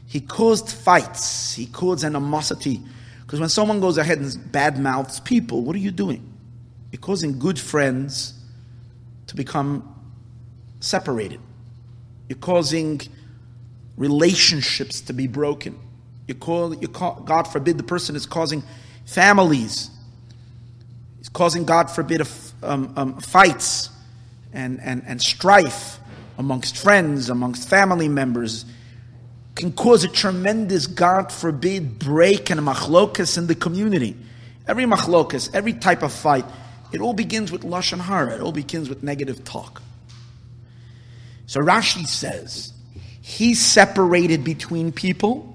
He 0.07 0.19
caused 0.19 0.69
fights. 0.69 1.53
He 1.53 1.67
caused 1.67 2.03
animosity. 2.03 2.81
Because 3.21 3.39
when 3.39 3.49
someone 3.49 3.79
goes 3.79 3.97
ahead 3.97 4.17
and 4.19 4.51
bad 4.51 4.77
mouths 4.77 5.21
people, 5.21 5.61
what 5.61 5.73
are 5.73 5.79
you 5.79 5.91
doing? 5.91 6.30
You're 6.91 6.99
causing 6.99 7.39
good 7.39 7.59
friends 7.59 8.33
to 9.27 9.35
become 9.35 9.95
separated. 10.81 11.39
You're 12.27 12.37
causing 12.37 13.01
relationships 13.97 15.01
to 15.01 15.13
be 15.13 15.27
broken. 15.27 15.79
You 16.27 16.35
call, 16.35 16.73
you 16.75 16.87
call, 16.87 17.21
God 17.21 17.43
forbid, 17.43 17.77
the 17.77 17.83
person 17.83 18.15
is 18.15 18.25
causing 18.25 18.63
families. 19.05 19.89
He's 21.17 21.29
causing, 21.29 21.65
God 21.65 21.89
forbid, 21.89 22.27
um, 22.63 22.93
um, 22.95 23.19
fights 23.19 23.89
and, 24.53 24.79
and, 24.81 25.03
and 25.05 25.21
strife 25.21 25.99
amongst 26.37 26.77
friends, 26.77 27.29
amongst 27.29 27.69
family 27.69 28.09
members. 28.09 28.65
Can 29.55 29.71
cause 29.73 30.03
a 30.03 30.07
tremendous, 30.07 30.87
God 30.87 31.31
forbid, 31.31 31.99
break 31.99 32.49
and 32.49 32.59
machlokas 32.61 33.37
in 33.37 33.47
the 33.47 33.55
community. 33.55 34.15
Every 34.67 34.85
machlokas, 34.85 35.53
every 35.53 35.73
type 35.73 36.01
of 36.01 36.13
fight, 36.13 36.45
it 36.91 37.01
all 37.01 37.13
begins 37.13 37.51
with 37.51 37.63
lashon 37.63 37.99
hara. 37.99 38.35
It 38.35 38.41
all 38.41 38.51
begins 38.51 38.89
with 38.89 39.03
negative 39.03 39.43
talk. 39.43 39.81
So 41.47 41.59
Rashi 41.59 42.07
says, 42.07 42.73
he 43.21 43.53
separated 43.53 44.43
between 44.43 44.91
people 44.91 45.51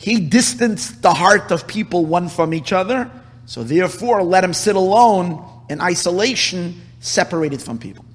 he 0.00 0.18
distanced 0.18 1.02
the 1.02 1.12
heart 1.12 1.50
of 1.52 1.66
people 1.66 2.06
one 2.06 2.30
from 2.30 2.54
each 2.54 2.72
other, 2.72 3.10
so 3.44 3.62
therefore 3.62 4.22
let 4.22 4.42
him 4.42 4.54
sit 4.54 4.74
alone 4.74 5.46
in 5.68 5.82
isolation, 5.82 6.80
separated 7.00 7.60
from 7.60 7.78
people. 7.78 8.06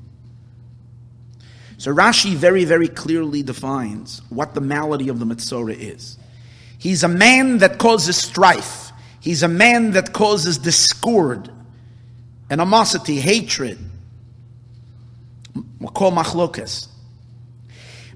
So 1.78 1.94
Rashi 1.94 2.34
very, 2.34 2.66
very 2.66 2.88
clearly 2.88 3.44
defines 3.44 4.24
what 4.30 4.56
the 4.56 4.62
malady 4.62 5.10
of 5.10 5.20
the 5.20 5.26
Mitzorah 5.26 5.78
is. 5.78 6.18
He's 6.80 7.04
a 7.04 7.08
man 7.08 7.60
that 7.60 7.78
causes 7.78 8.18
strife. 8.18 8.92
He's 9.20 9.44
a 9.44 9.48
man 9.48 9.92
that 9.92 10.12
causes 10.12 10.58
discord, 10.58 11.52
animosity, 12.50 13.20
hatred. 13.20 13.80
We'll 15.80 15.92
call 15.92 16.12
machlokas. 16.12 16.88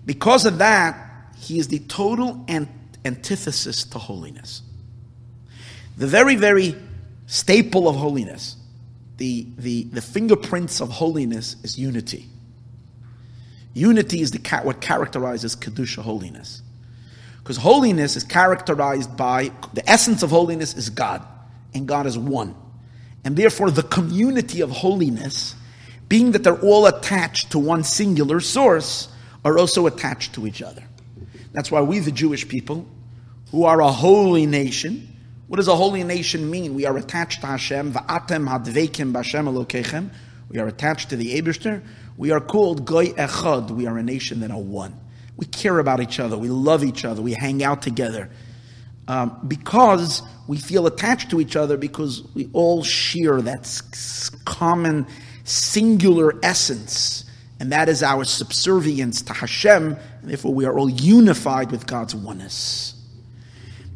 Because 0.06 0.46
of 0.46 0.58
that, 0.58 0.96
he 1.38 1.60
is 1.60 1.68
the 1.68 1.80
total 1.80 2.46
antithesis 3.06 3.84
to 3.86 4.00
holiness. 4.00 4.62
The 5.98 6.08
very, 6.08 6.36
very 6.36 6.76
staple 7.28 7.88
of 7.88 7.96
holiness, 7.96 8.56
the, 9.18 9.46
the, 9.58 9.84
the 9.84 10.02
fingerprints 10.02 10.82
of 10.82 10.89
holiness 10.89 11.56
is 11.63 11.78
unity. 11.78 12.28
Unity 13.74 14.22
is 14.22 14.32
the, 14.32 14.39
what 14.63 14.82
characterizes 14.82 15.56
Kedusha 15.56 16.02
holiness. 16.02 16.62
Because 17.38 17.58
holiness 17.58 18.15
is 18.15 18.24
characterized 18.24 19.15
by, 19.15 19.52
the 19.74 19.88
essence 19.89 20.24
of 20.24 20.30
holiness 20.30 20.76
is 20.76 20.89
God, 20.89 21.26
and 21.74 21.88
God 21.88 22.06
is 22.06 22.18
one. 22.18 22.56
And 23.23 23.36
therefore, 23.36 23.71
the 23.71 23.84
community 23.84 24.62
of 24.62 24.71
holiness, 24.71 25.55
being 26.08 26.32
that 26.32 26.43
they're 26.43 26.60
all 26.62 26.86
attached 26.86 27.51
to 27.51 27.60
one 27.60 27.84
singular 27.84 28.39
source, 28.39 29.10
are 29.43 29.58
also 29.58 29.88
attached 29.88 30.34
to 30.34 30.47
each 30.47 30.62
other. 30.62 30.84
That's 31.51 31.71
why 31.71 31.82
we, 31.82 31.99
the 31.99 32.12
Jewish 32.12 32.47
people, 32.47 32.88
who 33.51 33.65
are 33.65 33.82
a 33.82 33.91
holy 33.91 34.45
nation, 34.45 35.10
what 35.47 35.58
does 35.58 35.67
a 35.67 35.75
holy 35.75 36.03
nation 36.03 36.49
mean? 36.51 36.75
We 36.75 36.86
are 36.86 36.95
attached 36.95 37.41
to 37.41 37.47
Hashem. 37.47 37.93
Va'atem 37.93 38.47
hadveikim 38.47 39.12
b'Hashem 39.12 39.51
elokechem. 39.51 40.12
We 40.47 40.60
are 40.60 40.67
attached 40.67 41.10
to 41.10 41.15
the 41.15 41.41
Eberster. 41.41 41.82
We 42.17 42.29
are 42.29 42.39
called 42.39 42.86
Goy 42.86 43.08
Echad. 43.08 43.71
We 43.71 43.88
are 43.88 43.97
a 43.97 44.03
nation 44.03 44.41
that 44.41 44.51
are 44.51 44.60
one. 44.60 44.93
We 45.38 45.47
care 45.47 45.79
about 45.79 46.01
each 46.01 46.19
other. 46.19 46.38
We 46.38 46.49
love 46.49 46.84
each 46.84 47.03
other. 47.03 47.23
We 47.23 47.34
hang 47.34 47.63
out 47.63 47.82
together. 47.82 48.29
Um, 49.10 49.39
because 49.45 50.22
we 50.48 50.58
feel 50.58 50.88
attached 50.88 51.32
to 51.32 51.41
each 51.41 51.58
other 51.58 51.76
because 51.76 52.24
we 52.34 52.48
all 52.54 52.84
share 52.84 53.41
that 53.41 53.82
common 54.45 55.08
singular 55.43 56.39
essence 56.43 57.26
and 57.60 57.74
that 57.74 57.89
is 57.89 58.02
our 58.02 58.24
subservience 58.24 59.22
to 59.24 59.34
Hashem, 59.34 59.98
and 60.22 60.30
therefore 60.30 60.54
we 60.54 60.65
are 60.65 60.78
all 60.78 60.89
unified 60.89 61.72
with 61.72 61.86
God's 61.86 62.15
oneness. 62.15 62.95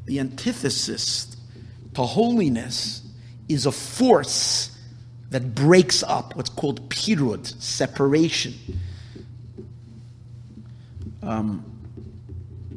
The 0.06 0.19
antithesis 0.19 1.38
to 1.93 2.04
holiness 2.04 3.02
is 3.47 3.65
a 3.65 3.71
force 3.71 4.78
that 5.30 5.56
breaks 5.56 6.04
up 6.04 6.36
what's 6.36 6.49
called 6.49 6.89
pirud, 6.89 7.47
separation. 7.62 8.54
Um, 11.21 11.65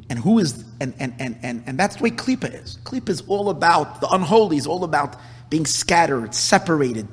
and 0.09 0.17
who 0.17 0.39
is 0.39 0.63
and, 0.79 0.93
and, 0.99 1.13
and, 1.19 1.37
and, 1.43 1.63
and 1.65 1.79
that's 1.79 1.97
the 1.97 2.03
way 2.03 2.11
Klippa 2.11 2.63
is. 2.63 2.77
Klippa 2.83 3.09
is 3.09 3.21
all 3.27 3.49
about 3.49 4.01
the 4.01 4.07
unholy, 4.09 4.57
is 4.57 4.67
all 4.67 4.83
about 4.83 5.15
being 5.49 5.65
scattered, 5.65 6.33
separated, 6.33 7.07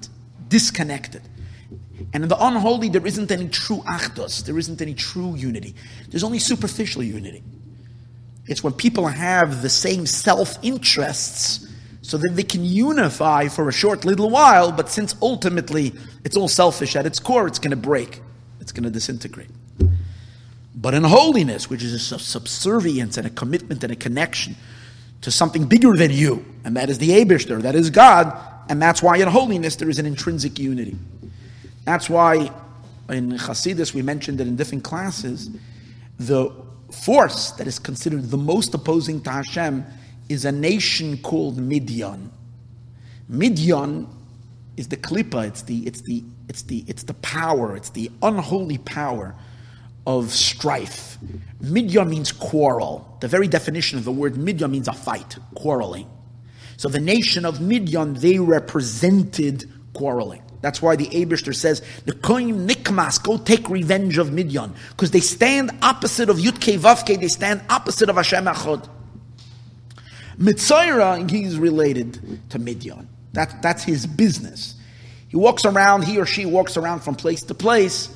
disconnected. 0.48 1.22
And 2.12 2.22
in 2.22 2.28
the 2.28 2.44
unholy, 2.44 2.88
there 2.88 3.06
isn't 3.06 3.30
any 3.30 3.48
true 3.48 3.78
achdos, 3.86 4.44
there 4.44 4.58
isn't 4.58 4.82
any 4.82 4.94
true 4.94 5.34
unity. 5.34 5.74
There's 6.10 6.24
only 6.24 6.38
superficial 6.38 7.02
unity. 7.02 7.42
It's 8.46 8.62
when 8.62 8.74
people 8.74 9.06
have 9.06 9.62
the 9.62 9.70
same 9.70 10.06
self 10.06 10.58
interests 10.62 11.66
so 12.02 12.18
that 12.18 12.32
they 12.34 12.42
can 12.42 12.64
unify 12.64 13.48
for 13.48 13.68
a 13.68 13.72
short 13.72 14.04
little 14.04 14.28
while, 14.28 14.70
but 14.70 14.90
since 14.90 15.14
ultimately 15.22 15.94
it's 16.24 16.36
all 16.36 16.48
selfish 16.48 16.96
at 16.96 17.06
its 17.06 17.18
core, 17.18 17.46
it's 17.46 17.58
going 17.58 17.70
to 17.70 17.76
break, 17.76 18.20
it's 18.60 18.72
going 18.72 18.84
to 18.84 18.90
disintegrate. 18.90 19.48
But 20.84 20.92
in 20.92 21.02
holiness, 21.02 21.70
which 21.70 21.82
is 21.82 22.12
a 22.12 22.18
subservience 22.18 23.16
and 23.16 23.26
a 23.26 23.30
commitment 23.30 23.82
and 23.82 23.90
a 23.90 23.96
connection 23.96 24.54
to 25.22 25.30
something 25.30 25.64
bigger 25.64 25.96
than 25.96 26.10
you, 26.10 26.44
and 26.62 26.76
that 26.76 26.90
is 26.90 26.98
the 26.98 27.08
Abishter, 27.08 27.62
that 27.62 27.74
is 27.74 27.88
God, 27.88 28.38
and 28.68 28.82
that's 28.82 29.02
why 29.02 29.16
in 29.16 29.26
holiness 29.26 29.76
there 29.76 29.88
is 29.88 29.98
an 29.98 30.04
intrinsic 30.04 30.58
unity. 30.58 30.94
That's 31.86 32.10
why 32.10 32.52
in 33.08 33.30
Hasidus, 33.30 33.94
we 33.94 34.02
mentioned 34.02 34.36
that 34.40 34.46
in 34.46 34.56
different 34.56 34.84
classes, 34.84 35.48
the 36.18 36.50
force 36.92 37.52
that 37.52 37.66
is 37.66 37.78
considered 37.78 38.24
the 38.24 38.36
most 38.36 38.74
opposing 38.74 39.22
to 39.22 39.30
Hashem 39.30 39.86
is 40.28 40.44
a 40.44 40.52
nation 40.52 41.16
called 41.16 41.56
Midian. 41.56 42.30
Midian 43.30 44.06
is 44.76 44.88
the 44.88 44.98
klipa, 44.98 45.48
it's 45.48 45.62
the, 45.62 45.78
it's 45.86 46.02
the, 46.02 46.22
it's 46.50 46.60
the, 46.60 46.84
it's 46.86 47.04
the 47.04 47.14
power, 47.14 47.74
it's 47.74 47.88
the 47.88 48.10
unholy 48.22 48.76
power 48.76 49.34
of 50.06 50.32
strife. 50.32 51.18
Midian 51.60 52.10
means 52.10 52.32
quarrel. 52.32 53.16
The 53.20 53.28
very 53.28 53.48
definition 53.48 53.98
of 53.98 54.04
the 54.04 54.12
word 54.12 54.36
Midian 54.36 54.70
means 54.70 54.88
a 54.88 54.92
fight, 54.92 55.36
quarreling. 55.54 56.08
So 56.76 56.88
the 56.88 57.00
nation 57.00 57.44
of 57.44 57.58
Midyan, 57.58 58.20
they 58.20 58.38
represented 58.38 59.70
quarreling. 59.92 60.42
That's 60.60 60.80
why 60.80 60.96
the 60.96 61.06
Abishter 61.06 61.54
says, 61.54 61.82
the 62.04 62.12
Koim 62.12 62.66
Nikmas, 62.66 63.22
go 63.22 63.36
take 63.38 63.68
revenge 63.68 64.18
of 64.18 64.28
Midyan. 64.28 64.74
Because 64.90 65.10
they 65.10 65.20
stand 65.20 65.70
opposite 65.82 66.28
of 66.30 66.38
Yutke 66.38 66.78
Vavke, 66.78 67.20
they 67.20 67.28
stand 67.28 67.62
opposite 67.68 68.08
of 68.08 68.16
Hashem 68.16 68.46
Echad. 68.46 68.88
Mitzayra, 70.38 71.30
he's 71.30 71.58
related 71.58 72.40
to 72.50 72.58
Midyan. 72.58 73.06
That, 73.34 73.62
that's 73.62 73.84
his 73.84 74.06
business. 74.06 74.74
He 75.28 75.36
walks 75.36 75.64
around, 75.64 76.04
he 76.04 76.18
or 76.18 76.26
she 76.26 76.46
walks 76.46 76.76
around 76.76 77.00
from 77.00 77.14
place 77.14 77.42
to 77.44 77.54
place 77.54 78.08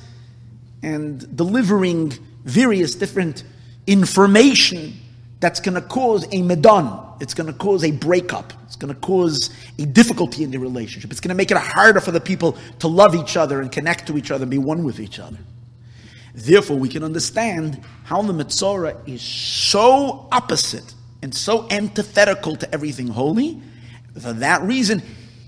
and 0.81 1.35
delivering 1.35 2.13
various 2.43 2.95
different 2.95 3.43
information 3.87 4.93
that's 5.39 5.59
going 5.59 5.75
to 5.75 5.81
cause 5.81 6.27
a 6.31 6.41
medan. 6.41 6.99
It's 7.19 7.33
going 7.33 7.47
to 7.47 7.53
cause 7.53 7.83
a 7.83 7.91
breakup. 7.91 8.53
It's 8.65 8.75
going 8.75 8.93
to 8.93 8.99
cause 8.99 9.49
a 9.77 9.85
difficulty 9.85 10.43
in 10.43 10.51
the 10.51 10.57
relationship. 10.57 11.11
It's 11.11 11.19
going 11.19 11.29
to 11.29 11.35
make 11.35 11.51
it 11.51 11.57
harder 11.57 11.99
for 11.99 12.11
the 12.11 12.21
people 12.21 12.57
to 12.79 12.87
love 12.87 13.15
each 13.15 13.35
other 13.35 13.61
and 13.61 13.71
connect 13.71 14.07
to 14.07 14.17
each 14.17 14.31
other 14.31 14.43
and 14.43 14.51
be 14.51 14.57
one 14.57 14.83
with 14.83 14.99
each 14.99 15.19
other. 15.19 15.37
Therefore, 16.33 16.77
we 16.77 16.87
can 16.89 17.03
understand 17.03 17.83
how 18.03 18.21
the 18.21 18.33
Mitzorah 18.33 19.07
is 19.07 19.21
so 19.21 20.27
opposite 20.31 20.93
and 21.21 21.33
so 21.33 21.67
antithetical 21.69 22.55
to 22.57 22.73
everything 22.73 23.07
holy. 23.07 23.61
For 24.19 24.33
that 24.33 24.61
reason, 24.61 25.01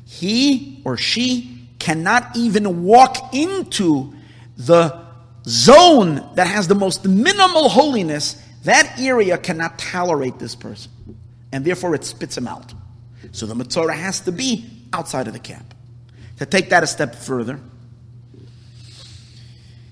he 0.05 0.81
or 0.83 0.97
she 0.97 1.67
cannot 1.79 2.35
even 2.35 2.83
walk 2.83 3.33
into 3.33 4.13
the 4.57 5.10
zone 5.45 6.27
that 6.35 6.47
has 6.47 6.67
the 6.67 6.75
most 6.75 7.05
minimal 7.07 7.69
holiness, 7.69 8.41
that 8.63 8.99
area 8.99 9.37
cannot 9.37 9.79
tolerate 9.79 10.39
this 10.39 10.55
person. 10.55 10.91
And 11.51 11.65
therefore 11.65 11.95
it 11.95 12.03
spits 12.03 12.37
him 12.37 12.47
out. 12.47 12.73
So 13.31 13.45
the 13.45 13.55
Matzorah 13.55 13.93
has 13.93 14.21
to 14.21 14.31
be 14.31 14.69
outside 14.93 15.27
of 15.27 15.33
the 15.33 15.39
camp. 15.39 15.73
To 16.37 16.45
take 16.45 16.69
that 16.69 16.83
a 16.83 16.87
step 16.87 17.15
further, 17.15 17.59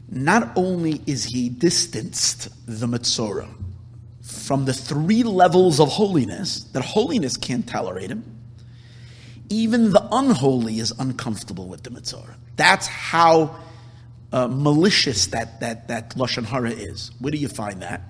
not 0.09 0.51
only 0.55 1.01
is 1.05 1.25
he 1.25 1.49
distanced 1.49 2.49
the 2.65 2.87
Matzorah 2.87 3.49
from 4.21 4.65
the 4.65 4.73
three 4.73 5.23
levels 5.23 5.79
of 5.79 5.89
holiness, 5.89 6.63
that 6.73 6.83
holiness 6.83 7.37
can't 7.37 7.67
tolerate 7.67 8.09
him, 8.09 8.23
even 9.49 9.91
the 9.91 10.07
unholy 10.11 10.79
is 10.79 10.91
uncomfortable 10.99 11.67
with 11.67 11.83
the 11.83 11.89
Matzorah. 11.89 12.35
That's 12.55 12.87
how 12.87 13.59
uh, 14.31 14.47
malicious 14.47 15.27
that, 15.27 15.59
that, 15.59 15.87
that 15.87 16.11
Lashon 16.11 16.45
Hara 16.45 16.71
is. 16.71 17.11
Where 17.19 17.31
do 17.31 17.37
you 17.37 17.47
find 17.47 17.81
that? 17.81 18.01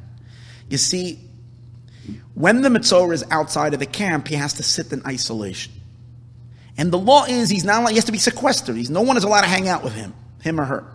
You 0.69 0.77
see, 0.77 1.19
when 2.33 2.61
the 2.61 2.69
Matzorah 2.69 3.13
is 3.13 3.23
outside 3.31 3.73
of 3.73 3.79
the 3.79 3.85
camp, 3.85 4.27
he 4.27 4.35
has 4.35 4.53
to 4.53 4.63
sit 4.63 4.91
in 4.91 5.05
isolation. 5.05 5.73
And 6.77 6.91
the 6.91 6.97
law 6.97 7.25
is 7.25 7.49
he's 7.49 7.65
not 7.65 7.81
allowed, 7.81 7.89
he 7.89 7.95
has 7.95 8.05
to 8.05 8.11
be 8.11 8.17
sequestered. 8.17 8.75
He's, 8.75 8.89
no 8.89 9.01
one 9.01 9.17
is 9.17 9.23
allowed 9.23 9.41
to 9.41 9.47
hang 9.47 9.67
out 9.67 9.83
with 9.83 9.93
him, 9.93 10.13
him 10.41 10.59
or 10.59 10.65
her. 10.65 10.85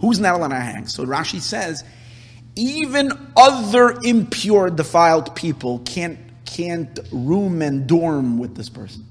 Who's 0.00 0.18
not 0.18 0.34
allowed 0.34 0.48
to 0.48 0.56
hang? 0.56 0.86
So 0.86 1.04
Rashi 1.04 1.40
says, 1.40 1.84
even 2.56 3.12
other 3.36 3.92
impure, 4.02 4.70
defiled 4.70 5.34
people 5.34 5.80
can't, 5.80 6.18
can't 6.44 6.98
room 7.12 7.62
and 7.62 7.86
dorm 7.86 8.38
with 8.38 8.56
this 8.56 8.68
person. 8.68 9.06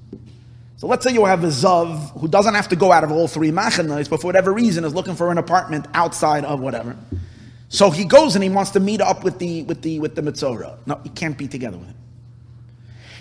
So 0.84 0.88
let's 0.90 1.06
say 1.06 1.14
you 1.14 1.24
have 1.24 1.46
a 1.46 1.48
Zav 1.48 2.12
who 2.20 2.28
doesn't 2.28 2.56
have 2.56 2.68
to 2.68 2.76
go 2.76 2.92
out 2.92 3.06
of 3.06 3.12
all 3.14 3.30
three 3.30 3.52
machanas, 3.52 4.10
but 4.10 4.20
for 4.20 4.28
whatever 4.28 4.52
reason 4.52 4.84
is 4.84 4.94
looking 4.94 5.16
for 5.16 5.32
an 5.32 5.38
apartment 5.38 5.88
outside 5.94 6.44
of 6.44 6.60
whatever. 6.60 6.98
So 7.70 7.90
he 7.90 8.04
goes 8.04 8.36
and 8.36 8.44
he 8.44 8.50
wants 8.50 8.72
to 8.72 8.82
meet 8.82 9.00
up 9.00 9.24
with 9.24 9.40
the 9.40 9.64
with 9.64 9.82
the 9.82 10.02
with 10.02 10.16
the 10.16 10.22
Mitzorah. 10.22 10.76
No, 10.86 11.00
he 11.02 11.08
can't 11.08 11.38
be 11.38 11.48
together 11.48 11.78
with 11.78 11.88
him. 11.88 11.96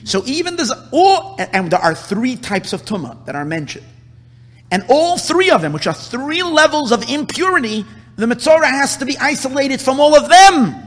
So 0.03 0.25
even 0.27 0.57
there's 0.57 0.73
all 0.91 1.37
and 1.39 1.71
there 1.71 1.79
are 1.79 1.95
three 1.95 2.35
types 2.35 2.73
of 2.73 2.85
tumah 2.85 3.25
that 3.27 3.37
are 3.37 3.45
mentioned. 3.45 3.87
And 4.73 4.85
all 4.89 5.17
three 5.17 5.51
of 5.53 5.63
them, 5.63 5.73
which 5.73 5.87
are 5.87 5.95
three 5.95 6.43
levels 6.43 6.91
of 6.91 7.09
impurity, 7.09 7.87
the 8.17 8.27
Mitzorah 8.27 8.65
has 8.65 8.97
to 8.97 9.05
be 9.05 9.17
isolated 9.19 9.81
from 9.81 10.01
all 10.01 10.17
of 10.17 10.29
them. 10.29 10.83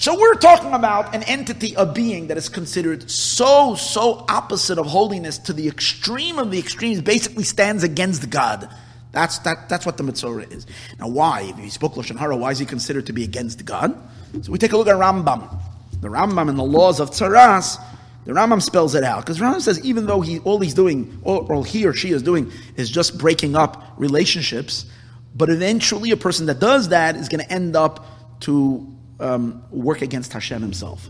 So 0.00 0.16
we're 0.16 0.34
talking 0.34 0.74
about 0.74 1.12
an 1.12 1.24
entity, 1.24 1.74
a 1.74 1.84
being 1.84 2.28
that 2.28 2.36
is 2.36 2.48
considered 2.48 3.10
so, 3.10 3.74
so 3.74 4.24
opposite 4.28 4.78
of 4.78 4.86
holiness 4.86 5.38
to 5.38 5.52
the 5.52 5.66
extreme 5.66 6.38
of 6.38 6.52
the 6.52 6.58
extremes, 6.58 7.00
basically 7.00 7.42
stands 7.42 7.82
against 7.82 8.30
God. 8.30 8.72
That's, 9.10 9.40
that, 9.40 9.68
that's 9.68 9.84
what 9.84 9.96
the 9.96 10.04
Mitzorah 10.04 10.52
is. 10.52 10.66
Now, 11.00 11.08
why? 11.08 11.40
If 11.42 11.56
he 11.56 11.68
spoke 11.68 11.94
Lashon 11.94 12.16
Hara, 12.16 12.36
why 12.36 12.52
is 12.52 12.60
he 12.60 12.66
considered 12.66 13.06
to 13.06 13.12
be 13.12 13.24
against 13.24 13.64
God? 13.64 13.96
So 14.42 14.52
we 14.52 14.58
take 14.58 14.72
a 14.72 14.76
look 14.76 14.86
at 14.86 14.94
Rambam. 14.94 15.60
The 16.00 16.08
Rambam 16.08 16.48
and 16.48 16.56
the 16.56 16.64
laws 16.64 17.00
of 17.00 17.10
Tzaras, 17.10 17.82
the 18.24 18.34
Rambam 18.34 18.62
spells 18.62 18.94
it 18.94 19.02
out. 19.02 19.24
Because 19.24 19.40
Rambam 19.40 19.60
says 19.60 19.84
even 19.84 20.06
though 20.06 20.20
he, 20.20 20.38
all 20.40 20.60
he's 20.60 20.74
doing, 20.74 21.20
all, 21.24 21.50
all 21.50 21.64
he 21.64 21.84
or 21.86 21.92
she 21.92 22.12
is 22.12 22.22
doing, 22.22 22.52
is 22.76 22.88
just 22.88 23.18
breaking 23.18 23.56
up 23.56 23.94
relationships, 23.96 24.86
but 25.34 25.50
eventually 25.50 26.12
a 26.12 26.16
person 26.16 26.46
that 26.46 26.60
does 26.60 26.90
that 26.90 27.16
is 27.16 27.28
going 27.28 27.44
to 27.44 27.52
end 27.52 27.74
up 27.74 28.06
to 28.42 28.94
um, 29.20 29.62
work 29.70 30.02
against 30.02 30.32
Hashem 30.32 30.62
himself. 30.62 31.08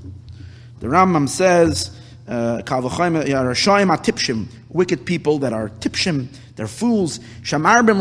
The 0.80 0.86
Rambam 0.86 1.28
says, 1.28 1.96
uh, 2.28 2.62
wicked 4.68 5.06
people 5.06 5.38
that 5.38 5.52
are 5.52 5.68
tipshim, 5.68 6.28
they're 6.56 6.68
fools. 6.68 7.20
Shamarbim. 7.42 7.98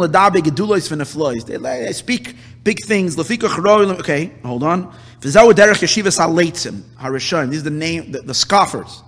They 1.47 1.93
speak 1.93 2.35
big 2.63 2.83
things. 2.83 3.17
Okay, 3.17 4.31
hold 4.43 4.63
on. 4.63 4.95
These 5.21 5.35
are 5.35 5.53
the 5.53 7.69
name, 7.69 8.11
the, 8.11 8.21
the 8.21 8.33
scoffers. 8.33 9.03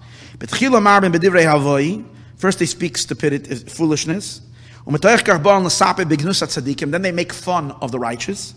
First 2.38 2.60
they 2.60 2.66
speak 2.66 2.98
stupidity, 2.98 3.56
foolishness. 3.56 4.42
Then 4.86 7.02
they 7.02 7.12
make 7.12 7.34
fun 7.34 7.72
of 7.82 7.92
the 7.92 8.00
righteous. 8.00 8.54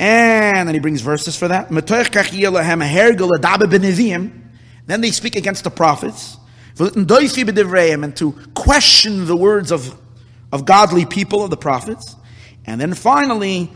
And 0.00 0.66
then 0.66 0.74
he 0.74 0.80
brings 0.80 1.02
verses 1.02 1.36
for 1.36 1.48
that. 1.48 1.68
Then 4.86 5.00
they 5.02 5.10
speak 5.10 5.36
against 5.36 5.62
the 5.62 5.70
prophets. 5.70 6.38
And 6.78 8.16
to 8.16 8.32
question 8.54 9.26
the 9.26 9.36
words 9.36 9.70
of, 9.70 9.94
of 10.50 10.64
godly 10.64 11.04
people, 11.04 11.44
of 11.44 11.50
the 11.50 11.58
prophets. 11.58 12.16
And 12.64 12.80
then 12.80 12.94
finally, 12.94 13.70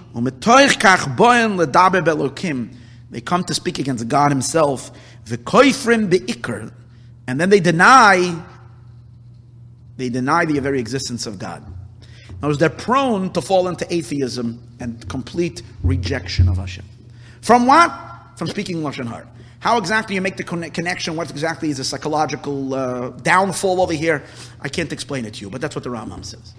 they 3.11 3.21
come 3.21 3.45
to 3.45 3.55
speak 3.55 3.79
against 3.79 4.09
God 4.09 4.31
Himself. 4.31 4.91
And 7.27 7.41
then 7.41 7.51
they 7.51 7.61
deny, 7.61 8.43
they 9.99 10.09
deny 10.09 10.47
the 10.47 10.59
very 10.61 10.81
existence 10.81 11.27
of 11.27 11.39
God. 11.39 11.71
In 12.51 12.59
they're 12.59 12.69
prone 12.69 13.33
to 13.33 13.41
fall 13.41 13.69
into 13.69 13.87
atheism 13.93 14.63
and 14.81 15.09
complete 15.09 15.63
rejection 15.83 16.49
of 16.49 16.59
Hashem. 16.59 16.85
From 17.41 17.67
what? 17.67 17.91
From 18.37 18.49
speaking 18.49 18.79
Lashon 18.79 19.09
Hara. 19.09 19.29
How 19.61 19.79
exactly 19.79 20.15
you 20.15 20.21
make 20.21 20.37
the 20.37 20.45
connection? 20.45 21.17
What 21.17 21.31
exactly 21.31 21.71
is 21.71 21.79
a 21.79 21.85
psychological 21.85 22.75
uh, 22.75 23.09
downfall 23.23 23.81
over 23.81 23.95
here? 23.95 24.23
I 24.61 24.69
can't 24.69 24.93
explain 24.93 25.25
it 25.25 25.35
to 25.35 25.41
you, 25.41 25.49
but 25.49 25.63
that's 25.63 25.75
what 25.75 25.85
the 25.85 25.91
Rambam 25.91 26.23
says. 26.23 26.53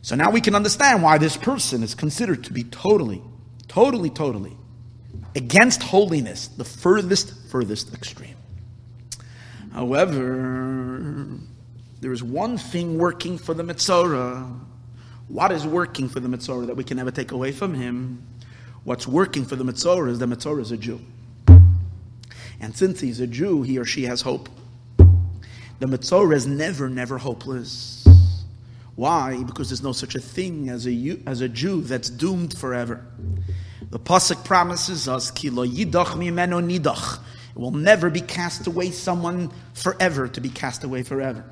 So 0.00 0.14
now 0.14 0.30
we 0.30 0.40
can 0.40 0.54
understand 0.54 1.02
why 1.02 1.18
this 1.18 1.36
person 1.36 1.82
is 1.82 1.94
considered 1.94 2.44
to 2.44 2.52
be 2.54 2.64
totally, 2.64 3.22
totally, 3.68 4.08
totally 4.08 4.56
against 5.34 5.82
holiness, 5.82 6.48
the 6.48 6.64
furthest, 6.64 7.34
furthest 7.50 7.92
extreme. 7.92 8.36
However, 9.72 11.28
there 12.00 12.12
is 12.12 12.22
one 12.22 12.56
thing 12.56 12.96
working 12.96 13.36
for 13.36 13.52
the 13.52 13.62
Mitzorah 13.62 14.58
what 15.28 15.52
is 15.52 15.66
working 15.66 16.08
for 16.08 16.20
the 16.20 16.28
Mitzorah 16.28 16.66
that 16.66 16.76
we 16.76 16.84
can 16.84 16.96
never 16.96 17.10
take 17.10 17.32
away 17.32 17.52
from 17.52 17.74
him? 17.74 18.22
What's 18.84 19.06
working 19.06 19.44
for 19.44 19.56
the 19.56 19.64
Mitzorah 19.64 20.10
is 20.10 20.18
the 20.18 20.26
Mitzorah 20.26 20.60
is 20.60 20.70
a 20.70 20.76
Jew. 20.76 21.00
And 22.60 22.74
since 22.74 23.00
he's 23.00 23.20
a 23.20 23.26
Jew, 23.26 23.62
he 23.62 23.78
or 23.78 23.84
she 23.84 24.04
has 24.04 24.22
hope. 24.22 24.48
The 24.98 25.86
Mitzorah 25.86 26.34
is 26.34 26.46
never, 26.46 26.88
never 26.88 27.18
hopeless. 27.18 28.06
Why? 28.94 29.42
Because 29.42 29.68
there's 29.68 29.82
no 29.82 29.92
such 29.92 30.14
a 30.14 30.20
thing 30.20 30.70
as 30.70 30.86
a, 30.86 31.18
as 31.26 31.42
a 31.42 31.48
Jew 31.48 31.82
that's 31.82 32.08
doomed 32.08 32.56
forever. 32.56 33.04
The 33.90 33.98
Pasuk 33.98 34.44
promises 34.44 35.06
us, 35.06 35.30
Ki 35.30 35.50
lo 35.50 35.66
yidach 35.66 36.14
mimeno 36.14 36.64
nidach. 36.64 37.18
It 37.50 37.58
will 37.58 37.72
never 37.72 38.10
be 38.10 38.20
cast 38.20 38.66
away 38.66 38.90
someone 38.90 39.50
forever 39.74 40.28
to 40.28 40.40
be 40.40 40.48
cast 40.48 40.84
away 40.84 41.02
forever. 41.02 41.44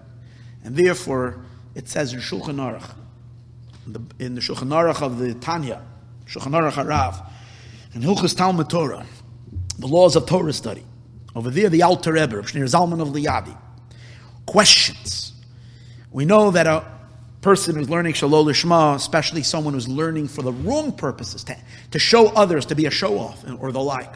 And 0.62 0.74
therefore, 0.76 1.44
it 1.74 1.88
says 1.88 2.12
in 2.12 2.20
Shulchan 2.20 2.56
Aruch, 2.56 2.94
the, 3.86 4.00
in 4.18 4.34
the 4.34 4.40
Shulchan 4.40 4.68
Aruch 4.68 5.02
of 5.02 5.18
the 5.18 5.34
Tanya, 5.34 5.82
Shulchan 6.26 6.52
Aruch 6.52 6.72
Harav, 6.72 7.28
and 7.92 8.02
Hilchas 8.02 8.36
Talmud 8.36 8.68
Torah, 8.68 9.06
the 9.78 9.86
laws 9.86 10.16
of 10.16 10.26
Torah 10.26 10.52
study. 10.52 10.84
Over 11.34 11.50
there, 11.50 11.68
the 11.68 11.82
Alter 11.82 12.12
Rebbe, 12.12 12.36
Shneur 12.42 12.68
Zalman 12.68 13.00
of 13.00 13.08
Liadi, 13.08 13.56
questions. 14.46 15.32
We 16.10 16.24
know 16.24 16.52
that 16.52 16.66
a 16.66 16.84
person 17.40 17.74
who's 17.74 17.90
learning 17.90 18.14
shelo 18.14 18.44
lishma, 18.44 18.94
especially 18.94 19.42
someone 19.42 19.74
who's 19.74 19.88
learning 19.88 20.28
for 20.28 20.42
the 20.42 20.52
wrong 20.52 20.92
purposes, 20.92 21.44
to, 21.44 21.56
to 21.90 21.98
show 21.98 22.28
others, 22.28 22.66
to 22.66 22.74
be 22.74 22.86
a 22.86 22.90
show 22.90 23.18
off 23.18 23.44
or 23.58 23.72
the 23.72 23.80
like, 23.80 24.12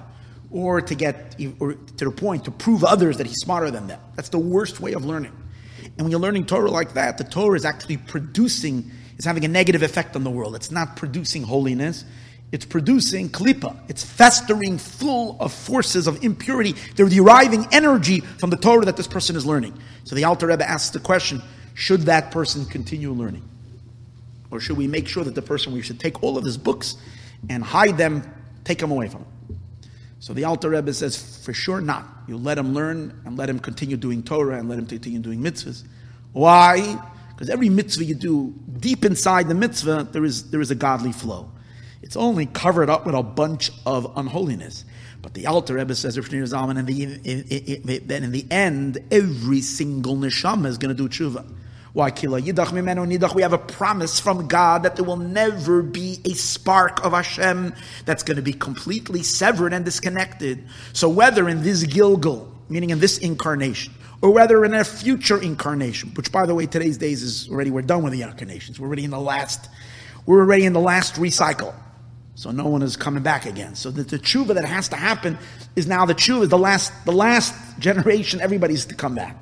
or 0.51 0.81
to 0.81 0.95
get 0.95 1.37
or 1.59 1.75
to 1.75 2.05
the 2.05 2.11
point 2.11 2.45
to 2.45 2.51
prove 2.51 2.85
others 2.85 3.19
that 3.19 3.27
he's 3.27 3.37
smarter 3.37 3.71
than 3.71 3.87
them. 3.87 4.01
That's 4.17 4.31
the 4.31 4.39
worst 4.39 4.81
way 4.81 4.95
of 4.95 5.05
learning. 5.05 5.37
And 5.85 5.99
when 5.99 6.11
you're 6.11 6.21
learning 6.21 6.47
Torah 6.47 6.71
like 6.71 6.95
that, 6.95 7.19
the 7.19 7.25
Torah 7.25 7.57
is 7.57 7.65
actually 7.65 7.99
producing 7.99 8.91
is 9.19 9.25
having 9.25 9.45
a 9.45 9.49
negative 9.49 9.83
effect 9.83 10.17
on 10.17 10.25
the 10.25 10.31
world. 10.31 10.55
It's 10.55 10.71
not 10.71 10.97
producing 10.97 11.43
holiness. 11.43 12.05
It's 12.51 12.65
producing 12.65 13.29
klipa. 13.29 13.77
It's 13.89 14.03
festering 14.03 14.79
full 14.79 15.37
of 15.41 15.53
forces 15.53 16.07
of 16.07 16.25
impurity. 16.25 16.75
They're 16.97 17.09
deriving 17.09 17.67
energy 17.73 18.21
from 18.21 18.51
the 18.51 18.57
Torah 18.57 18.87
that 18.87 18.97
this 18.97 19.09
person 19.09 19.37
is 19.37 19.45
learning. 19.45 19.79
So 20.05 20.15
the 20.15 20.25
Alter 20.25 20.47
Rebbe 20.47 20.67
asks 20.67 20.91
the 20.91 21.01
question, 21.01 21.43
should 21.75 22.03
that 22.03 22.31
person 22.31 22.65
continue 22.65 23.13
learning? 23.13 23.47
Or 24.51 24.61
should 24.61 24.79
we 24.79 24.87
make 24.87 25.09
sure 25.09 25.25
that 25.25 25.35
the 25.35 25.43
person, 25.43 25.75
we 25.75 25.83
should 25.83 26.01
take 26.01 26.23
all 26.23 26.39
of 26.39 26.45
his 26.45 26.57
books 26.57 26.97
and 27.51 27.63
hide 27.63 27.99
them, 27.99 28.23
take 28.65 28.79
them 28.79 28.91
away 28.91 29.09
from 29.09 29.21
him? 29.21 29.61
So 30.21 30.33
the 30.33 30.45
Alter 30.45 30.71
Rebbe 30.71 30.93
says, 30.95 31.45
for 31.45 31.53
sure 31.53 31.81
not. 31.81 32.07
You 32.27 32.39
let 32.39 32.57
him 32.57 32.73
learn 32.73 33.21
and 33.25 33.37
let 33.37 33.51
him 33.51 33.59
continue 33.59 33.97
doing 33.97 34.23
Torah 34.23 34.59
and 34.59 34.69
let 34.69 34.79
him 34.79 34.87
continue 34.87 35.19
doing 35.21 35.41
mitzvahs. 35.41 35.85
Why? 36.33 36.99
Because 37.39 37.51
every 37.51 37.69
mitzvah 37.69 38.03
you 38.03 38.17
do, 38.17 38.53
deep 38.81 39.05
inside 39.05 39.47
the 39.47 39.55
mitzvah, 39.55 40.09
there 40.11 40.25
is, 40.25 40.51
there 40.51 40.61
is 40.61 40.73
a 40.73 40.75
godly 40.75 41.13
flow. 41.13 41.49
It's 42.03 42.17
only 42.17 42.47
covered 42.47 42.91
up 42.91 43.07
with 43.07 43.15
a 43.15 43.23
bunch 43.23 43.71
of 43.87 44.11
unholiness. 44.17 44.85
But 45.23 45.35
the 45.35 45.47
Alter 45.47 45.75
Rebbe 45.75 45.95
says, 45.95 46.17
and 46.17 46.27
then 46.27 46.79
in 46.79 46.87
the 48.33 48.47
end, 48.51 48.99
every 49.13 49.61
single 49.61 50.17
neshama 50.17 50.67
is 50.67 50.79
going 50.79 50.97
to 50.97 51.09
do 51.09 51.09
tshuva. 51.09 51.47
Why 51.93 52.11
kila 52.11 52.43
yidach 52.43 52.73
mimenu 52.73 53.07
nidach? 53.07 53.37
We 53.37 53.43
have 53.43 53.53
a 53.53 53.59
promise 53.59 54.19
from 54.19 54.49
God 54.49 54.83
that 54.83 54.97
there 54.97 55.05
will 55.05 55.17
never 55.17 55.81
be 55.83 56.21
a 56.25 56.35
spark 56.35 57.05
of 57.05 57.13
Hashem 57.13 57.73
that's 58.05 58.25
going 58.25 58.39
to 58.39 58.43
be 58.43 58.53
completely 58.53 59.23
severed 59.23 59.73
and 59.73 59.85
disconnected. 59.85 60.67
So 60.93 61.09
whether 61.09 61.49
in 61.49 61.63
this 61.63 61.85
gilgul, 61.85 62.51
meaning 62.69 62.91
in 62.91 62.99
this 62.99 63.19
incarnation, 63.19 63.95
or 64.21 64.31
whether 64.31 64.65
in 64.65 64.75
a 64.75 64.85
future 64.85 65.41
incarnation, 65.41 66.11
which 66.15 66.33
by 66.33 66.47
the 66.47 66.55
way, 66.55 66.67
today's 66.67 66.99
days 66.99 67.23
is 67.23 67.49
already 67.49 67.71
we're 67.71 67.83
done 67.83 68.03
with 68.03 68.13
the 68.13 68.23
incarnations. 68.23 68.81
We're 68.81 68.89
already 68.89 69.05
in 69.05 69.11
the 69.11 69.21
last, 69.21 69.69
we're 70.27 70.41
already 70.41 70.65
in 70.65 70.73
the 70.73 70.81
last 70.81 71.15
recycle. 71.15 71.75
So 72.35 72.53
no 72.53 72.69
one 72.69 72.83
is 72.83 72.97
coming 72.97 73.23
back 73.23 73.47
again. 73.47 73.75
So 73.75 73.91
the, 73.91 74.05
the 74.05 74.19
tshuva 74.19 74.55
that 74.55 74.65
has 74.65 74.89
to 74.91 74.97
happen 74.97 75.39
is 75.75 75.87
now 75.89 76.07
the 76.07 76.15
tshuva, 76.15 76.49
the 76.49 76.59
last, 76.59 76.93
the 77.05 77.13
last 77.13 77.53
generation, 77.79 78.41
everybody's 78.41 78.87
to 78.87 78.95
come 78.95 79.15
back. 79.15 79.37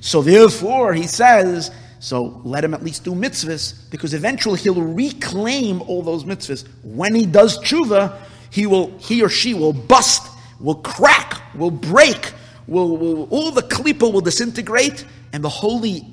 So 0.00 0.22
therefore, 0.22 0.94
he 0.94 1.06
says, 1.06 1.70
so 1.98 2.40
let 2.44 2.64
him 2.64 2.74
at 2.74 2.82
least 2.82 3.04
do 3.04 3.12
mitzvahs, 3.12 3.90
because 3.90 4.14
eventually 4.14 4.58
he'll 4.58 4.80
reclaim 4.80 5.82
all 5.82 6.02
those 6.02 6.24
mitzvahs. 6.24 6.66
When 6.82 7.14
he 7.14 7.26
does 7.26 7.58
tshuva, 7.58 8.18
he 8.50 8.66
will, 8.66 8.96
he 8.98 9.22
or 9.22 9.28
she 9.28 9.54
will 9.54 9.72
bust, 9.72 10.26
will 10.60 10.76
crack, 10.76 11.54
will 11.54 11.70
break, 11.70 12.32
will, 12.66 12.96
will 12.96 13.24
all 13.30 13.50
the 13.50 13.62
klipa 13.62 14.12
will 14.12 14.20
disintegrate, 14.20 15.04
and 15.32 15.42
the 15.42 15.48
holy 15.48 16.06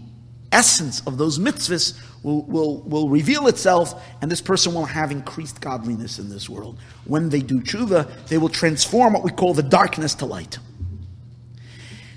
essence 0.52 1.02
of 1.08 1.18
those 1.18 1.39
mitzvahs 1.39 2.00
will, 2.22 2.44
will, 2.44 2.82
will 2.82 3.10
reveal 3.10 3.48
itself, 3.48 4.02
and 4.22 4.32
this 4.32 4.42
person 4.42 4.74
will 4.74 4.86
have 4.86 5.12
increased 5.12 5.60
godliness 5.60 6.20
in 6.20 6.30
this 6.30 6.50
world. 6.50 6.80
When 7.06 7.30
they 7.30 7.42
do 7.42 7.60
tshuva, 7.60 8.28
they 8.28 8.38
will 8.38 8.50
transform 8.50 9.13
what 9.13 9.24
we 9.24 9.32
call 9.32 9.54
the 9.54 9.63
darkness 9.63 10.16
to 10.16 10.26
light. 10.26 10.60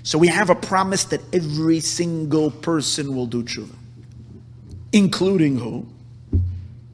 So 0.03 0.17
we 0.17 0.27
have 0.27 0.49
a 0.49 0.55
promise 0.55 1.05
that 1.05 1.21
every 1.33 1.81
single 1.81 2.51
person 2.51 3.15
will 3.15 3.25
do 3.25 3.43
tshuva, 3.43 3.75
including 4.93 5.57
who? 5.57 5.85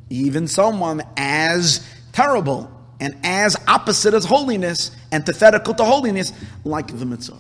Even 0.10 0.48
someone 0.48 1.04
as 1.18 1.88
terrible 2.12 2.73
and 3.04 3.18
as 3.26 3.58
opposite 3.68 4.14
as 4.14 4.24
holiness, 4.24 4.90
antithetical 5.12 5.74
to 5.74 5.84
holiness, 5.84 6.32
like 6.64 6.88
the 6.88 7.06
Mitzvah. 7.06 7.38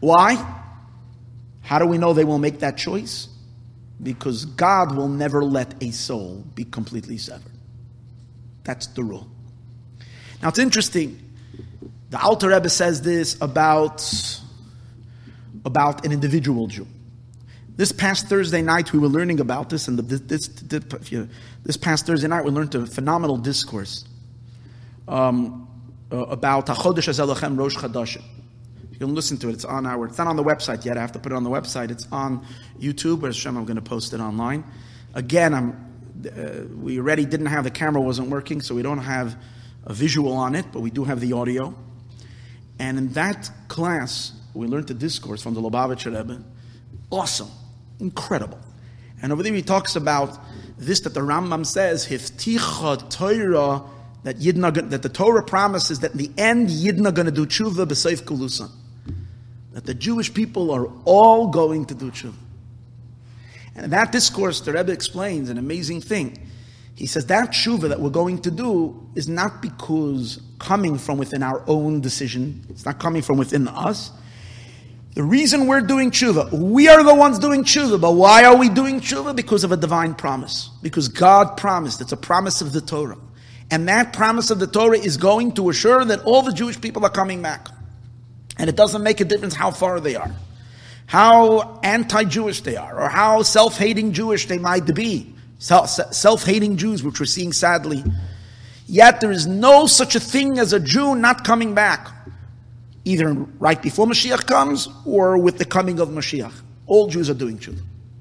Why? 0.00 0.60
How 1.62 1.78
do 1.78 1.86
we 1.86 1.98
know 1.98 2.12
they 2.14 2.24
will 2.24 2.40
make 2.40 2.58
that 2.58 2.76
choice? 2.76 3.28
Because 4.02 4.44
God 4.44 4.96
will 4.96 5.06
never 5.06 5.44
let 5.44 5.80
a 5.80 5.92
soul 5.92 6.44
be 6.56 6.64
completely 6.64 7.16
severed. 7.16 7.52
That's 8.64 8.88
the 8.88 9.04
rule. 9.04 9.28
Now 10.42 10.48
it's 10.48 10.58
interesting. 10.58 11.20
The 12.10 12.20
Alter 12.20 12.48
Rebbe 12.48 12.68
says 12.68 13.02
this 13.02 13.40
about, 13.40 14.02
about 15.64 16.04
an 16.04 16.10
individual 16.10 16.66
Jew. 16.66 16.88
This 17.76 17.92
past 17.92 18.28
Thursday 18.28 18.62
night, 18.62 18.92
we 18.92 18.98
were 18.98 19.06
learning 19.06 19.38
about 19.38 19.70
this, 19.70 19.86
and 19.86 19.96
this, 19.96 20.48
this, 20.48 20.48
this 21.62 21.76
past 21.76 22.04
Thursday 22.04 22.26
night, 22.26 22.44
we 22.44 22.50
learned 22.50 22.74
a 22.74 22.84
phenomenal 22.84 23.36
discourse 23.36 24.04
um, 25.08 25.68
uh, 26.10 26.18
about 26.26 26.66
Hachodesh 26.66 27.08
Azelachem 27.08 27.58
Rosh 27.58 27.76
Chadashim. 27.76 28.22
You 28.92 28.98
can 28.98 29.14
listen 29.14 29.36
to 29.38 29.48
it. 29.48 29.54
It's 29.54 29.64
on 29.64 29.86
our. 29.86 30.06
It's 30.06 30.18
not 30.18 30.28
on 30.28 30.36
the 30.36 30.44
website 30.44 30.84
yet. 30.84 30.96
I 30.96 31.00
have 31.00 31.12
to 31.12 31.18
put 31.18 31.32
it 31.32 31.34
on 31.34 31.44
the 31.44 31.50
website. 31.50 31.90
It's 31.90 32.06
on 32.12 32.46
YouTube. 32.78 33.20
But 33.20 33.28
Hashem, 33.28 33.56
I'm 33.56 33.64
going 33.64 33.76
to 33.76 33.82
post 33.82 34.12
it 34.12 34.20
online. 34.20 34.64
Again, 35.14 35.54
I'm. 35.54 35.92
Uh, 36.24 36.64
we 36.80 36.98
already 36.98 37.26
didn't 37.26 37.46
have 37.46 37.64
the 37.64 37.70
camera 37.70 38.00
wasn't 38.00 38.28
working, 38.28 38.60
so 38.60 38.74
we 38.74 38.82
don't 38.82 38.98
have 38.98 39.36
a 39.84 39.92
visual 39.92 40.32
on 40.32 40.54
it, 40.54 40.66
but 40.72 40.80
we 40.80 40.90
do 40.90 41.04
have 41.04 41.20
the 41.20 41.32
audio. 41.32 41.74
And 42.78 42.98
in 42.98 43.12
that 43.12 43.50
class, 43.68 44.32
we 44.54 44.66
learned 44.66 44.88
the 44.88 44.94
discourse 44.94 45.42
from 45.42 45.54
the 45.54 45.60
Lubavitcher 45.60 46.16
Rebbe. 46.16 46.42
Awesome. 47.10 47.50
Incredible. 48.00 48.58
And 49.22 49.32
over 49.32 49.42
there 49.42 49.52
he 49.52 49.62
talks 49.62 49.96
about 49.96 50.38
this 50.78 51.00
that 51.00 51.14
the 51.14 51.20
Rambam 51.20 51.64
says, 51.64 52.06
Hifticha 52.06 53.10
Torah, 53.10 53.82
that, 54.24 54.38
Yidna, 54.38 54.90
that 54.90 55.02
the 55.02 55.08
Torah 55.08 55.42
promises 55.42 56.00
that 56.00 56.12
in 56.12 56.18
the 56.18 56.30
end 56.36 56.68
Yidna 56.68 57.14
going 57.14 57.26
to 57.26 57.32
do 57.32 57.46
tshuva 57.46 57.86
b'seif 57.86 58.22
galusan. 58.22 58.70
That 59.72 59.84
the 59.84 59.94
Jewish 59.94 60.32
people 60.32 60.70
are 60.70 60.86
all 61.04 61.48
going 61.48 61.84
to 61.86 61.94
do 61.94 62.10
tshuva. 62.10 62.34
And 63.76 63.84
in 63.84 63.90
that 63.90 64.12
discourse, 64.12 64.60
the 64.60 64.72
Rebbe 64.72 64.92
explains 64.92 65.50
an 65.50 65.58
amazing 65.58 66.00
thing. 66.00 66.38
He 66.94 67.06
says 67.06 67.26
that 67.26 67.50
tshuva 67.50 67.88
that 67.88 68.00
we're 68.00 68.10
going 68.10 68.40
to 68.42 68.50
do 68.50 69.08
is 69.14 69.28
not 69.28 69.60
because 69.60 70.40
coming 70.58 70.96
from 70.96 71.18
within 71.18 71.42
our 71.42 71.62
own 71.66 72.00
decision. 72.00 72.64
It's 72.70 72.86
not 72.86 72.98
coming 72.98 73.20
from 73.20 73.36
within 73.36 73.68
us. 73.68 74.10
The 75.14 75.22
reason 75.22 75.66
we're 75.66 75.80
doing 75.80 76.10
tshuva, 76.10 76.52
we 76.52 76.88
are 76.88 77.02
the 77.02 77.14
ones 77.14 77.38
doing 77.38 77.62
tshuva, 77.62 78.00
but 78.00 78.12
why 78.12 78.44
are 78.44 78.56
we 78.56 78.68
doing 78.68 79.00
tshuva? 79.00 79.36
Because 79.36 79.64
of 79.64 79.70
a 79.70 79.76
divine 79.76 80.14
promise. 80.14 80.70
Because 80.82 81.08
God 81.08 81.56
promised. 81.56 82.00
It's 82.00 82.12
a 82.12 82.16
promise 82.16 82.60
of 82.60 82.72
the 82.72 82.80
Torah. 82.80 83.18
And 83.70 83.88
that 83.88 84.12
promise 84.12 84.50
of 84.50 84.58
the 84.58 84.66
Torah 84.66 84.98
is 84.98 85.16
going 85.16 85.52
to 85.52 85.70
assure 85.70 86.04
that 86.04 86.24
all 86.24 86.42
the 86.42 86.52
Jewish 86.52 86.80
people 86.80 87.04
are 87.04 87.10
coming 87.10 87.42
back. 87.42 87.68
And 88.56 88.68
it 88.68 88.76
doesn't 88.76 89.02
make 89.02 89.20
a 89.20 89.24
difference 89.24 89.54
how 89.54 89.70
far 89.70 90.00
they 90.00 90.14
are, 90.14 90.30
how 91.06 91.80
anti 91.82 92.24
Jewish 92.24 92.60
they 92.60 92.76
are, 92.76 93.00
or 93.00 93.08
how 93.08 93.42
self 93.42 93.78
hating 93.78 94.12
Jewish 94.12 94.46
they 94.46 94.58
might 94.58 94.94
be. 94.94 95.34
Self 95.58 96.44
hating 96.44 96.76
Jews, 96.76 97.02
which 97.02 97.18
we're 97.18 97.26
seeing 97.26 97.52
sadly. 97.52 98.04
Yet 98.86 99.20
there 99.20 99.32
is 99.32 99.46
no 99.46 99.86
such 99.86 100.14
a 100.14 100.20
thing 100.20 100.58
as 100.58 100.72
a 100.72 100.80
Jew 100.80 101.14
not 101.14 101.42
coming 101.42 101.74
back, 101.74 102.08
either 103.04 103.32
right 103.32 103.80
before 103.80 104.06
Mashiach 104.06 104.46
comes 104.46 104.88
or 105.06 105.38
with 105.38 105.58
the 105.58 105.64
coming 105.64 106.00
of 106.00 106.10
Mashiach. 106.10 106.52
All 106.86 107.08
Jews 107.08 107.30
are 107.30 107.34
doing 107.34 107.58
Jew. 107.58 107.76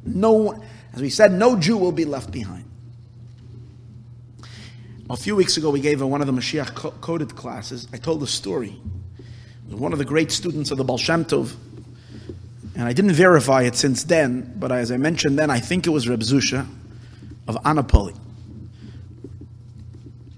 No, 0.06 0.64
as 0.94 1.02
we 1.02 1.10
said, 1.10 1.34
no 1.34 1.58
Jew 1.58 1.78
will 1.78 1.92
be 1.92 2.06
left 2.06 2.32
behind. 2.32 2.66
A 5.10 5.18
few 5.18 5.36
weeks 5.36 5.58
ago, 5.58 5.70
we 5.70 5.82
gave 5.82 6.02
one 6.02 6.22
of 6.22 6.28
the 6.28 6.34
Mashiach 6.34 7.02
coded 7.02 7.36
classes. 7.36 7.90
I 7.92 7.98
told 7.98 8.24
a 8.24 8.28
story. 8.28 8.82
One 9.70 9.92
of 9.92 10.00
the 10.00 10.06
great 10.06 10.32
students 10.32 10.72
of 10.72 10.78
the 10.78 10.86
Baal 10.86 10.98
Shem 10.98 11.26
Tov, 11.26 11.56
and 12.76 12.84
I 12.84 12.94
didn't 12.94 13.12
verify 13.12 13.64
it 13.64 13.76
since 13.76 14.06
then, 14.06 14.54
but 14.58 14.72
as 14.72 14.94
I 14.94 14.98
mentioned 14.98 15.38
then, 15.38 15.50
I 15.50 15.60
think 15.60 15.88
it 15.88 15.90
was 15.90 16.08
Reb 16.08 16.22
Zusha 16.22 16.66
of 17.50 17.56
Anapoli. 17.64 18.18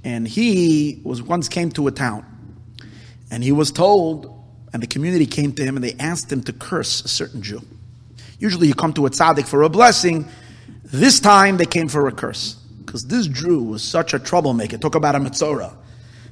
And 0.04 0.28
he 0.28 0.99
was 1.04 1.21
once 1.21 1.47
came 1.47 1.69
to 1.71 1.86
a 1.88 1.91
town, 1.91 2.25
and 3.30 3.43
he 3.43 3.51
was 3.51 3.71
told, 3.71 4.34
and 4.73 4.82
the 4.82 4.88
community 4.88 5.28
came 5.28 5.54
to 5.54 5.63
him 5.63 5.75
and 5.75 5.84
they 5.84 5.93
asked 5.99 6.32
him 6.32 6.41
to 6.43 6.54
curse 6.54 7.06
a 7.06 7.08
certain 7.08 7.43
Jew. 7.43 7.62
Usually 8.39 8.67
you 8.67 8.73
come 8.73 8.93
to 8.93 9.06
a 9.06 9.12
tzaddik 9.12 9.47
for 9.47 9.62
a 9.62 9.69
blessing. 9.69 10.28
This 10.84 11.19
time 11.19 11.58
they 11.58 11.65
came 11.65 11.88
for 11.88 12.08
a 12.08 12.12
curse. 12.12 12.58
Because 12.85 13.07
this 13.07 13.27
Jew 13.27 13.63
was 13.63 13.83
such 13.83 14.13
a 14.13 14.19
troublemaker. 14.19 14.77
Talk 14.77 14.95
about 14.95 15.15
a 15.15 15.19
Metzora, 15.19 15.75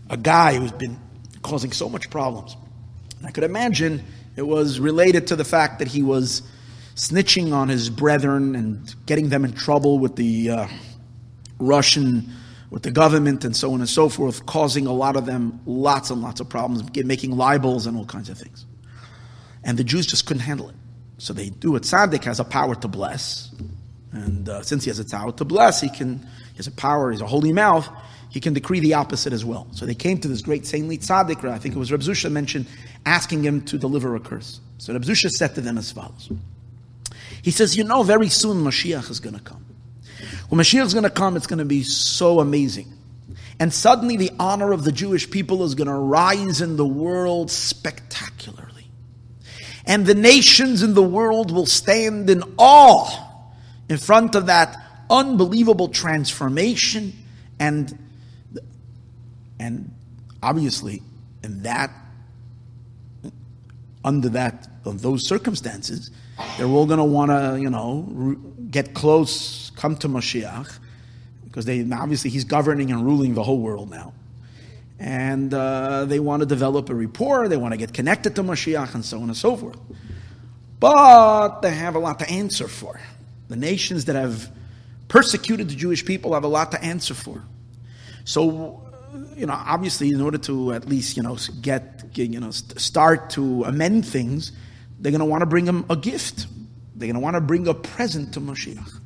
a 0.09 0.17
guy 0.17 0.55
who's 0.55 0.71
been 0.71 0.99
causing 1.41 1.71
so 1.71 1.89
much 1.89 2.09
problems. 2.09 2.55
And 3.17 3.27
I 3.27 3.31
could 3.31 3.43
imagine 3.43 4.03
it 4.35 4.47
was 4.47 4.79
related 4.79 5.27
to 5.27 5.35
the 5.35 5.45
fact 5.45 5.79
that 5.79 5.87
he 5.87 6.04
was 6.04 6.41
snitching 6.95 7.54
on 7.54 7.69
his 7.69 7.89
brethren 7.89 8.56
and 8.56 8.95
getting 9.06 9.29
them 9.29 9.45
in 9.45 9.54
trouble 9.54 9.99
with 9.99 10.15
the 10.15 10.49
uh, 10.49 10.67
Russian, 11.60 12.31
with 12.69 12.83
the 12.83 12.91
government, 12.91 13.45
and 13.45 13.56
so 13.56 13.73
on 13.73 13.79
and 13.79 13.89
so 13.89 14.10
forth, 14.10 14.45
causing 14.45 14.87
a 14.87 14.93
lot 14.93 15.15
of 15.15 15.25
them 15.25 15.60
lots 15.65 16.10
and 16.10 16.21
lots 16.21 16.39
of 16.39 16.49
problems, 16.49 16.83
making 17.04 17.31
libels 17.35 17.87
and 17.87 17.97
all 17.97 18.06
kinds 18.06 18.29
of 18.29 18.37
things. 18.37 18.65
And 19.63 19.77
the 19.77 19.83
Jews 19.83 20.06
just 20.06 20.25
couldn't 20.25 20.43
handle 20.43 20.69
it. 20.69 20.75
So 21.17 21.33
they 21.33 21.49
do 21.49 21.75
it. 21.75 21.83
Tzaddik 21.83 22.23
has 22.25 22.39
a 22.39 22.43
power 22.43 22.75
to 22.75 22.87
bless. 22.87 23.54
And 24.12 24.47
uh, 24.49 24.62
since 24.62 24.83
he 24.83 24.89
has 24.89 24.99
a 24.99 25.06
power 25.06 25.31
to 25.33 25.45
bless, 25.45 25.81
he 25.81 25.89
can, 25.89 26.27
he 26.54 26.58
has 26.58 26.67
a 26.67 26.71
power, 26.71 27.12
he's 27.12 27.21
a 27.21 27.27
holy 27.27 27.51
mouth, 27.51 27.89
he 28.29 28.39
can 28.39 28.54
decree 28.54 28.79
the 28.79 28.93
opposite 28.93 29.33
as 29.33 29.43
well. 29.43 29.67
So 29.71 29.85
they 29.85 29.95
came 29.95 30.19
to 30.19 30.27
this 30.27 30.41
great 30.41 30.65
saintly 30.65 30.97
tzaddik, 30.97 31.43
I 31.47 31.58
think 31.58 31.75
it 31.75 31.77
was 31.77 31.91
Reb 31.91 32.01
Zusha 32.01 32.31
mentioned, 32.31 32.67
asking 33.06 33.43
him 33.43 33.62
to 33.65 33.77
deliver 33.77 34.15
a 34.15 34.19
curse. 34.19 34.60
So 34.77 34.93
Reb 34.93 35.04
Zusha 35.04 35.29
said 35.29 35.56
to 35.56 35.62
them 35.62 35.77
as 35.77 35.91
follows. 35.91 36.31
He 37.41 37.51
says, 37.51 37.75
You 37.75 37.83
know, 37.83 38.04
very 38.04 38.29
soon 38.29 38.63
Mashiach 38.63 39.10
is 39.10 39.19
going 39.19 39.35
to 39.35 39.41
come. 39.41 39.65
When 40.49 40.60
Mashiach 40.60 40.85
is 40.85 40.93
going 40.93 41.04
to 41.04 41.10
come, 41.10 41.35
it's 41.35 41.47
going 41.47 41.60
to 41.60 41.65
be 41.65 41.83
so 41.83 42.39
amazing. 42.39 42.93
And 43.60 43.73
suddenly 43.73 44.17
the 44.17 44.31
honor 44.39 44.71
of 44.71 44.83
the 44.83 44.91
Jewish 44.91 45.29
people 45.29 45.63
is 45.63 45.75
going 45.75 45.87
to 45.87 45.93
rise 45.93 46.62
in 46.62 46.77
the 46.77 46.85
world 46.85 47.51
spectacularly. 47.51 48.87
And 49.85 50.06
the 50.06 50.15
nations 50.15 50.81
in 50.81 50.93
the 50.93 51.04
world 51.04 51.51
will 51.51 51.65
stand 51.65 52.29
in 52.29 52.43
awe 52.58 53.10
in 53.89 53.97
front 53.97 54.35
of 54.35 54.47
that 54.47 54.83
unbelievable 55.13 55.87
transformation 55.87 57.13
and 57.59 57.97
and 59.59 59.93
obviously 60.41 61.01
in 61.43 61.63
that 61.63 61.89
under 64.03 64.27
that 64.27 64.67
of 64.83 65.01
those 65.01 65.25
circumstances 65.25 66.11
they're 66.57 66.67
all 66.67 66.85
going 66.85 66.99
to 66.99 67.03
want 67.03 67.31
to, 67.31 67.59
you 67.61 67.69
know, 67.69 68.37
get 68.69 68.93
close, 68.93 69.71
come 69.71 69.95
to 69.97 70.07
Mashiach, 70.07 70.79
because 71.45 71.65
they 71.65 71.87
obviously 71.91 72.29
he's 72.29 72.43
governing 72.43 72.91
and 72.91 73.05
ruling 73.05 73.33
the 73.35 73.43
whole 73.43 73.59
world 73.59 73.89
now, 73.89 74.13
and 74.99 75.53
uh, 75.53 76.05
they 76.05 76.19
want 76.19 76.41
to 76.41 76.45
develop 76.45 76.89
a 76.89 76.95
rapport. 76.95 77.47
They 77.47 77.57
want 77.57 77.73
to 77.73 77.77
get 77.77 77.93
connected 77.93 78.35
to 78.35 78.43
Mashiach 78.43 78.95
and 78.95 79.05
so 79.05 79.17
on 79.17 79.23
and 79.23 79.37
so 79.37 79.55
forth. 79.55 79.79
But 80.79 81.61
they 81.61 81.71
have 81.71 81.95
a 81.95 81.99
lot 81.99 82.19
to 82.19 82.29
answer 82.29 82.67
for. 82.67 82.99
The 83.47 83.55
nations 83.55 84.05
that 84.05 84.15
have 84.15 84.49
persecuted 85.08 85.69
the 85.69 85.75
Jewish 85.75 86.06
people 86.06 86.33
have 86.33 86.43
a 86.43 86.47
lot 86.47 86.71
to 86.71 86.83
answer 86.83 87.13
for. 87.13 87.43
So, 88.25 88.81
you 89.35 89.45
know, 89.45 89.54
obviously, 89.54 90.10
in 90.10 90.21
order 90.21 90.37
to 90.39 90.73
at 90.73 90.87
least, 90.87 91.17
you 91.17 91.23
know, 91.23 91.37
get, 91.62 92.17
you 92.17 92.39
know, 92.39 92.51
start 92.51 93.29
to 93.31 93.63
amend 93.63 94.08
things, 94.08 94.51
they're 94.99 95.12
going 95.12 95.19
to 95.19 95.25
want 95.25 95.41
to 95.41 95.45
bring 95.45 95.65
him 95.65 95.85
a 95.89 95.95
gift. 95.95 96.47
They're 96.95 97.08
going 97.08 97.15
to 97.15 97.21
want 97.21 97.35
to 97.35 97.41
bring 97.41 97.67
a 97.67 97.73
present 97.73 98.33
to 98.35 98.41
Mashiach. 98.41 98.99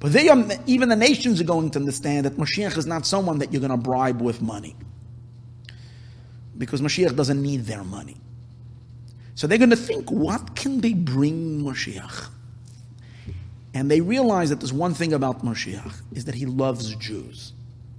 But 0.00 0.12
they, 0.12 0.28
are, 0.28 0.44
even 0.66 0.88
the 0.88 0.96
nations 0.96 1.40
are 1.40 1.44
going 1.44 1.70
to 1.72 1.78
understand 1.78 2.26
that 2.26 2.36
Mashiach 2.36 2.76
is 2.76 2.86
not 2.86 3.06
someone 3.06 3.38
that 3.38 3.52
you're 3.52 3.60
going 3.60 3.70
to 3.70 3.76
bribe 3.76 4.20
with 4.20 4.40
money. 4.40 4.76
Because 6.56 6.80
Mashiach 6.80 7.16
doesn't 7.16 7.40
need 7.40 7.64
their 7.64 7.84
money. 7.84 8.16
So 9.34 9.46
they're 9.46 9.58
going 9.58 9.70
to 9.70 9.76
think, 9.76 10.10
what 10.10 10.56
can 10.56 10.80
they 10.80 10.92
bring 10.92 11.62
Mashiach? 11.62 12.28
And 13.72 13.90
they 13.90 14.00
realize 14.00 14.50
that 14.50 14.60
there's 14.60 14.72
one 14.72 14.94
thing 14.94 15.12
about 15.12 15.44
Mashiach, 15.44 16.02
is 16.12 16.24
that 16.24 16.34
he 16.34 16.46
loves 16.46 16.94
Jews 16.96 17.52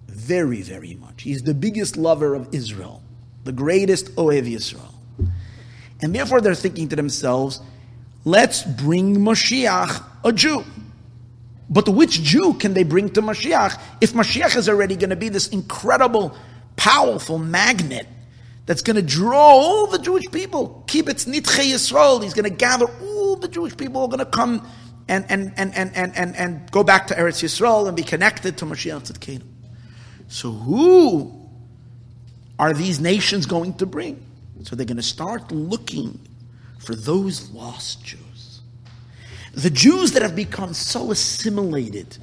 very, 0.07 0.61
very 0.61 0.95
much. 0.95 1.23
He's 1.23 1.43
the 1.43 1.53
biggest 1.53 1.97
lover 1.97 2.35
of 2.35 2.53
Israel, 2.53 3.01
the 3.43 3.51
greatest 3.51 4.13
Ohev 4.15 4.43
Yisrael. 4.51 4.93
And 6.01 6.13
therefore 6.13 6.41
they're 6.41 6.55
thinking 6.55 6.89
to 6.89 6.95
themselves, 6.95 7.61
let's 8.25 8.63
bring 8.63 9.17
Mashiach 9.17 10.03
a 10.23 10.33
Jew. 10.33 10.63
But 11.69 11.87
which 11.87 12.21
Jew 12.21 12.55
can 12.55 12.73
they 12.73 12.83
bring 12.83 13.09
to 13.11 13.21
Mashiach 13.21 13.79
if 14.01 14.11
Mashiach 14.13 14.57
is 14.57 14.67
already 14.67 14.95
going 14.97 15.11
to 15.11 15.15
be 15.15 15.29
this 15.29 15.47
incredible, 15.47 16.35
powerful 16.75 17.37
magnet 17.37 18.07
that's 18.65 18.81
going 18.81 18.97
to 18.97 19.01
draw 19.01 19.39
all 19.39 19.87
the 19.87 19.99
Jewish 19.99 20.29
people. 20.31 20.83
Kibbutz 20.87 21.25
Nidchei 21.25 21.71
Yisrael. 21.71 22.21
He's 22.21 22.33
going 22.33 22.49
to 22.49 22.55
gather 22.55 22.87
all 23.01 23.37
the 23.37 23.47
Jewish 23.47 23.75
people 23.77 24.01
are 24.01 24.07
going 24.07 24.19
to 24.19 24.25
come 24.25 24.67
and, 25.11 25.25
and, 25.29 25.53
and, 25.57 25.75
and, 25.75 25.91
and, 25.93 26.15
and, 26.15 26.35
and 26.37 26.71
go 26.71 26.83
back 26.83 27.07
to 27.07 27.13
Eretz 27.13 27.43
Yisrael 27.43 27.87
and 27.87 27.97
be 27.97 28.03
connected 28.03 28.57
to 28.57 28.65
Mashiach 28.65 29.11
Tzidkenu. 29.11 29.43
So 30.29 30.51
who 30.51 31.49
are 32.57 32.73
these 32.73 33.01
nations 33.01 33.45
going 33.45 33.73
to 33.75 33.85
bring? 33.85 34.25
So 34.63 34.77
they're 34.77 34.85
going 34.85 34.95
to 34.95 35.03
start 35.03 35.51
looking 35.51 36.17
for 36.79 36.95
those 36.95 37.51
lost 37.51 38.05
Jews. 38.05 38.61
The 39.53 39.69
Jews 39.69 40.13
that 40.13 40.21
have 40.21 40.35
become 40.35 40.73
so 40.73 41.11
assimilated 41.11 42.17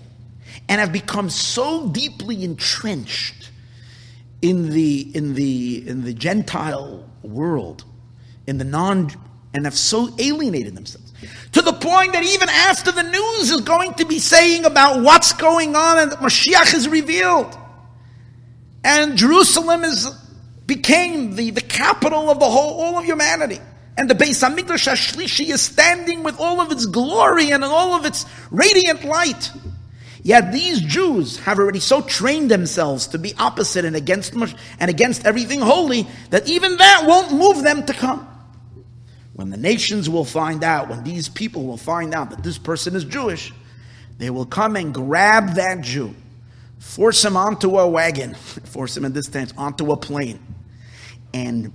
and 0.66 0.80
have 0.80 0.92
become 0.92 1.28
so 1.28 1.88
deeply 1.88 2.42
entrenched 2.42 3.50
in 4.40 4.70
the 4.70 5.10
in 5.14 5.34
the 5.34 5.86
in 5.86 6.04
the 6.04 6.14
Gentile 6.14 7.04
world, 7.22 7.84
in 8.46 8.56
the 8.56 8.64
non 8.64 9.10
and 9.54 9.64
have 9.64 9.76
so 9.76 10.14
alienated 10.18 10.76
themselves 10.76 11.12
to 11.52 11.62
the 11.62 11.72
point 11.72 12.12
that 12.12 12.22
even 12.22 12.48
after 12.48 12.92
the 12.92 13.02
news 13.02 13.50
is 13.50 13.60
going 13.62 13.94
to 13.94 14.04
be 14.04 14.18
saying 14.18 14.64
about 14.64 15.02
what's 15.02 15.32
going 15.32 15.74
on 15.74 15.98
and 15.98 16.12
that 16.12 16.20
Mashiach 16.20 16.74
is 16.74 16.88
revealed, 16.88 17.56
and 18.84 19.16
Jerusalem 19.16 19.84
is 19.84 20.08
became 20.66 21.34
the, 21.34 21.50
the 21.50 21.62
capital 21.62 22.30
of 22.30 22.38
the 22.38 22.48
whole 22.48 22.80
all 22.80 22.98
of 22.98 23.04
humanity. 23.04 23.58
And 23.96 24.08
the 24.08 24.14
Beis 24.14 24.46
Hamikdash 24.46 24.86
Hashlishi 24.86 25.50
is 25.50 25.60
standing 25.60 26.22
with 26.22 26.38
all 26.38 26.60
of 26.60 26.70
its 26.70 26.86
glory 26.86 27.50
and 27.50 27.64
all 27.64 27.94
of 27.94 28.04
its 28.04 28.26
radiant 28.52 29.02
light. 29.02 29.50
Yet 30.22 30.52
these 30.52 30.80
Jews 30.80 31.38
have 31.38 31.58
already 31.58 31.80
so 31.80 32.02
trained 32.02 32.50
themselves 32.50 33.08
to 33.08 33.18
be 33.18 33.34
opposite 33.38 33.84
and 33.84 33.96
against 33.96 34.34
and 34.34 34.90
against 34.90 35.26
everything 35.26 35.60
holy 35.60 36.06
that 36.30 36.48
even 36.48 36.76
that 36.76 37.04
won't 37.06 37.32
move 37.32 37.64
them 37.64 37.84
to 37.86 37.92
come. 37.92 38.28
When 39.38 39.50
the 39.50 39.56
nations 39.56 40.10
will 40.10 40.24
find 40.24 40.64
out, 40.64 40.88
when 40.88 41.04
these 41.04 41.28
people 41.28 41.64
will 41.64 41.76
find 41.76 42.12
out 42.12 42.30
that 42.30 42.42
this 42.42 42.58
person 42.58 42.96
is 42.96 43.04
Jewish, 43.04 43.52
they 44.18 44.30
will 44.30 44.44
come 44.44 44.74
and 44.74 44.92
grab 44.92 45.54
that 45.54 45.80
Jew, 45.80 46.12
force 46.80 47.24
him 47.24 47.36
onto 47.36 47.78
a 47.78 47.86
wagon, 47.86 48.34
force 48.64 48.96
him 48.96 49.04
in 49.04 49.12
this 49.12 49.28
tense, 49.28 49.54
onto 49.56 49.92
a 49.92 49.96
plane, 49.96 50.40
and 51.32 51.72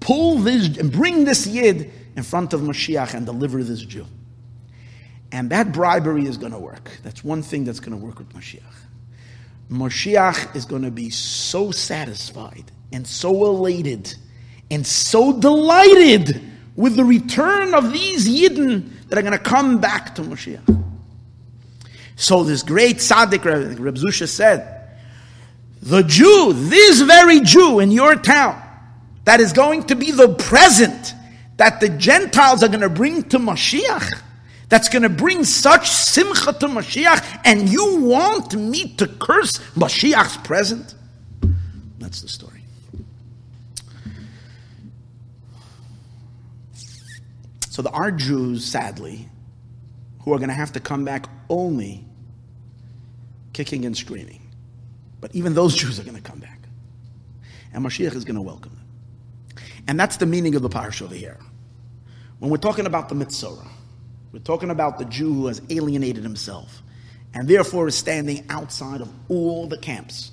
pull 0.00 0.38
this 0.38 0.76
and 0.76 0.90
bring 0.90 1.24
this 1.24 1.46
Yid 1.46 1.92
in 2.16 2.24
front 2.24 2.52
of 2.52 2.62
Mashiach 2.62 3.14
and 3.14 3.24
deliver 3.24 3.62
this 3.62 3.82
Jew. 3.82 4.04
And 5.30 5.50
that 5.50 5.70
bribery 5.70 6.26
is 6.26 6.36
going 6.36 6.50
to 6.50 6.58
work. 6.58 6.90
That's 7.04 7.22
one 7.22 7.42
thing 7.42 7.62
that's 7.62 7.78
going 7.78 7.96
to 7.96 8.04
work 8.04 8.18
with 8.18 8.30
Mashiach. 8.30 8.74
Mashiach 9.70 10.56
is 10.56 10.64
going 10.64 10.82
to 10.82 10.90
be 10.90 11.10
so 11.10 11.70
satisfied 11.70 12.72
and 12.92 13.06
so 13.06 13.46
elated 13.46 14.16
and 14.68 14.84
so 14.84 15.38
delighted 15.38 16.57
with 16.78 16.94
the 16.94 17.04
return 17.04 17.74
of 17.74 17.92
these 17.92 18.28
Yidden 18.28 19.08
that 19.08 19.18
are 19.18 19.22
going 19.22 19.32
to 19.32 19.38
come 19.38 19.80
back 19.80 20.14
to 20.14 20.22
Moshiach. 20.22 20.84
So 22.14 22.44
this 22.44 22.62
great 22.62 22.98
tzaddik, 22.98 23.44
Reb 23.44 23.96
Zusha 23.96 24.28
said, 24.28 24.96
the 25.82 26.04
Jew, 26.04 26.52
this 26.54 27.00
very 27.00 27.40
Jew 27.40 27.80
in 27.80 27.90
your 27.90 28.14
town, 28.14 28.62
that 29.24 29.40
is 29.40 29.52
going 29.52 29.84
to 29.84 29.96
be 29.96 30.12
the 30.12 30.32
present 30.34 31.14
that 31.56 31.80
the 31.80 31.88
Gentiles 31.88 32.62
are 32.62 32.68
going 32.68 32.82
to 32.82 32.88
bring 32.88 33.24
to 33.24 33.40
Mashiach, 33.40 34.22
that's 34.68 34.88
going 34.88 35.02
to 35.02 35.08
bring 35.08 35.42
such 35.42 35.90
simcha 35.90 36.52
to 36.52 36.68
Mashiach, 36.68 37.40
and 37.44 37.68
you 37.68 38.02
want 38.02 38.54
me 38.54 38.94
to 38.94 39.08
curse 39.08 39.58
Mashiach's 39.74 40.36
present? 40.38 40.94
That's 41.98 42.22
the 42.22 42.28
story. 42.28 42.57
So 47.78 47.82
there 47.82 47.94
are 47.94 48.10
Jews, 48.10 48.64
sadly, 48.64 49.28
who 50.22 50.34
are 50.34 50.38
going 50.38 50.48
to 50.48 50.54
have 50.56 50.72
to 50.72 50.80
come 50.80 51.04
back 51.04 51.28
only 51.48 52.04
kicking 53.52 53.84
and 53.84 53.96
screaming. 53.96 54.42
But 55.20 55.32
even 55.32 55.54
those 55.54 55.76
Jews 55.80 56.00
are 56.00 56.02
going 56.02 56.16
to 56.16 56.20
come 56.20 56.40
back. 56.40 56.58
And 57.72 57.84
Mashiach 57.84 58.16
is 58.16 58.24
going 58.24 58.34
to 58.34 58.42
welcome 58.42 58.72
them. 58.74 59.64
And 59.86 60.00
that's 60.00 60.16
the 60.16 60.26
meaning 60.26 60.56
of 60.56 60.62
the 60.62 60.68
parsha 60.68 61.02
over 61.02 61.14
here. 61.14 61.38
When 62.40 62.50
we're 62.50 62.56
talking 62.56 62.84
about 62.84 63.10
the 63.10 63.14
Mitzorah, 63.14 63.68
we're 64.32 64.40
talking 64.40 64.70
about 64.70 64.98
the 64.98 65.04
Jew 65.04 65.32
who 65.32 65.46
has 65.46 65.62
alienated 65.70 66.24
himself 66.24 66.82
and 67.32 67.46
therefore 67.46 67.86
is 67.86 67.94
standing 67.94 68.44
outside 68.50 69.00
of 69.00 69.08
all 69.28 69.68
the 69.68 69.78
camps, 69.78 70.32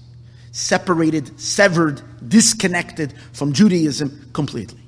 separated, 0.52 1.39
severed, 1.39 2.02
disconnected 2.28 3.14
from 3.34 3.54
Judaism 3.54 4.32
completely. 4.34 4.82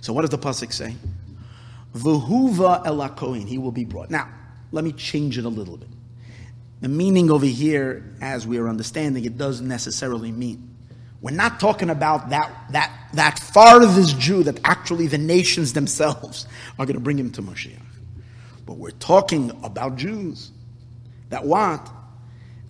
So 0.00 0.12
what 0.12 0.22
does 0.22 0.30
the 0.30 0.38
pasuk 0.38 0.72
say? 0.72 0.96
V'huva 1.94 2.84
elakoin, 2.84 3.46
he 3.46 3.58
will 3.58 3.72
be 3.72 3.84
brought. 3.84 4.10
Now, 4.10 4.28
let 4.70 4.84
me 4.84 4.92
change 4.92 5.38
it 5.38 5.44
a 5.44 5.48
little 5.48 5.76
bit. 5.76 5.88
The 6.80 6.88
meaning 6.88 7.30
over 7.30 7.46
here, 7.46 8.16
as 8.20 8.46
we 8.46 8.58
are 8.58 8.68
understanding, 8.68 9.24
it 9.24 9.38
doesn't 9.38 9.68
necessarily 9.68 10.32
mean. 10.32 10.70
We're 11.20 11.30
not 11.30 11.60
talking 11.60 11.90
about 11.90 12.30
that, 12.30 12.52
that, 12.70 12.92
that 13.12 13.38
farthest 13.38 14.18
Jew 14.18 14.42
that 14.42 14.58
actually 14.64 15.06
the 15.06 15.18
nations 15.18 15.72
themselves 15.72 16.46
are 16.78 16.84
going 16.84 16.96
to 16.96 17.00
bring 17.00 17.18
him 17.18 17.30
to 17.32 17.42
Moshiach. 17.42 17.78
But 18.66 18.78
we're 18.78 18.90
talking 18.90 19.50
about 19.62 19.96
Jews. 19.96 20.50
That 21.28 21.44
what? 21.44 21.88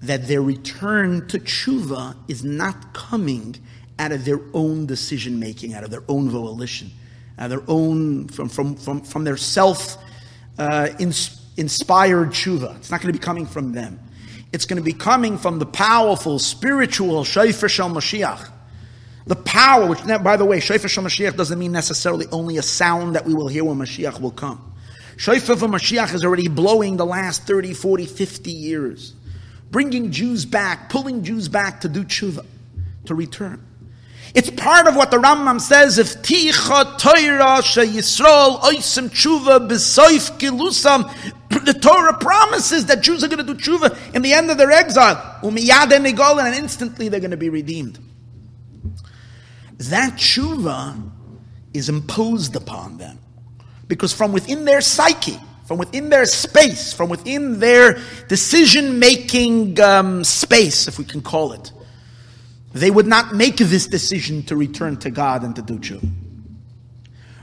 That 0.03 0.29
their 0.29 0.43
return 0.43 1.27
to 1.29 1.39
tshuva 1.39 2.17
is 2.29 2.45
not 2.45 2.93
coming 2.93 3.57
out 3.99 4.13
of 4.13 4.25
their 4.25 4.41
own 4.53 4.85
decision 4.87 5.39
making, 5.39 5.75
out 5.75 5.85
of 5.85 5.91
their 5.91 6.03
own 6.09 6.29
volition, 6.29 6.91
of 7.39 7.51
their 7.51 7.63
own, 7.69 8.29
from, 8.29 8.49
from, 8.49 8.77
from, 8.77 9.01
from 9.01 9.25
their 9.25 9.37
self 9.37 9.97
uh, 10.59 10.89
inspired 11.57 12.31
tshuva. 12.31 12.77
It's 12.77 12.91
not 12.91 13.01
going 13.01 13.13
to 13.13 13.19
be 13.19 13.25
coming 13.25 13.47
from 13.47 13.73
them. 13.73 14.01
It's 14.53 14.67
going 14.67 14.77
to 14.77 14.85
be 14.85 14.93
coming 14.93 15.39
from 15.39 15.59
the 15.59 15.67
powerful, 15.67 16.39
spiritual 16.39 17.25
Shofar 17.25 17.69
Shel 17.69 17.91
Mashiach. 17.91 18.51
The 19.27 19.37
power, 19.37 19.87
which, 19.87 20.01
by 20.05 20.37
the 20.37 20.45
way, 20.45 20.61
Shofar 20.61 20.89
Shel 20.89 21.05
Mashiach 21.05 21.37
doesn't 21.37 21.59
mean 21.59 21.73
necessarily 21.73 22.27
only 22.33 22.59
a 22.59 22.63
sound 22.63 23.15
that 23.15 23.25
we 23.25 23.35
will 23.35 23.49
hear 23.49 23.65
when 23.65 23.79
Mashiach 23.79 24.21
will 24.21 24.31
come. 24.31 24.73
Shofar 25.17 25.57
for 25.57 25.69
Mashiach 25.69 26.13
is 26.15 26.25
already 26.25 26.49
blowing 26.49 26.97
the 26.97 27.07
last 27.07 27.47
30, 27.47 27.75
40, 27.75 28.07
50 28.07 28.51
years. 28.51 29.15
Bringing 29.71 30.11
Jews 30.11 30.45
back, 30.45 30.91
pulling 30.91 31.25
Jews 31.25 31.49
back 31.49 31.81
to 31.83 31.89
do 31.89 32.05
tshuva, 32.05 32.45
to 33.07 33.15
return. 33.15 33.65
It's 34.35 34.49
part 34.49 34.87
of 34.87 34.97
what 34.97 35.11
the 35.11 35.19
Rambam 35.19 35.61
says, 35.61 35.99
if 35.99 36.23
ticha 36.23 36.99
toira 36.99 37.61
Yisrael 37.61 38.61
oisim 38.61 39.11
tshuva 39.11 39.69
b'soif 39.69 40.39
gilusam, 40.39 41.11
the 41.67 41.75
Torah 41.75 42.17
promises 42.17 42.87
that 42.87 43.03
Jews 43.03 43.23
are 43.23 43.29
going 43.29 43.47
to 43.47 43.55
do 43.55 43.61
tshuva 43.61 44.15
in 44.15 44.23
the 44.23 44.33
end 44.33 44.51
of 44.51 44.57
their 44.57 44.71
exile. 44.71 45.17
Umiyad 45.43 45.93
and 45.93 46.55
instantly 46.55 47.11
they're 47.11 47.21
going 47.21 47.33
to 47.33 47.37
be 47.37 47.51
redeemed. 47.51 47.99
That 49.77 50.15
tshuva 50.15 51.11
is 51.75 51.91
imposed 51.91 52.57
upon 52.57 52.97
them. 52.97 53.19
Because 53.87 54.15
from 54.15 54.33
within 54.33 54.65
their 54.65 54.81
psyche, 54.81 55.39
from 55.67 55.77
within 55.77 56.09
their 56.09 56.25
space, 56.25 56.95
from 56.95 57.11
within 57.11 57.61
their 57.61 57.99
decision 58.29 58.99
making 58.99 59.79
um, 59.81 60.25
space, 60.25 60.89
if 60.89 60.99
we 60.99 61.05
can 61.05 61.21
call 61.21 61.53
it, 61.53 61.73
they 62.73 62.91
would 62.91 63.07
not 63.07 63.35
make 63.35 63.57
this 63.57 63.87
decision 63.87 64.43
to 64.45 64.57
return 64.57 64.97
to 64.99 65.11
God 65.11 65.45
and 65.45 65.55
to 65.57 65.63
do 65.63 65.79
tshuva. 65.79 66.11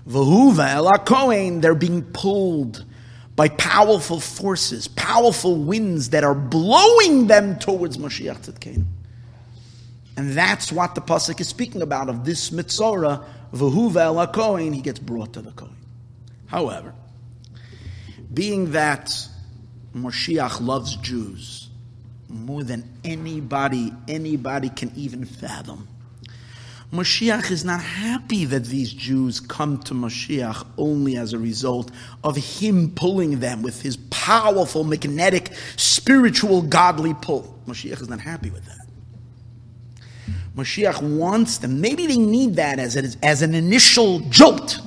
Vahuva 0.07 0.75
elakoin, 0.75 1.61
they're 1.61 1.75
being 1.75 2.01
pulled 2.01 2.83
by 3.35 3.47
powerful 3.49 4.19
forces, 4.19 4.87
powerful 4.87 5.55
winds 5.55 6.09
that 6.09 6.23
are 6.23 6.35
blowing 6.35 7.27
them 7.27 7.59
towards 7.59 7.97
Mashiach 7.97 8.39
Tzidkenu. 8.39 8.85
And 10.17 10.31
that's 10.31 10.71
what 10.71 10.95
the 10.95 11.01
pasuk 11.01 11.39
is 11.39 11.47
speaking 11.47 11.81
about 11.81 12.09
of 12.09 12.25
this 12.25 12.49
mitzora, 12.49 13.23
v'huva 13.53 14.01
el 14.01 14.57
he 14.73 14.81
gets 14.81 14.99
brought 14.99 15.33
to 15.33 15.41
the 15.41 15.51
kohen. 15.51 15.77
However, 16.47 16.93
being 18.33 18.71
that 18.71 19.15
Moshiach 19.95 20.59
loves 20.59 20.95
Jews 20.97 21.68
more 22.29 22.63
than 22.63 22.87
anybody, 23.03 23.93
anybody 24.07 24.69
can 24.69 24.91
even 24.95 25.25
fathom. 25.25 25.87
Moshiach 26.91 27.51
is 27.51 27.63
not 27.63 27.81
happy 27.81 28.45
that 28.45 28.65
these 28.65 28.91
Jews 28.91 29.39
come 29.39 29.77
to 29.83 29.93
Moshiach 29.93 30.65
only 30.77 31.17
as 31.17 31.33
a 31.33 31.37
result 31.37 31.91
of 32.23 32.35
him 32.35 32.91
pulling 32.95 33.39
them 33.39 33.61
with 33.61 33.83
his 33.83 33.97
powerful, 34.09 34.83
magnetic, 34.83 35.51
spiritual, 35.75 36.63
godly 36.63 37.13
pull. 37.13 37.59
Moshiach 37.67 38.01
is 38.01 38.09
not 38.09 38.19
happy 38.19 38.49
with 38.49 38.65
that. 38.65 38.87
Mashiach 40.55 41.01
wants 41.17 41.59
them. 41.59 41.79
Maybe 41.79 42.07
they 42.07 42.17
need 42.17 42.55
that 42.55 42.79
as, 42.79 42.97
a, 42.97 43.03
as 43.23 43.43
an 43.43 43.53
initial 43.53 44.21
jolt. 44.21 44.79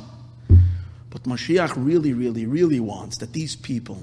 But 1.09 1.23
Mashiach 1.23 1.73
really, 1.77 2.13
really, 2.13 2.47
really 2.47 2.81
wants 2.81 3.19
that 3.19 3.33
these 3.33 3.55
people 3.55 4.03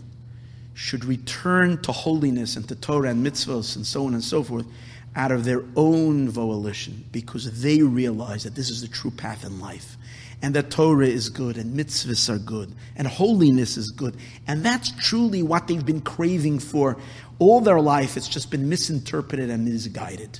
should 0.79 1.03
return 1.03 1.77
to 1.81 1.91
holiness 1.91 2.55
and 2.55 2.65
to 2.65 2.73
Torah 2.73 3.09
and 3.09 3.25
mitzvahs 3.25 3.75
and 3.75 3.85
so 3.85 4.05
on 4.05 4.13
and 4.13 4.23
so 4.23 4.41
forth 4.41 4.65
out 5.13 5.29
of 5.29 5.43
their 5.43 5.61
own 5.75 6.29
volition 6.29 7.03
because 7.11 7.61
they 7.61 7.81
realize 7.81 8.45
that 8.45 8.55
this 8.55 8.69
is 8.69 8.81
the 8.81 8.87
true 8.87 9.11
path 9.11 9.43
in 9.43 9.59
life 9.59 9.97
and 10.41 10.55
that 10.55 10.71
Torah 10.71 11.05
is 11.05 11.27
good 11.27 11.57
and 11.57 11.77
mitzvahs 11.77 12.33
are 12.33 12.37
good 12.37 12.73
and 12.95 13.05
holiness 13.05 13.75
is 13.75 13.91
good. 13.91 14.15
And 14.47 14.63
that's 14.63 14.91
truly 14.91 15.43
what 15.43 15.67
they've 15.67 15.85
been 15.85 15.99
craving 15.99 16.59
for 16.59 16.97
all 17.39 17.59
their 17.59 17.81
life. 17.81 18.15
It's 18.15 18.29
just 18.29 18.49
been 18.49 18.69
misinterpreted 18.69 19.49
and 19.49 19.65
misguided. 19.65 20.39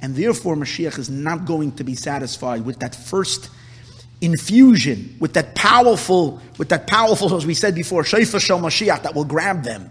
And 0.00 0.16
therefore, 0.16 0.56
Mashiach 0.56 0.98
is 0.98 1.10
not 1.10 1.44
going 1.44 1.72
to 1.76 1.84
be 1.84 1.94
satisfied 1.94 2.64
with 2.64 2.80
that 2.80 2.96
first 2.96 3.50
infusion, 4.20 5.16
with 5.20 5.34
that 5.34 5.54
powerful, 5.54 6.40
with 6.58 6.70
that 6.70 6.86
powerful, 6.86 7.34
as 7.34 7.46
we 7.46 7.54
said 7.54 7.74
before, 7.74 8.02
Shaifa 8.02 8.40
Shal 8.40 8.60
Mashiach 8.60 9.02
that 9.02 9.14
will 9.14 9.24
grab 9.24 9.62
them. 9.62 9.90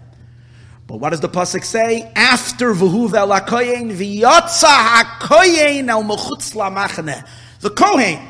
But 0.86 1.00
what 1.00 1.10
does 1.10 1.20
the 1.20 1.28
pasuk 1.28 1.64
say? 1.64 2.10
After 2.16 2.72
v'huv 2.72 3.14
el 3.14 3.28
hakoyen 3.28 3.92
v'yotza 3.92 4.64
hakoyen 4.64 5.88
el 5.88 6.02
mechutz 6.02 6.54
lamachne. 6.54 7.26
The 7.60 7.70
kohen, 7.70 8.26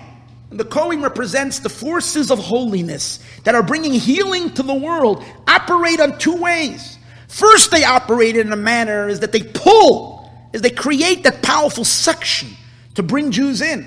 the 0.51 0.65
kohen 0.65 1.03
represents 1.03 1.61
the 1.61 1.69
forces 1.69 2.31
of 2.31 2.39
holiness 2.39 3.21
that 3.45 3.55
are 3.55 3.63
bringing 3.63 3.93
healing 3.93 4.51
to 4.55 4.63
the 4.63 4.75
world. 4.75 5.25
Operate 5.47 6.01
on 6.01 6.19
two 6.19 6.35
ways. 6.35 6.99
First, 7.29 7.71
they 7.71 7.85
operate 7.85 8.37
in 8.37 8.53
a 8.53 8.57
manner 8.57 9.09
is 9.09 9.21
that 9.21 9.33
they 9.33 9.43
pull 9.43 10.19
is 10.53 10.63
they 10.63 10.71
create 10.71 11.25
that 11.25 11.43
powerful 11.43 11.85
suction 11.85 12.49
to 12.95 13.03
bring 13.03 13.31
Jews 13.31 13.61
in. 13.61 13.87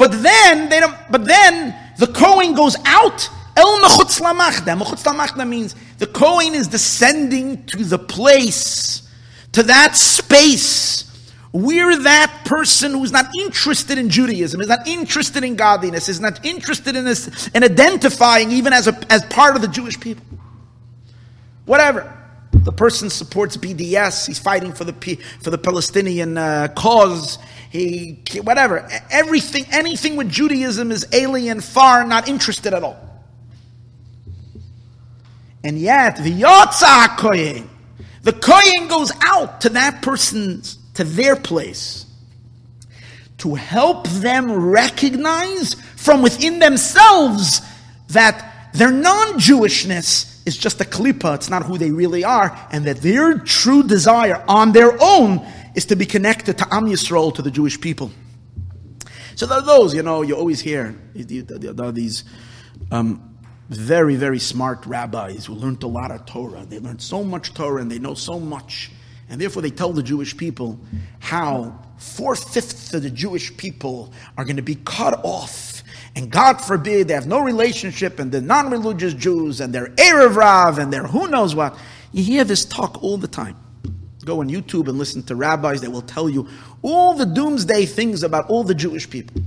But 0.00 0.12
then 0.22 0.70
they 0.70 0.80
don't, 0.80 0.96
but 1.10 1.26
then 1.26 1.76
the 1.98 2.06
Kohen 2.06 2.54
goes 2.54 2.74
out. 2.86 3.28
El 3.54 3.80
mechutz 3.80 4.18
lamachne. 4.18 4.80
Mechutz 4.80 5.04
lamachne 5.04 5.46
means 5.46 5.76
the 5.98 6.06
Kohen 6.06 6.54
is 6.54 6.68
descending 6.68 7.66
to 7.66 7.84
the 7.84 7.98
place, 7.98 9.06
to 9.52 9.62
that 9.64 9.96
space 9.96 11.04
where 11.52 11.98
that 11.98 12.44
person 12.46 12.92
who's 12.92 13.12
not 13.12 13.26
interested 13.36 13.98
in 13.98 14.08
Judaism, 14.08 14.62
is 14.62 14.68
not 14.68 14.88
interested 14.88 15.44
in 15.44 15.54
godliness, 15.54 16.08
is 16.08 16.18
not 16.18 16.46
interested 16.46 16.96
in 16.96 17.04
this, 17.04 17.48
in 17.48 17.62
identifying 17.62 18.52
even 18.52 18.72
as 18.72 18.86
a, 18.86 18.98
as 19.12 19.22
part 19.26 19.54
of 19.54 19.60
the 19.60 19.68
Jewish 19.68 20.00
people. 20.00 20.24
Whatever. 21.66 22.16
The 22.52 22.72
person 22.72 23.10
supports 23.10 23.58
BDS. 23.58 24.26
He's 24.26 24.38
fighting 24.38 24.72
for 24.72 24.84
the 24.84 25.18
for 25.42 25.50
the 25.50 25.58
Palestinian 25.58 26.38
uh, 26.38 26.68
cause. 26.74 27.38
He 27.70 28.18
whatever. 28.42 28.86
Everything, 29.10 29.64
anything 29.70 30.16
with 30.16 30.28
Judaism 30.28 30.90
is 30.90 31.06
alien, 31.12 31.60
far, 31.60 32.04
not 32.04 32.28
interested 32.28 32.74
at 32.74 32.82
all. 32.82 32.98
And 35.62 35.78
yet, 35.78 36.16
the 36.16 36.32
Yotza 36.32 37.16
Kohen, 37.16 37.70
the 38.22 38.32
Kohen 38.32 38.88
goes 38.88 39.12
out 39.20 39.62
to 39.62 39.68
that 39.70 40.02
person's 40.02 40.78
to 40.94 41.04
their 41.04 41.36
place 41.36 42.06
to 43.38 43.54
help 43.54 44.06
them 44.08 44.52
recognize 44.52 45.74
from 45.96 46.22
within 46.22 46.58
themselves 46.58 47.62
that 48.08 48.70
their 48.74 48.90
non-Jewishness 48.90 50.42
is 50.46 50.56
just 50.56 50.80
a 50.80 50.84
klipa, 50.84 51.36
it's 51.36 51.48
not 51.48 51.62
who 51.62 51.78
they 51.78 51.90
really 51.90 52.24
are, 52.24 52.68
and 52.72 52.84
that 52.84 52.98
their 52.98 53.38
true 53.38 53.82
desire 53.82 54.42
on 54.48 54.72
their 54.72 54.92
own 55.00 55.46
is 55.74 55.86
to 55.86 55.96
be 55.96 56.06
connected 56.06 56.58
to 56.58 56.74
Am 56.74 56.86
Yisrael, 56.86 57.34
to 57.34 57.42
the 57.42 57.50
Jewish 57.50 57.80
people. 57.80 58.10
So 59.34 59.46
there 59.46 59.58
are 59.58 59.64
those, 59.64 59.94
you 59.94 60.02
know, 60.02 60.22
you 60.22 60.34
always 60.36 60.60
hear, 60.60 60.94
there 61.14 61.86
are 61.86 61.92
these 61.92 62.24
um, 62.90 63.38
very, 63.68 64.16
very 64.16 64.38
smart 64.38 64.84
rabbis 64.84 65.46
who 65.46 65.54
learned 65.54 65.82
a 65.82 65.86
lot 65.86 66.10
of 66.10 66.26
Torah. 66.26 66.66
They 66.66 66.78
learned 66.78 67.00
so 67.00 67.24
much 67.24 67.54
Torah 67.54 67.80
and 67.80 67.90
they 67.90 67.98
know 67.98 68.14
so 68.14 68.38
much. 68.38 68.90
And 69.28 69.40
therefore 69.40 69.62
they 69.62 69.70
tell 69.70 69.92
the 69.92 70.02
Jewish 70.02 70.36
people 70.36 70.80
how 71.20 71.80
four-fifths 71.98 72.92
of 72.94 73.02
the 73.02 73.10
Jewish 73.10 73.56
people 73.56 74.12
are 74.36 74.44
going 74.44 74.56
to 74.56 74.62
be 74.62 74.74
cut 74.74 75.20
off 75.24 75.70
and 76.16 76.30
God 76.30 76.60
forbid 76.60 77.08
they 77.08 77.14
have 77.14 77.26
no 77.26 77.40
relationship, 77.40 78.18
and 78.18 78.32
they're 78.32 78.40
non-religious 78.40 79.14
Jews, 79.14 79.60
and 79.60 79.72
they're 79.72 79.88
Erev 79.88 80.36
Rav, 80.36 80.78
and 80.78 80.92
they're 80.92 81.06
who 81.06 81.28
knows 81.28 81.54
what. 81.54 81.78
You 82.12 82.24
hear 82.24 82.44
this 82.44 82.64
talk 82.64 83.02
all 83.02 83.16
the 83.16 83.28
time. 83.28 83.56
Go 84.30 84.42
on 84.42 84.48
YouTube 84.48 84.86
and 84.86 84.96
listen 84.96 85.24
to 85.24 85.34
rabbis 85.34 85.80
that 85.80 85.90
will 85.90 86.02
tell 86.02 86.30
you 86.30 86.46
all 86.82 87.14
the 87.14 87.26
doomsday 87.26 87.84
things 87.84 88.22
about 88.22 88.48
all 88.48 88.62
the 88.62 88.76
Jewish 88.76 89.10
people. 89.10 89.42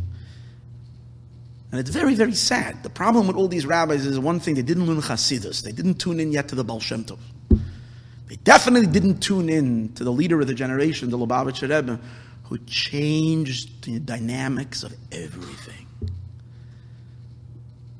And 1.72 1.80
it's 1.80 1.90
very, 1.90 2.16
very 2.16 2.34
sad. 2.34 2.84
The 2.84 2.90
problem 2.90 3.28
with 3.28 3.38
all 3.38 3.48
these 3.48 3.66
rabbis 3.66 4.06
is 4.06 4.20
one 4.20 4.42
thing, 4.42 4.56
they 4.56 4.62
didn't 4.62 4.86
learn 4.86 4.98
Hasidus. 4.98 5.64
They 5.64 5.72
didn't 5.72 6.02
tune 6.02 6.20
in 6.20 6.34
yet 6.34 6.50
to 6.50 6.56
the 6.56 6.66
Baal 6.66 6.82
Shem 6.82 7.06
Tov. 7.06 7.18
They 8.28 8.36
definitely 8.44 8.88
didn't 8.88 9.20
tune 9.20 9.48
in 9.48 9.94
to 9.94 10.04
the 10.04 10.12
leader 10.12 10.42
of 10.42 10.48
the 10.48 10.54
generation, 10.54 11.10
the 11.10 11.18
Lubavitcher 11.18 11.74
Rebbe, 11.74 11.98
who 12.44 12.58
changed 12.68 13.86
the 13.86 14.00
dynamics 14.00 14.84
of 14.84 14.94
everything. 15.14 15.88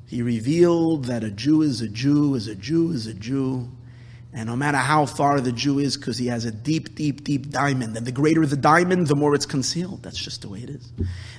He 0.06 0.20
revealed 0.20 1.06
that 1.06 1.24
a 1.24 1.30
Jew 1.30 1.62
is 1.62 1.80
a 1.80 1.88
Jew, 1.88 2.34
is 2.34 2.46
a 2.46 2.54
Jew, 2.54 2.92
is 2.92 3.06
a 3.06 3.14
Jew. 3.14 3.70
And 4.36 4.48
no 4.48 4.56
matter 4.56 4.78
how 4.78 5.06
far 5.06 5.40
the 5.40 5.52
Jew 5.52 5.78
is, 5.78 5.96
because 5.96 6.18
he 6.18 6.26
has 6.26 6.44
a 6.44 6.50
deep, 6.50 6.96
deep, 6.96 7.22
deep 7.22 7.50
diamond, 7.50 7.96
and 7.96 8.04
the 8.04 8.12
greater 8.12 8.44
the 8.44 8.56
diamond, 8.56 9.06
the 9.06 9.14
more 9.14 9.32
it's 9.32 9.46
concealed. 9.46 10.02
That's 10.02 10.18
just 10.18 10.42
the 10.42 10.48
way 10.48 10.58
it 10.58 10.70
is. 10.70 10.92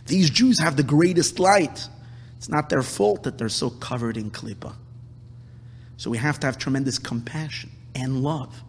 These 0.06 0.30
Jews 0.30 0.60
have 0.60 0.78
the 0.78 0.84
greatest 0.84 1.38
light. 1.38 1.90
It's 2.38 2.48
not 2.48 2.70
their 2.70 2.82
fault 2.82 3.24
that 3.24 3.38
they're 3.38 3.50
so 3.50 3.70
covered 3.70 4.16
in 4.16 4.32
klipa. 4.32 4.74
So 5.98 6.10
we 6.10 6.18
have 6.20 6.40
to 6.40 6.48
have 6.48 6.58
tremendous 6.58 6.98
compassion 6.98 7.70
and 7.94 8.24
love. 8.24 8.64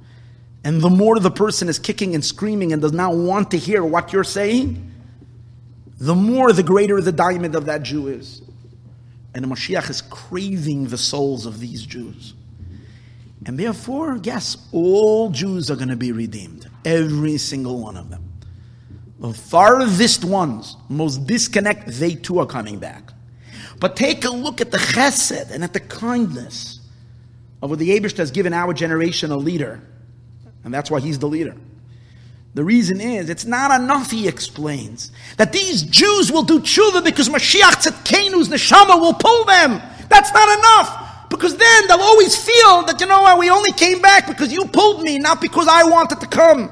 And 0.65 0.81
the 0.81 0.91
more 0.91 1.21
the 1.21 1.31
person 1.31 1.69
is 1.69 1.79
kicking 1.79 2.17
and 2.17 2.25
screaming 2.25 2.73
and 2.73 2.83
does 2.83 2.93
not 2.93 3.15
want 3.15 3.53
to 3.53 3.59
hear 3.59 3.85
what 3.85 4.13
you're 4.13 4.25
saying, 4.25 4.93
the 5.99 6.17
more 6.17 6.53
the 6.53 6.65
greater 6.65 7.01
the 7.01 7.13
diamond 7.13 7.55
of 7.55 7.67
that 7.67 7.85
Jew 7.85 8.09
is. 8.09 8.43
And 9.35 9.45
the 9.45 9.49
Mashiach 9.49 9.89
is 9.89 10.03
craving 10.03 10.89
the 10.89 10.99
souls 10.99 11.47
of 11.47 11.61
these 11.61 11.87
Jews. 11.87 12.35
And 13.45 13.59
therefore, 13.59 14.19
yes, 14.23 14.57
all 14.73 15.31
Jews 15.31 15.71
are 15.71 15.77
going 15.77 15.89
to 15.89 15.97
be 15.97 16.13
redeemed. 16.13 16.69
Every 16.85 17.37
single 17.37 17.81
one 17.81 17.97
of 17.97 18.11
them. 18.11 18.33
The 19.19 19.33
farthest 19.33 20.25
ones, 20.25 20.77
most 20.89 21.27
disconnect, 21.27 21.89
they 21.89 22.15
too 22.15 22.39
are 22.39 22.47
coming 22.47 22.79
back. 22.79 23.13
But 23.79 23.97
take 23.97 24.25
a 24.25 24.31
look 24.31 24.61
at 24.61 24.71
the 24.71 24.79
chesed 24.79 25.51
and 25.51 25.63
at 25.63 25.73
the 25.73 25.81
kindness 25.81 26.81
of 27.63 27.71
what 27.71 27.79
the 27.79 27.99
Abish 27.99 28.17
has 28.17 28.31
given 28.31 28.53
our 28.53 28.73
generation 28.73 29.31
a 29.31 29.37
leader. 29.37 29.81
And 30.65 30.73
that's 30.73 30.91
why 30.91 31.01
he's 31.01 31.19
the 31.19 31.29
leader. 31.29 31.55
The 32.55 32.65
reason 32.65 33.03
is, 33.03 33.29
it's 33.29 33.45
not 33.45 33.79
enough, 33.79 34.11
he 34.11 34.27
explains, 34.29 35.13
that 35.37 35.53
these 35.53 35.83
Jews 35.83 36.33
will 36.33 36.43
do 36.43 36.59
tshuva 36.59 37.05
because 37.05 37.29
Mashiach 37.29 37.87
Tzedkenu's 37.87 38.49
neshama 38.49 38.99
will 38.99 39.13
pull 39.13 39.45
them. 39.45 39.81
That's 40.09 40.33
not 40.33 40.59
enough. 40.59 41.06
Because 41.29 41.57
then 41.57 41.89
they'll 41.89 42.01
always 42.01 42.37
feel 42.37 42.85
that, 42.85 43.01
you 43.01 43.07
know 43.07 43.23
what, 43.23 43.39
we 43.39 43.51
only 43.51 43.73
came 43.73 44.01
back 44.01 44.27
because 44.27 44.53
you 44.53 44.65
pulled 44.67 45.03
me, 45.03 45.19
not 45.19 45.41
because 45.41 45.67
I 45.69 45.85
wanted 45.85 46.21
to 46.21 46.27
come. 46.27 46.71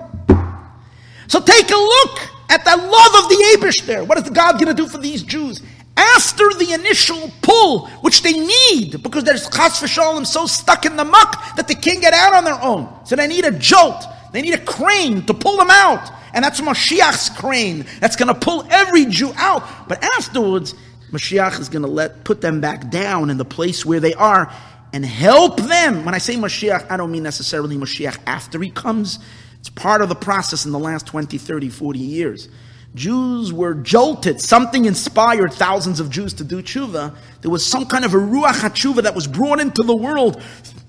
So 1.26 1.40
take 1.40 1.70
a 1.70 1.76
look 1.76 2.18
at 2.50 2.64
the 2.64 2.76
love 2.76 3.24
of 3.24 3.28
the 3.28 3.57
Abish 3.57 3.84
there. 3.86 4.05
What 4.05 4.18
is 4.18 4.30
God 4.30 4.52
going 4.52 4.66
to 4.66 4.74
do 4.74 4.86
for 4.86 4.98
these 4.98 5.22
Jews? 5.22 5.61
After 5.96 6.52
the 6.55 6.72
initial 6.72 7.32
pull, 7.40 7.86
which 8.02 8.22
they 8.22 8.32
need, 8.32 9.02
because 9.02 9.24
they're 9.24 9.34
chas 9.34 9.80
v'shalom 9.80 10.26
so 10.26 10.46
stuck 10.46 10.86
in 10.86 10.96
the 10.96 11.05
muck 11.05 11.57
that 11.57 11.68
they 11.68 11.74
can't 11.74 12.00
get 12.00 12.12
out 12.12 12.34
on 12.34 12.44
their 12.44 12.61
own. 12.61 12.88
So 13.05 13.16
they 13.16 13.26
need 13.26 13.44
a 13.44 13.52
jolt. 13.52 14.05
They 14.32 14.42
need 14.42 14.55
a 14.55 14.64
crane 14.64 15.24
to 15.26 15.34
pull 15.34 15.57
them 15.57 15.70
out. 15.70 16.11
And 16.34 16.44
that's 16.44 16.61
Mashiach's 16.61 17.30
crane 17.30 17.86
that's 18.00 18.16
going 18.16 18.28
to 18.28 18.34
pull 18.34 18.66
every 18.70 19.07
Jew 19.07 19.32
out. 19.36 19.88
But 19.88 20.02
afterwards, 20.02 20.74
Mashiach 21.14 21.60
is 21.60 21.68
going 21.68 21.82
to 21.82 21.88
let 21.88 22.24
put 22.24 22.40
them 22.40 22.60
back 22.60 22.90
down 22.90 23.30
in 23.30 23.38
the 23.38 23.44
place 23.44 23.86
where 23.86 24.00
they 24.00 24.14
are 24.14 24.52
and 24.92 25.04
help 25.04 25.60
them. 25.60 26.04
When 26.04 26.14
I 26.14 26.18
say 26.18 26.34
Mashiach, 26.34 26.90
I 26.90 26.96
don't 26.96 27.12
mean 27.12 27.22
necessarily 27.22 27.76
Mashiach 27.76 28.18
after 28.26 28.60
he 28.60 28.70
comes. 28.70 29.18
It's 29.60 29.70
part 29.70 30.02
of 30.02 30.08
the 30.08 30.14
process 30.14 30.66
in 30.66 30.72
the 30.72 30.78
last 30.78 31.06
20, 31.06 31.38
30, 31.38 31.68
40 31.68 31.98
years. 31.98 32.48
Jews 32.94 33.52
were 33.52 33.74
jolted. 33.74 34.40
Something 34.40 34.84
inspired 34.84 35.52
thousands 35.52 36.00
of 36.00 36.10
Jews 36.10 36.34
to 36.34 36.44
do 36.44 36.62
tshuva. 36.62 37.16
There 37.40 37.50
was 37.50 37.64
some 37.64 37.86
kind 37.86 38.04
of 38.04 38.14
a 38.14 38.18
ruach 38.18 38.60
tshuva 38.70 39.02
that 39.02 39.14
was 39.14 39.26
brought 39.26 39.60
into 39.60 39.82
the 39.82 39.96
world, 39.96 40.42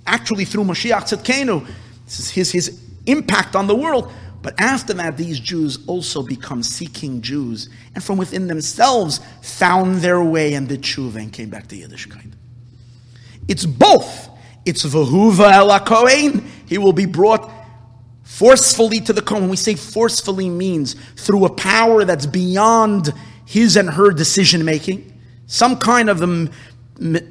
actually 0.05 0.45
through 0.45 0.65
Mashiach 0.65 1.03
Tzidkenu. 1.03 1.65
This 2.05 2.19
is 2.19 2.30
his, 2.30 2.51
his 2.51 2.82
impact 3.07 3.55
on 3.55 3.67
the 3.67 3.76
world. 3.76 4.11
But 4.46 4.62
after 4.62 4.93
that, 4.93 5.18
these 5.18 5.39
Jews 5.39 5.80
also 5.88 6.22
become 6.22 6.62
seeking 6.62 7.24
Jews, 7.24 7.68
and 7.96 8.04
from 8.04 8.20
within 8.20 8.46
themselves 8.46 9.20
found 9.41 10.02
their 10.02 10.24
way 10.24 10.54
and 10.54 10.68
did 10.70 10.84
tshuva 10.84 11.16
and 11.16 11.34
came 11.34 11.50
back 11.50 11.66
to 11.70 11.76
Yiddishkeit. 11.76 12.32
It's 13.48 13.66
both. 13.66 14.30
It's 14.64 14.86
v'huva 14.86 15.52
el 15.52 15.80
Kohen. 15.80 16.48
He 16.68 16.78
will 16.78 16.93
be 16.93 17.08
brought 17.08 17.52
forcefully 18.22 19.02
to 19.02 19.14
the 19.14 19.24
Kohen. 19.24 19.41
When 19.41 19.50
we 19.50 19.58
say 19.58 19.74
forcefully 19.74 20.48
means 20.48 20.93
through 21.16 21.46
a 21.46 21.52
power 21.52 22.06
that's 22.06 22.28
beyond 22.28 23.16
his 23.48 23.76
and 23.76 23.89
her 23.89 24.12
decision 24.12 24.64
making, 24.64 25.12
some 25.48 25.78
kind 25.80 26.08
of 26.08 26.20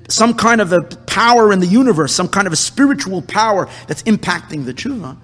some 0.08 0.34
kind 0.34 0.60
of 0.60 0.72
a 0.72 0.82
power 0.82 1.52
in 1.52 1.60
the 1.60 1.68
universe, 1.68 2.12
some 2.12 2.26
kind 2.26 2.48
of 2.48 2.52
a 2.52 2.56
spiritual 2.56 3.22
power 3.22 3.68
that's 3.86 4.02
impacting 4.02 4.64
the 4.64 4.74
tshuva. 4.74 5.16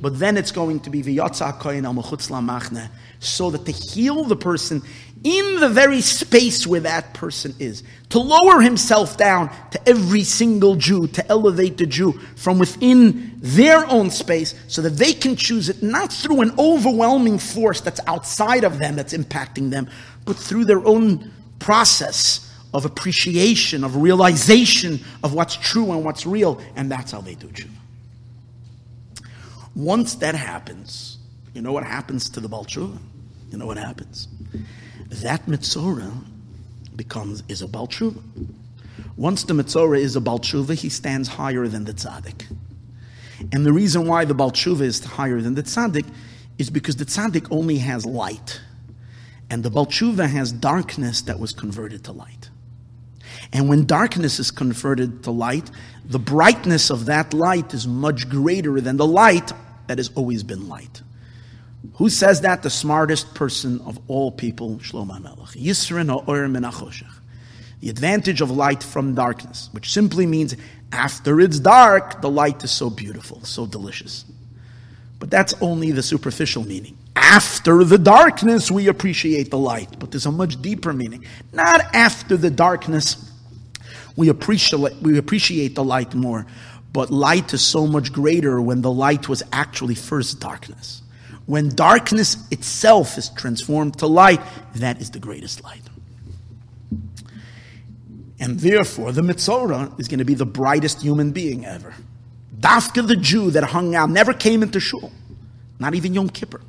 But 0.00 0.18
then 0.18 0.36
it's 0.36 0.52
going 0.52 0.80
to 0.80 0.90
be 0.90 1.02
v'yatza 1.02 1.58
koyin 1.60 1.84
al 1.84 1.94
machne, 1.94 2.88
so 3.18 3.50
that 3.50 3.66
to 3.66 3.72
heal 3.72 4.24
the 4.24 4.36
person 4.36 4.82
in 5.24 5.58
the 5.58 5.68
very 5.68 6.00
space 6.00 6.64
where 6.66 6.80
that 6.80 7.12
person 7.14 7.52
is, 7.58 7.82
to 8.10 8.20
lower 8.20 8.60
himself 8.60 9.16
down 9.16 9.50
to 9.72 9.88
every 9.88 10.22
single 10.22 10.76
Jew, 10.76 11.08
to 11.08 11.26
elevate 11.28 11.76
the 11.78 11.86
Jew 11.86 12.12
from 12.36 12.60
within 12.60 13.32
their 13.38 13.84
own 13.86 14.10
space, 14.10 14.54
so 14.68 14.80
that 14.82 14.96
they 14.96 15.12
can 15.12 15.34
choose 15.34 15.68
it 15.68 15.82
not 15.82 16.12
through 16.12 16.42
an 16.42 16.52
overwhelming 16.56 17.38
force 17.38 17.80
that's 17.80 18.00
outside 18.06 18.62
of 18.62 18.78
them, 18.78 18.94
that's 18.94 19.12
impacting 19.12 19.70
them, 19.70 19.88
but 20.24 20.36
through 20.36 20.66
their 20.66 20.84
own 20.86 21.32
process 21.58 22.48
of 22.72 22.84
appreciation, 22.84 23.82
of 23.82 23.96
realization 23.96 25.00
of 25.24 25.34
what's 25.34 25.56
true 25.56 25.90
and 25.90 26.04
what's 26.04 26.24
real, 26.24 26.60
and 26.76 26.88
that's 26.88 27.10
how 27.10 27.20
they 27.20 27.34
do 27.34 27.48
tshuva. 27.48 27.70
Once 29.78 30.16
that 30.16 30.34
happens, 30.34 31.18
you 31.54 31.62
know 31.62 31.70
what 31.70 31.84
happens 31.84 32.28
to 32.28 32.40
the 32.40 32.48
Balchura? 32.48 32.98
You 33.52 33.58
know 33.58 33.66
what 33.66 33.78
happens? 33.78 34.26
That 35.08 35.46
Mitzorah 35.46 36.12
becomes, 36.96 37.44
is 37.46 37.62
a 37.62 37.68
Balchura. 37.68 38.20
Once 39.16 39.44
the 39.44 39.54
Mitzorah 39.54 40.00
is 40.00 40.16
a 40.16 40.20
Balchuva, 40.20 40.74
he 40.74 40.88
stands 40.88 41.28
higher 41.28 41.68
than 41.68 41.84
the 41.84 41.92
Tzaddik. 41.92 42.52
And 43.52 43.64
the 43.64 43.72
reason 43.72 44.08
why 44.08 44.24
the 44.24 44.34
Balchuva 44.34 44.80
is 44.80 45.04
higher 45.04 45.40
than 45.40 45.54
the 45.54 45.62
Tzaddik 45.62 46.06
is 46.58 46.70
because 46.70 46.96
the 46.96 47.04
Tzaddik 47.04 47.46
only 47.52 47.78
has 47.78 48.04
light. 48.04 48.60
And 49.48 49.62
the 49.62 49.70
Balchuva 49.70 50.28
has 50.28 50.50
darkness 50.50 51.22
that 51.22 51.38
was 51.38 51.52
converted 51.52 52.02
to 52.06 52.12
light. 52.12 52.50
And 53.52 53.68
when 53.68 53.86
darkness 53.86 54.40
is 54.40 54.50
converted 54.50 55.22
to 55.22 55.30
light, 55.30 55.70
the 56.04 56.18
brightness 56.18 56.90
of 56.90 57.06
that 57.06 57.32
light 57.32 57.72
is 57.72 57.86
much 57.86 58.28
greater 58.28 58.80
than 58.80 58.96
the 58.96 59.06
light 59.06 59.52
that 59.88 59.98
has 59.98 60.10
always 60.14 60.42
been 60.42 60.68
light. 60.68 61.02
Who 61.94 62.08
says 62.08 62.42
that? 62.42 62.62
The 62.62 62.70
smartest 62.70 63.34
person 63.34 63.80
of 63.82 63.98
all 64.08 64.30
people, 64.30 64.76
Shlomo 64.76 65.20
Melech. 65.20 65.50
Yisrin 65.50 66.10
ha'orim 66.10 66.52
min 66.52 66.62
The 67.80 67.88
advantage 67.90 68.40
of 68.40 68.50
light 68.50 68.82
from 68.82 69.14
darkness, 69.14 69.68
which 69.72 69.92
simply 69.92 70.26
means 70.26 70.56
after 70.92 71.40
it's 71.40 71.58
dark, 71.58 72.20
the 72.20 72.30
light 72.30 72.62
is 72.64 72.70
so 72.70 72.90
beautiful, 72.90 73.44
so 73.44 73.66
delicious. 73.66 74.24
But 75.18 75.30
that's 75.30 75.54
only 75.60 75.90
the 75.90 76.02
superficial 76.02 76.64
meaning. 76.64 76.96
After 77.16 77.84
the 77.84 77.98
darkness, 77.98 78.70
we 78.70 78.88
appreciate 78.88 79.50
the 79.50 79.58
light. 79.58 79.98
But 79.98 80.10
there's 80.10 80.26
a 80.26 80.32
much 80.32 80.60
deeper 80.62 80.92
meaning. 80.92 81.24
Not 81.52 81.80
after 81.94 82.36
the 82.36 82.50
darkness, 82.50 83.30
we 84.16 84.28
appreciate, 84.28 84.96
we 85.02 85.18
appreciate 85.18 85.74
the 85.74 85.84
light 85.84 86.14
more. 86.14 86.46
But 86.92 87.10
light 87.10 87.52
is 87.52 87.62
so 87.62 87.86
much 87.86 88.12
greater 88.12 88.60
when 88.60 88.82
the 88.82 88.90
light 88.90 89.28
was 89.28 89.42
actually 89.52 89.94
first 89.94 90.40
darkness. 90.40 91.02
When 91.46 91.70
darkness 91.70 92.36
itself 92.50 93.16
is 93.16 93.30
transformed 93.30 93.98
to 93.98 94.06
light, 94.06 94.40
that 94.76 95.00
is 95.00 95.10
the 95.10 95.18
greatest 95.18 95.64
light. 95.64 95.82
And 98.40 98.60
therefore, 98.60 99.12
the 99.12 99.22
Mitzorah 99.22 99.98
is 99.98 100.08
going 100.08 100.18
to 100.18 100.24
be 100.24 100.34
the 100.34 100.46
brightest 100.46 101.02
human 101.02 101.32
being 101.32 101.66
ever. 101.66 101.94
Dafka 102.58 103.06
the 103.06 103.16
Jew 103.16 103.50
that 103.52 103.64
hung 103.64 103.94
out, 103.94 104.10
never 104.10 104.32
came 104.32 104.62
into 104.62 104.80
shul, 104.80 105.12
not 105.78 105.94
even 105.94 106.14
Yom 106.14 106.28
Kippur. 106.28 106.60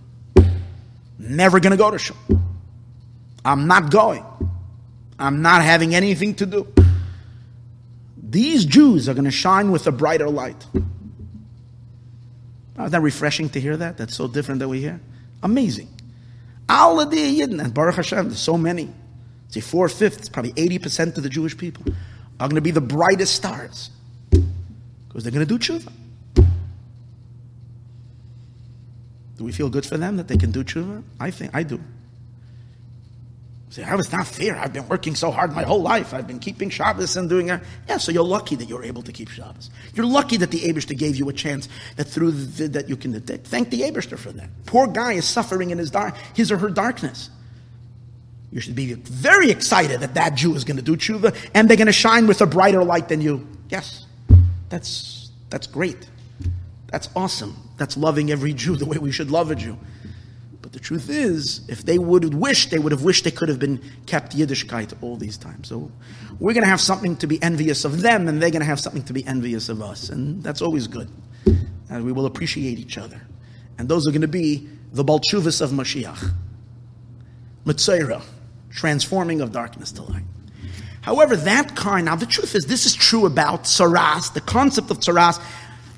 Never 1.18 1.60
going 1.60 1.72
to 1.72 1.78
go 1.78 1.92
to 1.92 2.00
shul. 2.00 2.18
I'm 3.44 3.68
not 3.68 3.92
going. 3.92 4.26
I'm 5.20 5.42
not 5.42 5.62
having 5.62 5.94
anything 5.94 6.36
to 6.36 6.46
do. 6.46 6.68
These 8.30 8.66
Jews 8.66 9.10
are 9.10 9.14
going 9.14 9.26
to 9.26 9.32
shine 9.32 9.72
with 9.72 9.88
a 9.88 9.92
brighter 9.92 10.30
light. 10.30 10.66
Isn't 12.76 12.92
that 12.92 13.02
refreshing 13.02 13.50
to 13.50 13.60
hear 13.60 13.76
that? 13.76 13.98
That's 13.98 14.16
so 14.16 14.28
different 14.28 14.60
that 14.60 14.68
we 14.68 14.82
hear. 14.82 15.02
Amazing. 15.42 15.90
All 16.70 17.04
the 17.06 17.18
Yidden, 17.18 17.62
and 17.62 17.74
Baruch 17.74 17.96
Hashem, 17.96 18.28
there's 18.28 18.40
so 18.40 18.58
many. 18.58 18.94
See, 19.50 19.60
four 19.60 19.90
fifths, 19.90 20.30
probably 20.30 20.54
80% 20.54 21.18
of 21.18 21.24
the 21.24 21.30
Jewish 21.30 21.58
people 21.58 21.84
are 22.40 22.48
going 22.48 22.56
to 22.56 22.62
be 22.62 22.72
the 22.72 22.82
brightest 22.82 23.36
stars 23.36 23.90
because 24.30 25.24
they're 25.24 25.32
going 25.32 25.46
to 25.46 25.58
do 25.58 25.58
tshuva. 25.58 25.92
Do 29.38 29.44
we 29.44 29.52
feel 29.52 29.70
good 29.70 29.86
for 29.86 29.98
them 29.98 30.18
that 30.18 30.28
they 30.28 30.38
can 30.38 30.52
do 30.52 30.64
tshuva? 30.64 31.02
I 31.20 31.32
think 31.32 31.56
I 31.56 31.64
do. 31.64 31.82
Say, 33.70 33.86
it's 33.88 34.12
not 34.12 34.26
fair. 34.26 34.58
I've 34.58 34.74
been 34.74 34.88
working 34.88 35.14
so 35.14 35.30
hard 35.30 35.54
my 35.54 35.62
whole 35.62 35.84
life. 35.84 36.12
I've 36.12 36.26
been 36.26 36.40
keeping 36.40 36.72
Shabbos 36.72 37.16
and 37.16 37.30
doing 37.30 37.50
it. 37.50 37.62
Yeah, 37.88 37.98
so 37.98 38.12
you're 38.12 38.24
lucky 38.24 38.56
that 38.56 38.68
you're 38.68 38.84
able 38.84 39.04
to 39.04 39.12
keep 39.12 39.30
Shabbos. 39.30 39.70
You're 39.94 40.08
lucky 40.08 40.38
that 40.38 40.50
the 40.50 40.62
Abishter 40.62 40.98
gave 40.98 41.16
you 41.16 41.30
a 41.30 41.34
chance 41.34 41.70
that 41.96 42.06
through 42.06 42.32
the, 42.32 42.68
that 42.70 42.90
you 42.90 42.98
can. 42.98 43.20
Thank 43.22 43.70
the 43.70 43.82
Abishter 43.82 44.18
for 44.18 44.32
that. 44.32 44.50
Poor 44.66 44.88
guy 44.88 45.14
is 45.14 45.26
suffering 45.26 45.70
in 45.70 45.78
his 45.78 45.92
dark, 45.92 46.16
his 46.34 46.52
or 46.52 46.58
her 46.58 46.70
darkness. 46.72 47.30
You 48.52 48.60
should 48.60 48.76
be 48.76 48.94
very 48.94 49.52
excited 49.52 50.00
that 50.00 50.16
that 50.16 50.34
Jew 50.34 50.56
is 50.56 50.64
going 50.64 50.78
to 50.78 50.84
do 50.84 50.98
tshuva 50.98 51.36
and 51.54 51.70
they're 51.70 51.78
going 51.78 51.86
to 51.86 51.94
shine 51.94 52.26
with 52.26 52.42
a 52.42 52.48
brighter 52.48 52.84
light 52.84 53.08
than 53.08 53.22
you. 53.22 53.48
Yes, 53.70 54.08
that's 54.70 55.30
that's 55.52 55.68
great. 55.68 56.10
That's 56.88 57.08
awesome. 57.16 57.56
That's 57.78 57.96
loving 57.96 58.32
every 58.32 58.54
Jew 58.54 58.76
the 58.76 58.86
way 58.86 58.98
we 58.98 59.12
should 59.12 59.30
love 59.30 59.52
a 59.52 59.56
Jew. 59.56 59.78
But 60.70 60.82
the 60.82 60.86
truth 60.86 61.10
is, 61.10 61.62
if 61.68 61.82
they 61.84 61.98
would 61.98 62.24
have 62.24 62.36
wished, 62.36 62.70
they 62.70 62.78
would 62.78 62.92
have 62.92 63.04
wished 63.04 63.24
they 63.24 63.32
could 63.32 63.50
have 63.50 63.58
been 63.58 63.82
kept 64.06 64.38
Yiddishkeit 64.38 64.94
all 65.02 65.18
these 65.18 65.36
times. 65.36 65.68
So 65.68 65.92
we're 66.40 66.54
going 66.54 66.64
to 66.64 66.70
have 66.70 66.80
something 66.80 67.16
to 67.18 67.28
be 67.28 67.42
envious 67.42 67.86
of 67.86 68.02
them, 68.02 68.28
and 68.28 68.40
they're 68.40 68.52
going 68.52 68.62
to 68.62 68.68
have 68.68 68.80
something 68.80 69.02
to 69.06 69.14
be 69.14 69.26
envious 69.26 69.68
of 69.70 69.82
us. 69.82 70.10
And 70.10 70.44
that's 70.44 70.62
always 70.62 70.86
good. 70.86 71.10
And 71.90 72.06
we 72.06 72.12
will 72.12 72.28
appreciate 72.28 72.78
each 72.78 73.00
other. 73.00 73.20
And 73.80 73.90
those 73.90 74.08
are 74.08 74.12
going 74.12 74.22
to 74.22 74.28
be 74.28 74.70
the 74.92 75.04
Balchuvas 75.04 75.60
of 75.60 75.72
Mashiach. 75.72 76.34
Mitzayra, 77.66 78.22
transforming 78.70 79.42
of 79.42 79.52
darkness 79.52 79.92
to 79.94 80.04
light. 80.04 80.24
However, 81.02 81.36
that 81.36 81.76
kind, 81.76 82.06
now 82.06 82.16
the 82.16 82.28
truth 82.28 82.54
is, 82.54 82.66
this 82.66 82.86
is 82.86 82.94
true 82.94 83.26
about 83.26 83.64
Tzaras, 83.64 84.34
the 84.34 84.42
concept 84.42 84.92
of 84.92 85.00
Tzaras. 85.00 85.42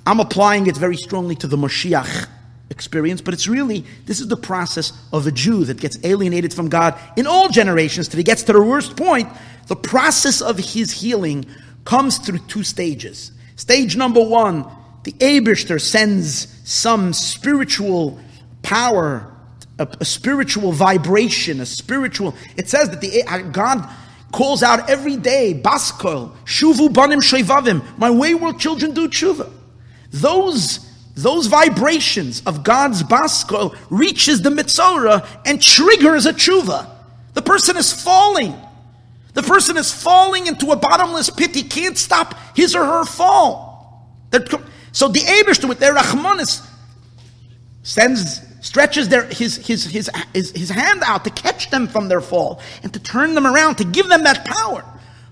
I'm 0.05 0.21
applying 0.21 0.67
it 0.67 0.77
very 0.77 0.95
strongly 0.95 1.35
to 1.35 1.47
the 1.47 1.57
Mashiach 1.57 2.29
experience, 2.71 3.21
but 3.21 3.35
it's 3.35 3.47
really, 3.47 3.85
this 4.05 4.19
is 4.19 4.27
the 4.27 4.37
process 4.37 4.93
of 5.13 5.27
a 5.27 5.31
Jew 5.31 5.65
that 5.65 5.79
gets 5.79 5.99
alienated 6.03 6.53
from 6.53 6.69
God 6.69 6.97
in 7.15 7.27
all 7.27 7.49
generations 7.49 8.07
till 8.07 8.17
he 8.17 8.23
gets 8.23 8.43
to 8.43 8.53
the 8.53 8.61
worst 8.61 8.97
point. 8.97 9.29
The 9.67 9.75
process 9.75 10.41
of 10.41 10.57
his 10.57 10.91
healing 10.91 11.45
comes 11.85 12.17
through 12.17 12.39
two 12.47 12.63
stages. 12.63 13.31
Stage 13.55 13.95
number 13.95 14.23
one, 14.23 14.65
the 15.03 15.11
Abishter 15.13 15.79
sends 15.79 16.47
some 16.67 17.13
spiritual 17.13 18.19
power, 18.63 19.31
a, 19.77 19.87
a 19.99 20.05
spiritual 20.05 20.71
vibration, 20.71 21.59
a 21.59 21.65
spiritual, 21.65 22.33
it 22.57 22.69
says 22.69 22.89
that 22.89 23.01
the 23.01 23.23
uh, 23.23 23.39
God 23.39 23.87
calls 24.31 24.63
out 24.63 24.89
every 24.89 25.17
day, 25.17 25.53
Baskol, 25.53 26.31
Shuvu 26.45 26.93
Banim 26.93 27.19
Shovavim, 27.19 27.97
my 27.97 28.09
wayward 28.09 28.59
children 28.59 28.93
do 28.93 29.07
tshuva. 29.09 29.51
Those 30.11 30.79
those 31.15 31.47
vibrations 31.47 32.41
of 32.45 32.63
God's 32.63 33.03
baskol 33.03 33.77
reaches 33.89 34.41
the 34.41 34.49
mitzorah 34.49 35.27
and 35.45 35.61
triggers 35.61 36.25
a 36.25 36.33
tshuva. 36.33 36.89
The 37.33 37.41
person 37.41 37.77
is 37.77 37.91
falling. 37.91 38.55
The 39.33 39.43
person 39.43 39.77
is 39.77 39.91
falling 39.91 40.47
into 40.47 40.71
a 40.71 40.75
bottomless 40.75 41.29
pit. 41.29 41.55
He 41.55 41.63
can't 41.63 41.97
stop 41.97 42.35
his 42.55 42.75
or 42.75 42.85
her 42.85 43.05
fall. 43.05 44.07
So 44.91 45.07
the 45.07 45.19
Abishter 45.19 45.67
with 45.67 45.79
their 45.79 45.95
Rachmanis 45.95 46.67
sends 47.83 48.41
stretches 48.61 49.09
their, 49.09 49.25
his, 49.25 49.55
his, 49.55 49.85
his, 49.85 50.09
his, 50.33 50.51
his 50.51 50.69
hand 50.69 51.01
out 51.03 51.23
to 51.23 51.29
catch 51.31 51.71
them 51.71 51.87
from 51.87 52.07
their 52.07 52.21
fall 52.21 52.61
and 52.83 52.93
to 52.93 52.99
turn 52.99 53.33
them 53.33 53.47
around, 53.47 53.75
to 53.75 53.83
give 53.83 54.07
them 54.07 54.23
that 54.23 54.45
power. 54.45 54.85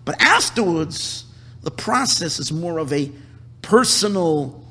But 0.03 0.19
afterwards, 0.19 1.25
the 1.61 1.71
process 1.71 2.39
is 2.39 2.51
more 2.51 2.79
of 2.79 2.91
a 2.91 3.11
personal 3.61 4.65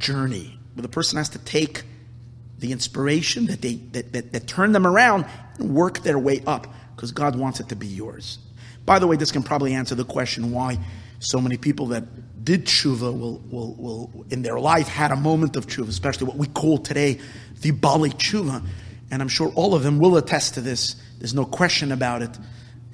journey 0.00 0.58
where 0.74 0.82
the 0.82 0.88
person 0.88 1.18
has 1.18 1.28
to 1.30 1.38
take 1.38 1.84
the 2.58 2.72
inspiration 2.72 3.46
that 3.46 3.62
they 3.62 3.74
that, 3.92 4.12
that, 4.12 4.32
that 4.32 4.46
turn 4.46 4.72
them 4.72 4.86
around 4.86 5.24
and 5.58 5.74
work 5.74 6.00
their 6.00 6.18
way 6.18 6.42
up 6.46 6.66
because 6.94 7.12
God 7.12 7.36
wants 7.36 7.60
it 7.60 7.68
to 7.68 7.76
be 7.76 7.86
yours. 7.86 8.38
By 8.84 8.98
the 8.98 9.06
way, 9.06 9.16
this 9.16 9.30
can 9.30 9.42
probably 9.42 9.74
answer 9.74 9.94
the 9.94 10.04
question 10.04 10.52
why 10.52 10.78
so 11.18 11.40
many 11.40 11.56
people 11.56 11.86
that 11.86 12.44
did 12.44 12.66
tshuva 12.66 13.18
will, 13.18 13.38
will, 13.50 13.74
will 13.74 14.24
in 14.30 14.42
their 14.42 14.58
life 14.58 14.88
had 14.88 15.10
a 15.10 15.16
moment 15.16 15.56
of 15.56 15.66
tshuva, 15.66 15.88
especially 15.88 16.26
what 16.26 16.36
we 16.36 16.46
call 16.46 16.78
today 16.78 17.20
the 17.60 17.72
Baalei 17.72 18.12
tshuva. 18.12 18.66
And 19.10 19.22
I'm 19.22 19.28
sure 19.28 19.52
all 19.54 19.74
of 19.74 19.82
them 19.82 19.98
will 19.98 20.16
attest 20.16 20.54
to 20.54 20.60
this. 20.60 20.96
There's 21.18 21.34
no 21.34 21.44
question 21.44 21.92
about 21.92 22.22
it. 22.22 22.38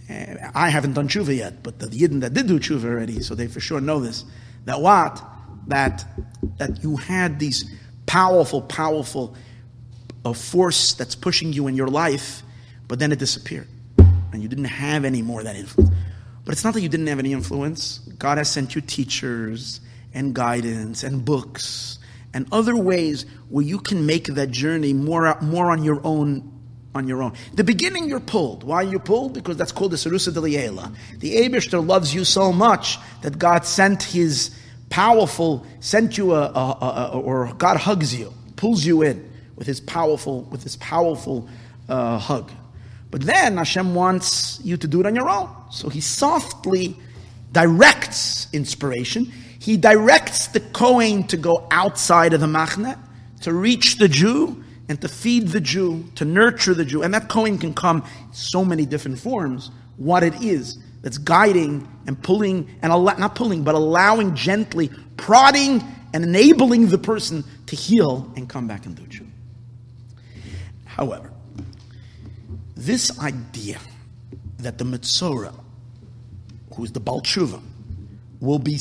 Eh, 0.09 0.51
I 0.55 0.71
haven't 0.71 0.95
done 0.95 1.09
tshuva 1.09 1.37
yet, 1.37 1.63
but 1.63 1.79
the 1.79 1.87
Yidden 1.87 2.21
that 2.21 2.35
did 2.35 2.47
do 2.47 2.59
tshuva 2.59 2.85
already, 2.85 3.21
so 3.21 3.35
they 3.35 3.47
for 3.47 3.61
sure 3.61 3.81
know 3.81 4.01
this. 4.01 4.25
That 4.65 4.81
what? 4.81 5.25
That, 5.69 6.05
that 6.59 6.83
you 6.83 6.97
had 6.97 7.39
these 7.39 7.71
powerful, 8.07 8.63
powerful 8.63 9.35
uh, 10.25 10.33
force 10.33 10.95
that's 10.95 11.15
pushing 11.15 11.53
you 11.53 11.67
in 11.67 11.75
your 11.75 11.89
life, 11.89 12.43
but 12.89 12.99
then 12.99 13.13
it 13.13 13.19
disappeared. 13.19 13.69
And 14.33 14.43
you 14.43 14.49
didn't 14.49 14.65
have 14.65 15.05
any 15.05 15.23
more 15.23 15.43
that 15.43 15.57
influence. 15.57 15.95
But 16.45 16.53
it's 16.53 16.63
not 16.63 16.75
that 16.75 16.81
you 16.81 16.89
didn't 16.89 17.09
have 17.09 17.19
any 17.19 17.33
influence. 17.33 17.99
God 18.19 18.39
has 18.39 18.49
sent 18.49 18.75
you 18.75 18.81
teachers 18.81 19.81
and 20.15 20.35
guidance 20.35 21.03
and 21.03 21.25
books 21.25 21.99
and 22.33 22.47
other 22.53 22.77
ways 22.77 23.25
where 23.49 23.65
you 23.65 23.79
can 23.79 24.05
make 24.05 24.27
that 24.27 24.51
journey 24.51 24.93
more, 24.93 25.41
more 25.41 25.71
on 25.71 25.83
your 25.83 26.01
own 26.05 26.53
on 26.95 27.07
your 27.07 27.23
own. 27.23 27.35
The 27.53 27.65
beginning 27.65 28.09
you're 28.09 28.21
pulled. 28.21 28.65
Why 28.65 28.77
are 28.77 28.83
you 28.83 28.99
pulled? 28.99 29.35
Because 29.35 29.59
that's 29.59 29.73
called 29.73 29.91
the 29.91 29.99
Sarusa 29.99 30.33
Deliela. 30.33 30.95
The 31.19 31.37
Abishter 31.37 31.87
loves 31.87 32.15
you 32.15 32.25
so 32.25 32.53
much 32.53 32.99
that 33.21 33.39
God 33.39 33.67
sent 33.67 34.03
his 34.03 34.51
powerful, 34.97 35.67
sent 35.81 36.17
you 36.17 36.33
a, 36.33 36.45
a, 36.47 37.11
a, 37.13 37.19
or 37.19 37.53
God 37.59 37.77
hugs 37.77 38.19
you, 38.19 38.33
pulls 38.57 38.87
you 38.87 39.03
in 39.03 39.31
with 39.55 39.67
his 39.67 39.79
powerful, 39.79 40.45
with 40.45 40.63
his 40.63 40.77
powerful 40.77 41.47
uh, 41.87 42.17
hug. 42.17 42.51
But 43.11 43.21
then 43.21 43.59
Hashem 43.59 43.95
wants 43.95 44.59
you 44.65 44.79
to 44.79 44.89
do 44.89 45.01
it 45.01 45.05
on 45.05 45.15
your 45.15 45.29
own. 45.29 45.51
So 45.71 45.91
he 45.91 46.01
softly 46.01 46.97
directs 47.53 48.49
inspiration. 48.55 49.27
He 49.59 49.77
directs 49.77 50.47
the 50.47 50.61
Kohen 50.61 51.25
to 51.25 51.37
go 51.37 51.69
outside 51.71 52.33
of 52.33 52.41
the 52.41 52.47
Machne, 52.47 52.99
to 53.43 53.53
reach 53.53 53.99
the 53.99 54.09
Jew, 54.09 54.65
and 54.89 54.99
to 55.03 55.09
feed 55.09 55.49
the 55.49 55.61
Jew, 55.61 56.07
to 56.15 56.25
nurture 56.25 56.73
the 56.73 56.87
Jew. 56.87 57.03
And 57.03 57.13
that 57.13 57.29
Kohen 57.29 57.59
can 57.59 57.75
come 57.75 57.99
in 57.99 58.33
so 58.33 58.65
many 58.65 58.87
different 58.87 59.19
forms, 59.19 59.71
what 59.99 60.23
it 60.23 60.43
is 60.43 60.79
that's 61.07 61.19
guiding 61.19 61.87
and 62.09 62.21
pulling, 62.21 62.69
and 62.83 62.91
not 62.91 63.37
pulling, 63.37 63.63
but 63.63 63.77
allowing 63.77 64.35
gently, 64.35 64.91
prodding 65.17 65.81
and 66.13 66.25
enabling 66.25 66.89
the 66.89 66.99
person 66.99 67.45
to 67.67 67.77
heal 67.77 68.29
and 68.35 68.49
come 68.49 68.67
back 68.67 68.87
and 68.87 68.97
do 68.97 69.07
Jew. 69.07 69.25
However, 70.85 71.31
this 72.75 73.17
idea 73.21 73.79
that 74.59 74.79
the 74.79 74.85
Mitzora, 74.85 75.55
who 76.75 76.83
is 76.83 76.91
the 76.91 77.01
Balchuva, 77.01 77.63
will 78.41 78.59
be 78.59 78.77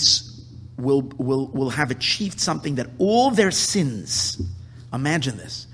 will, 0.78 1.02
will, 1.02 1.46
will 1.50 1.70
have 1.70 1.92
achieved 1.92 2.40
something 2.40 2.74
that 2.74 2.88
all 2.98 3.30
their 3.30 3.52
sins, 3.52 4.42
imagine 4.92 5.38
this, 5.38 5.68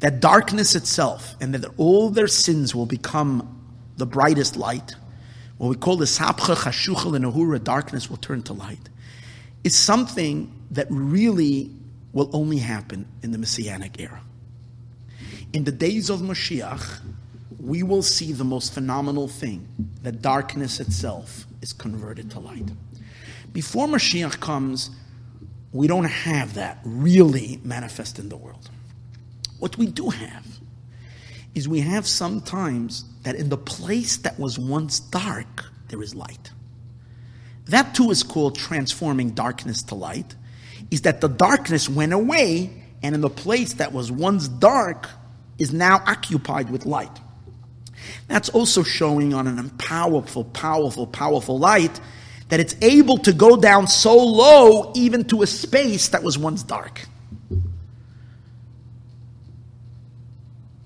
that 0.00 0.20
darkness 0.20 0.74
itself, 0.74 1.34
and 1.40 1.54
that 1.54 1.64
all 1.78 2.10
their 2.10 2.28
sins 2.28 2.74
will 2.74 2.84
become 2.84 3.58
the 3.96 4.04
brightest 4.04 4.58
light, 4.58 4.96
what 5.58 5.68
we 5.68 5.76
call 5.76 5.96
the 5.96 6.04
sapcha 6.04 6.54
chashucha 6.54 7.12
lenahura, 7.12 7.62
darkness 7.62 8.10
will 8.10 8.16
turn 8.16 8.42
to 8.42 8.52
light, 8.52 8.88
is 9.62 9.76
something 9.76 10.52
that 10.70 10.86
really 10.90 11.70
will 12.12 12.30
only 12.32 12.58
happen 12.58 13.06
in 13.22 13.32
the 13.32 13.38
Messianic 13.38 14.00
era. 14.00 14.20
In 15.52 15.64
the 15.64 15.72
days 15.72 16.10
of 16.10 16.20
Mashiach, 16.20 17.00
we 17.60 17.82
will 17.82 18.02
see 18.02 18.32
the 18.32 18.44
most 18.44 18.74
phenomenal 18.74 19.28
thing 19.28 19.66
that 20.02 20.20
darkness 20.20 20.80
itself 20.80 21.46
is 21.62 21.72
converted 21.72 22.30
to 22.32 22.40
light. 22.40 22.70
Before 23.52 23.86
Mashiach 23.86 24.40
comes, 24.40 24.90
we 25.72 25.86
don't 25.86 26.04
have 26.04 26.54
that 26.54 26.78
really 26.84 27.60
manifest 27.64 28.18
in 28.18 28.28
the 28.28 28.36
world. 28.36 28.70
What 29.58 29.78
we 29.78 29.86
do 29.86 30.10
have 30.10 30.46
is 31.54 31.68
we 31.68 31.80
have 31.80 32.06
sometimes 32.06 33.04
that 33.24 33.34
in 33.34 33.48
the 33.48 33.56
place 33.56 34.18
that 34.18 34.38
was 34.38 34.58
once 34.58 35.00
dark, 35.00 35.66
there 35.88 36.02
is 36.02 36.14
light. 36.14 36.52
That 37.66 37.94
too 37.94 38.10
is 38.10 38.22
called 38.22 38.56
transforming 38.56 39.30
darkness 39.30 39.82
to 39.84 39.94
light, 39.94 40.34
is 40.90 41.02
that 41.02 41.20
the 41.20 41.28
darkness 41.28 41.88
went 41.88 42.12
away, 42.12 42.84
and 43.02 43.14
in 43.14 43.20
the 43.20 43.30
place 43.30 43.74
that 43.74 43.92
was 43.92 44.12
once 44.12 44.48
dark 44.48 45.08
is 45.58 45.72
now 45.72 46.02
occupied 46.06 46.70
with 46.70 46.86
light. 46.86 47.20
That's 48.28 48.50
also 48.50 48.82
showing 48.82 49.32
on 49.34 49.46
an 49.46 49.70
powerful, 49.70 50.44
powerful, 50.44 51.06
powerful 51.06 51.58
light 51.58 52.00
that 52.48 52.60
it's 52.60 52.76
able 52.82 53.18
to 53.18 53.32
go 53.32 53.56
down 53.56 53.88
so 53.88 54.16
low 54.16 54.92
even 54.94 55.24
to 55.24 55.42
a 55.42 55.46
space 55.46 56.08
that 56.08 56.22
was 56.22 56.36
once 56.38 56.62
dark. 56.62 57.06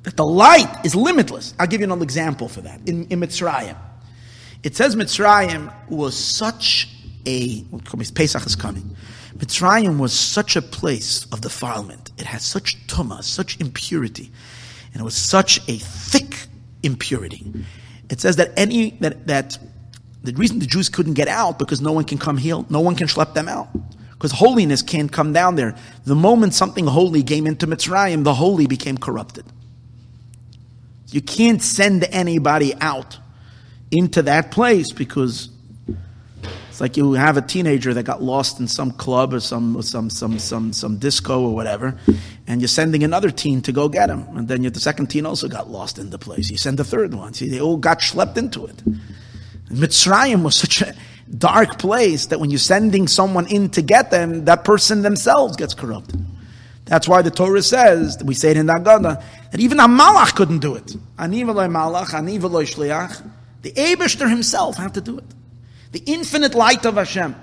That 0.08 0.16
the 0.16 0.24
light 0.24 0.74
is 0.84 0.94
limitless. 0.94 1.52
I'll 1.58 1.66
give 1.66 1.82
you 1.82 1.84
another 1.84 2.02
example 2.02 2.48
for 2.48 2.62
that. 2.62 2.80
In, 2.88 3.06
in 3.08 3.20
Mitzrayim, 3.20 3.76
it 4.62 4.74
says 4.74 4.96
Mitzrayim 4.96 5.70
was 5.90 6.16
such 6.16 6.88
a, 7.26 7.62
Pesach 8.14 8.46
is 8.46 8.56
coming. 8.56 8.96
Mitzrayim 9.36 9.98
was 9.98 10.14
such 10.14 10.56
a 10.56 10.62
place 10.62 11.26
of 11.30 11.42
defilement. 11.42 12.10
It 12.16 12.24
had 12.24 12.40
such 12.40 12.86
tuma, 12.86 13.22
such 13.22 13.60
impurity, 13.60 14.32
and 14.94 15.02
it 15.02 15.04
was 15.04 15.14
such 15.14 15.58
a 15.68 15.76
thick 15.76 16.46
impurity. 16.82 17.52
It 18.08 18.22
says 18.22 18.36
that 18.36 18.52
any 18.56 18.92
that 19.00 19.26
that 19.26 19.58
the 20.22 20.32
reason 20.32 20.58
the 20.58 20.66
Jews 20.66 20.88
couldn't 20.88 21.14
get 21.14 21.28
out 21.28 21.58
because 21.58 21.82
no 21.82 21.92
one 21.92 22.04
can 22.04 22.16
come 22.16 22.38
heal, 22.38 22.64
no 22.70 22.80
one 22.80 22.94
can 22.94 23.08
schlep 23.08 23.34
them 23.34 23.46
out. 23.46 23.68
Because 24.12 24.32
holiness 24.32 24.80
can't 24.80 25.12
come 25.12 25.34
down 25.34 25.56
there. 25.56 25.76
The 26.06 26.14
moment 26.14 26.54
something 26.54 26.86
holy 26.86 27.22
came 27.22 27.46
into 27.46 27.66
Mitzrayim, 27.66 28.24
the 28.24 28.34
holy 28.34 28.66
became 28.66 28.96
corrupted. 28.96 29.44
You 31.10 31.22
can't 31.22 31.62
send 31.62 32.04
anybody 32.04 32.74
out 32.80 33.18
into 33.90 34.22
that 34.22 34.50
place 34.50 34.92
because 34.92 35.48
it's 36.68 36.80
like 36.80 36.96
you 36.96 37.14
have 37.14 37.36
a 37.36 37.42
teenager 37.42 37.94
that 37.94 38.04
got 38.04 38.22
lost 38.22 38.60
in 38.60 38.68
some 38.68 38.92
club 38.92 39.34
or 39.34 39.40
some 39.40 39.82
some 39.82 40.10
some 40.10 40.38
some 40.38 40.72
some 40.72 40.98
disco 40.98 41.40
or 41.42 41.54
whatever, 41.54 41.98
and 42.46 42.60
you're 42.60 42.68
sending 42.68 43.02
another 43.02 43.30
teen 43.30 43.62
to 43.62 43.72
go 43.72 43.88
get 43.88 44.10
him, 44.10 44.28
and 44.36 44.46
then 44.46 44.62
the 44.62 44.78
second 44.78 45.08
teen 45.08 45.26
also 45.26 45.48
got 45.48 45.70
lost 45.70 45.98
in 45.98 46.10
the 46.10 46.18
place. 46.18 46.50
You 46.50 46.56
send 46.56 46.78
the 46.78 46.84
third 46.84 47.14
one. 47.14 47.34
See, 47.34 47.48
they 47.48 47.60
all 47.60 47.78
got 47.78 48.00
schlepped 48.00 48.36
into 48.36 48.66
it. 48.66 48.76
Mitzrayim 49.70 50.42
was 50.42 50.56
such 50.56 50.82
a 50.82 50.94
dark 51.36 51.78
place 51.78 52.26
that 52.26 52.38
when 52.38 52.50
you're 52.50 52.58
sending 52.58 53.08
someone 53.08 53.46
in 53.46 53.70
to 53.70 53.82
get 53.82 54.10
them, 54.10 54.44
that 54.44 54.64
person 54.64 55.02
themselves 55.02 55.56
gets 55.56 55.74
corrupted. 55.74 56.17
That's 56.88 57.06
why 57.06 57.22
the 57.22 57.30
Torah 57.30 57.62
says, 57.62 58.18
we 58.24 58.34
say 58.34 58.50
it 58.50 58.56
in 58.56 58.66
the 58.66 58.72
Agada, 58.72 59.22
that 59.50 59.60
even 59.60 59.78
a 59.78 59.86
malach 59.86 60.34
couldn't 60.34 60.60
do 60.60 60.74
it. 60.74 60.86
Anivaloi 61.18 61.70
malach, 61.70 62.08
anivaloi 62.08 62.64
shliach. 62.64 63.30
The 63.62 63.72
Abishter 63.72 64.28
himself 64.28 64.76
had 64.76 64.94
to 64.94 65.00
do 65.00 65.18
it. 65.18 65.24
The 65.92 66.02
infinite 66.06 66.54
light 66.54 66.84
of 66.86 66.94
Hashem. 66.94 67.34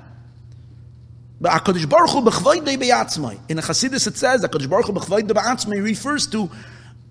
In 1.40 1.48
a 1.48 1.60
Chassidus 1.60 4.08
it 4.08 4.18
says, 4.18 4.44
HaKadosh 4.44 4.70
Baruch 4.70 4.88
Hu 4.88 4.94
b'chvoide 4.94 5.84
refers 5.84 6.28
to 6.28 6.50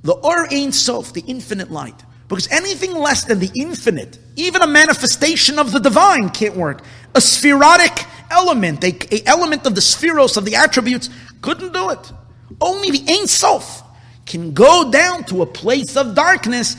the 0.03 0.13
Or 0.13 0.53
Ein 0.53 0.73
Sof, 0.73 1.13
the 1.13 1.23
infinite 1.27 1.71
light. 1.71 2.03
Because 2.29 2.51
anything 2.51 2.95
less 2.95 3.25
than 3.25 3.39
the 3.39 3.51
infinite, 3.55 4.19
even 4.37 4.63
a 4.63 4.67
manifestation 4.67 5.59
of 5.59 5.73
the 5.73 5.79
divine 5.79 6.31
can't 6.31 6.57
work. 6.57 6.83
A 7.15 7.19
spherotic 7.19 8.07
element, 8.31 8.83
a, 8.83 9.15
a 9.15 9.23
element 9.27 9.67
of 9.67 9.75
the 9.75 9.83
spheros, 9.83 10.39
of 10.39 10.47
the 10.47 10.57
attributes, 10.57 11.11
couldn't 11.43 11.73
do 11.73 11.91
it. 11.91 12.13
Only 12.61 12.91
the 12.91 13.13
Ein 13.13 13.27
Sof 13.27 13.83
can 14.27 14.53
go 14.53 14.91
down 14.91 15.25
to 15.25 15.43
a 15.43 15.47
place 15.47 15.97
of 15.97 16.15
darkness 16.15 16.77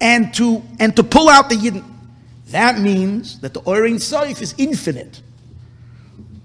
and 0.00 0.32
to 0.34 0.62
and 0.78 0.94
to 0.96 1.02
pull 1.02 1.28
out 1.28 1.48
the 1.48 1.56
Yidden. 1.56 1.84
That 2.48 2.78
means 2.80 3.40
that 3.40 3.54
the 3.54 3.60
Or 3.60 3.84
Ein 3.84 3.98
Sof 3.98 4.40
is 4.40 4.54
infinite. 4.58 5.20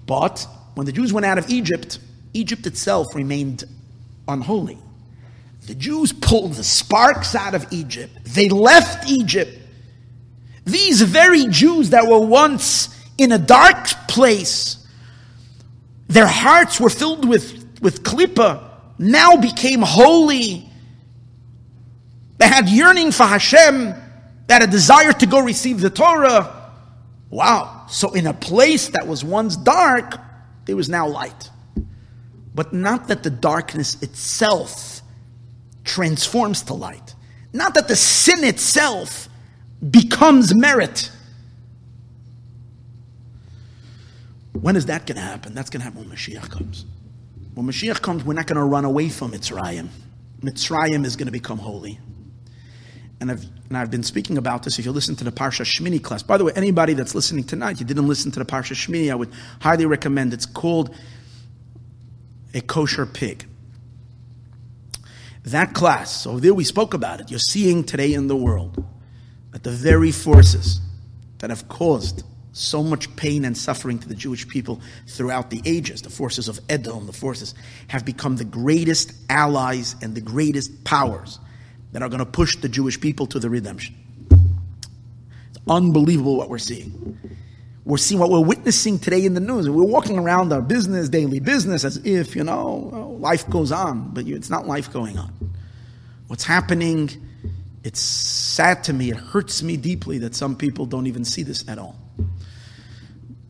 But 0.06 0.46
when 0.74 0.86
the 0.86 0.92
Jews 0.92 1.12
went 1.12 1.26
out 1.26 1.38
of 1.38 1.48
Egypt, 1.48 1.98
Egypt 2.34 2.66
itself 2.66 3.14
remained 3.14 3.64
unholy. 4.28 4.78
The 5.66 5.74
Jews 5.74 6.12
pulled 6.12 6.54
the 6.54 6.64
sparks 6.64 7.34
out 7.34 7.54
of 7.54 7.66
Egypt. 7.72 8.12
They 8.24 8.48
left 8.48 9.08
Egypt. 9.08 9.58
These 10.66 11.02
very 11.02 11.46
Jews 11.46 11.90
that 11.90 12.06
were 12.06 12.20
once 12.20 12.88
in 13.16 13.32
a 13.32 13.38
dark 13.38 13.86
place, 14.08 14.86
their 16.08 16.26
hearts 16.26 16.80
were 16.80 16.90
filled 16.90 17.26
with, 17.26 17.80
with 17.80 18.02
klipa, 18.02 18.73
now 18.98 19.36
became 19.36 19.82
holy. 19.82 20.68
They 22.38 22.48
had 22.48 22.68
yearning 22.68 23.12
for 23.12 23.24
Hashem. 23.24 23.94
Had 24.48 24.62
a 24.62 24.66
desire 24.66 25.12
to 25.12 25.26
go 25.26 25.40
receive 25.40 25.80
the 25.80 25.90
Torah. 25.90 26.70
Wow. 27.30 27.86
So 27.88 28.12
in 28.12 28.26
a 28.26 28.34
place 28.34 28.88
that 28.90 29.06
was 29.06 29.24
once 29.24 29.56
dark, 29.56 30.16
there 30.66 30.76
was 30.76 30.88
now 30.88 31.08
light. 31.08 31.50
But 32.54 32.72
not 32.72 33.08
that 33.08 33.22
the 33.22 33.30
darkness 33.30 34.00
itself 34.02 35.02
transforms 35.82 36.62
to 36.64 36.74
light. 36.74 37.14
Not 37.52 37.74
that 37.74 37.88
the 37.88 37.96
sin 37.96 38.44
itself 38.44 39.28
becomes 39.90 40.54
merit. 40.54 41.10
When 44.52 44.76
is 44.76 44.86
that 44.86 45.06
going 45.06 45.16
to 45.16 45.22
happen? 45.22 45.54
That's 45.54 45.70
going 45.70 45.80
to 45.80 45.84
happen 45.84 46.08
when 46.08 46.16
Mashiach 46.16 46.48
comes. 46.50 46.84
When 47.54 47.66
Mashiach 47.66 48.02
comes, 48.02 48.24
we're 48.24 48.34
not 48.34 48.46
going 48.46 48.56
to 48.56 48.64
run 48.64 48.84
away 48.84 49.08
from 49.08 49.30
Mitzrayim. 49.30 49.88
Mitzrayim 50.40 51.04
is 51.04 51.14
going 51.16 51.26
to 51.26 51.32
become 51.32 51.58
holy. 51.58 52.00
And 53.20 53.30
I've, 53.30 53.44
and 53.68 53.78
I've 53.78 53.90
been 53.90 54.02
speaking 54.02 54.38
about 54.38 54.64
this. 54.64 54.78
If 54.78 54.84
you 54.84 54.92
listen 54.92 55.14
to 55.16 55.24
the 55.24 55.30
Parsha 55.30 55.64
Shmini 55.64 56.02
class, 56.02 56.22
by 56.22 56.36
the 56.36 56.44
way, 56.44 56.52
anybody 56.56 56.94
that's 56.94 57.14
listening 57.14 57.44
tonight, 57.44 57.78
you 57.78 57.86
didn't 57.86 58.08
listen 58.08 58.32
to 58.32 58.40
the 58.40 58.44
Parsha 58.44 58.74
Shmini, 58.74 59.10
I 59.10 59.14
would 59.14 59.30
highly 59.60 59.86
recommend. 59.86 60.34
It's 60.34 60.46
called 60.46 60.94
a 62.52 62.60
kosher 62.60 63.06
pig. 63.06 63.46
That 65.44 65.74
class, 65.74 66.22
so 66.22 66.40
there 66.40 66.54
we 66.54 66.64
spoke 66.64 66.92
about 66.92 67.20
it. 67.20 67.30
You're 67.30 67.38
seeing 67.38 67.84
today 67.84 68.14
in 68.14 68.26
the 68.26 68.36
world 68.36 68.84
that 69.52 69.62
the 69.62 69.70
very 69.70 70.10
forces 70.10 70.80
that 71.38 71.50
have 71.50 71.68
caused 71.68 72.24
so 72.54 72.84
much 72.84 73.14
pain 73.16 73.44
and 73.44 73.58
suffering 73.58 73.98
to 73.98 74.08
the 74.08 74.14
Jewish 74.14 74.46
people 74.46 74.80
throughout 75.08 75.50
the 75.50 75.60
ages, 75.66 76.02
the 76.02 76.10
forces 76.10 76.48
of 76.48 76.60
Edom, 76.68 77.06
the 77.06 77.12
forces, 77.12 77.52
have 77.88 78.04
become 78.04 78.36
the 78.36 78.44
greatest 78.44 79.12
allies 79.28 79.96
and 80.00 80.14
the 80.14 80.20
greatest 80.20 80.84
powers 80.84 81.40
that 81.92 82.00
are 82.02 82.08
going 82.08 82.20
to 82.20 82.26
push 82.26 82.56
the 82.56 82.68
Jewish 82.68 83.00
people 83.00 83.26
to 83.26 83.40
the 83.40 83.50
redemption. 83.50 83.96
It's 84.30 85.58
unbelievable 85.68 86.36
what 86.36 86.48
we're 86.48 86.58
seeing. 86.58 87.18
We're 87.84 87.96
seeing 87.96 88.20
what 88.20 88.30
we're 88.30 88.40
witnessing 88.40 89.00
today 89.00 89.26
in 89.26 89.34
the 89.34 89.40
news. 89.40 89.68
We're 89.68 89.82
walking 89.82 90.16
around 90.16 90.52
our 90.52 90.62
business, 90.62 91.08
daily 91.08 91.40
business, 91.40 91.84
as 91.84 91.96
if, 91.98 92.36
you 92.36 92.44
know, 92.44 93.16
life 93.18 93.50
goes 93.50 93.72
on, 93.72 94.10
but 94.14 94.26
it's 94.26 94.48
not 94.48 94.66
life 94.66 94.92
going 94.92 95.18
on. 95.18 95.32
What's 96.28 96.44
happening, 96.44 97.10
it's 97.82 98.00
sad 98.00 98.84
to 98.84 98.92
me, 98.92 99.10
it 99.10 99.16
hurts 99.16 99.62
me 99.62 99.76
deeply 99.76 100.18
that 100.18 100.36
some 100.36 100.54
people 100.54 100.86
don't 100.86 101.08
even 101.08 101.24
see 101.24 101.42
this 101.42 101.68
at 101.68 101.78
all. 101.78 101.98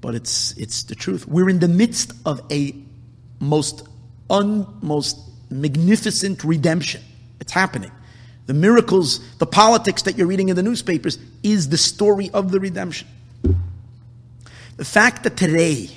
But 0.01 0.15
it's, 0.15 0.53
it's 0.59 0.85
the 0.85 0.95
truth. 0.95 1.27
We're 1.27 1.49
in 1.49 1.59
the 1.59 1.69
midst 1.69 2.13
of 2.27 2.41
a 2.51 2.75
most, 3.41 3.87
un, 4.29 4.67
most 4.83 5.19
magnificent 5.51 6.45
redemption. 6.45 7.03
It's 7.41 7.53
happening. 7.53 7.91
The 8.47 8.55
miracles, 8.55 9.21
the 9.39 9.47
politics 9.47 10.03
that 10.03 10.19
you're 10.19 10.27
reading 10.27 10.51
in 10.51 10.57
the 10.57 10.63
newspapers 10.63 11.19
is 11.43 11.71
the 11.71 11.79
story 11.79 12.31
of 12.35 12.51
the 12.53 12.61
redemption. 12.61 13.09
The 14.77 14.85
fact 14.85 15.23
that 15.23 15.37
today 15.37 15.89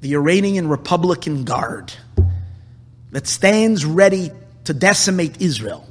the 0.00 0.14
Iranian 0.14 0.68
Republican 0.68 1.44
Guard 1.44 1.92
that 3.12 3.26
stands 3.26 3.84
ready 3.84 4.30
to 4.64 4.74
decimate 4.74 5.40
Israel 5.40 5.86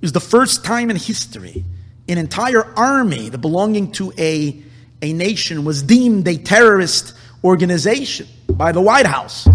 is 0.00 0.12
the 0.12 0.20
first 0.20 0.64
time 0.64 0.90
in 0.90 0.96
history 0.96 1.64
an 2.08 2.18
entire 2.18 2.64
army 2.78 3.28
that 3.28 3.38
belonging 3.38 3.92
to 3.92 4.12
a, 4.16 4.62
a 5.02 5.12
nation 5.12 5.64
was 5.64 5.82
deemed 5.82 6.26
a 6.28 6.36
terrorist 6.36 7.14
organization 7.44 8.26
by 8.50 8.72
the 8.72 8.80
White 8.80 9.06
House. 9.06 9.48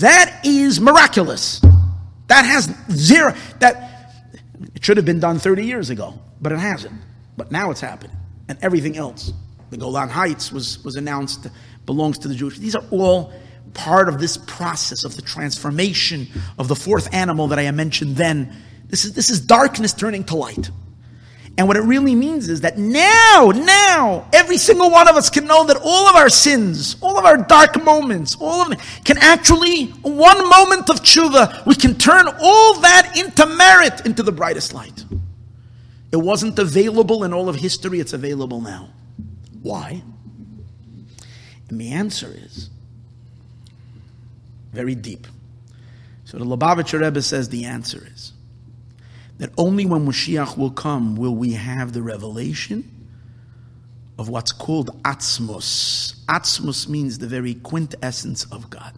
That 0.00 0.40
is 0.44 0.80
miraculous. 0.80 1.60
That 2.26 2.44
has 2.44 2.74
zero, 2.90 3.34
that, 3.60 4.12
it 4.74 4.84
should 4.84 4.98
have 4.98 5.06
been 5.06 5.20
done 5.20 5.38
30 5.38 5.64
years 5.64 5.88
ago, 5.88 6.18
but 6.40 6.52
it 6.52 6.58
hasn't. 6.58 7.00
But 7.36 7.50
now 7.50 7.70
it's 7.70 7.80
happening. 7.80 8.16
And 8.48 8.58
everything 8.60 8.96
else 8.96 9.32
the 9.70 9.76
Golan 9.76 10.08
Heights 10.08 10.50
was, 10.50 10.82
was 10.84 10.96
announced 10.96 11.46
belongs 11.86 12.18
to 12.18 12.28
the 12.28 12.34
Jewish. 12.34 12.58
These 12.58 12.74
are 12.74 12.84
all 12.90 13.32
part 13.74 14.08
of 14.08 14.18
this 14.18 14.36
process 14.36 15.04
of 15.04 15.16
the 15.16 15.22
transformation 15.22 16.26
of 16.58 16.68
the 16.68 16.76
fourth 16.76 17.12
animal 17.14 17.48
that 17.48 17.58
I 17.58 17.70
mentioned 17.70 18.16
then. 18.16 18.54
This 18.86 19.04
is, 19.04 19.12
this 19.12 19.30
is 19.30 19.40
darkness 19.40 19.92
turning 19.92 20.24
to 20.24 20.36
light. 20.36 20.70
And 21.58 21.66
what 21.66 21.76
it 21.76 21.82
really 21.82 22.14
means 22.14 22.48
is 22.48 22.60
that 22.60 22.78
now, 22.78 23.50
now, 23.52 24.28
every 24.32 24.58
single 24.58 24.92
one 24.92 25.08
of 25.08 25.16
us 25.16 25.28
can 25.28 25.44
know 25.44 25.66
that 25.66 25.76
all 25.82 26.06
of 26.06 26.14
our 26.14 26.28
sins, 26.28 26.94
all 27.00 27.18
of 27.18 27.24
our 27.24 27.36
dark 27.36 27.82
moments, 27.82 28.36
all 28.36 28.62
of 28.62 28.68
them 28.68 28.78
can 29.04 29.18
actually, 29.18 29.86
one 30.02 30.48
moment 30.48 30.88
of 30.88 31.02
tshuva, 31.02 31.66
we 31.66 31.74
can 31.74 31.96
turn 31.96 32.28
all 32.40 32.80
that 32.80 33.18
into 33.18 33.44
merit, 33.44 34.06
into 34.06 34.22
the 34.22 34.30
brightest 34.30 34.72
light. 34.72 35.04
It 36.12 36.16
wasn't 36.16 36.60
available 36.60 37.24
in 37.24 37.32
all 37.34 37.48
of 37.48 37.56
history, 37.56 37.98
it's 37.98 38.12
available 38.12 38.60
now. 38.60 38.90
Why? 39.60 40.00
And 41.68 41.80
the 41.80 41.90
answer 41.90 42.32
is 42.32 42.70
very 44.72 44.94
deep. 44.94 45.26
So 46.24 46.38
the 46.38 46.44
Lubavitcher 46.44 47.00
Rebbe 47.00 47.20
says 47.20 47.48
the 47.48 47.64
answer 47.64 48.06
is 48.14 48.32
that 49.38 49.50
only 49.56 49.86
when 49.86 50.06
Mashiach 50.06 50.56
will 50.56 50.70
come 50.70 51.16
will 51.16 51.34
we 51.34 51.52
have 51.52 51.92
the 51.92 52.02
revelation 52.02 52.90
of 54.18 54.28
what's 54.28 54.52
called 54.52 54.90
Atzmos. 55.02 56.24
Atzmos 56.26 56.88
means 56.88 57.18
the 57.18 57.28
very 57.28 57.54
quintessence 57.54 58.44
of 58.52 58.68
God. 58.68 58.94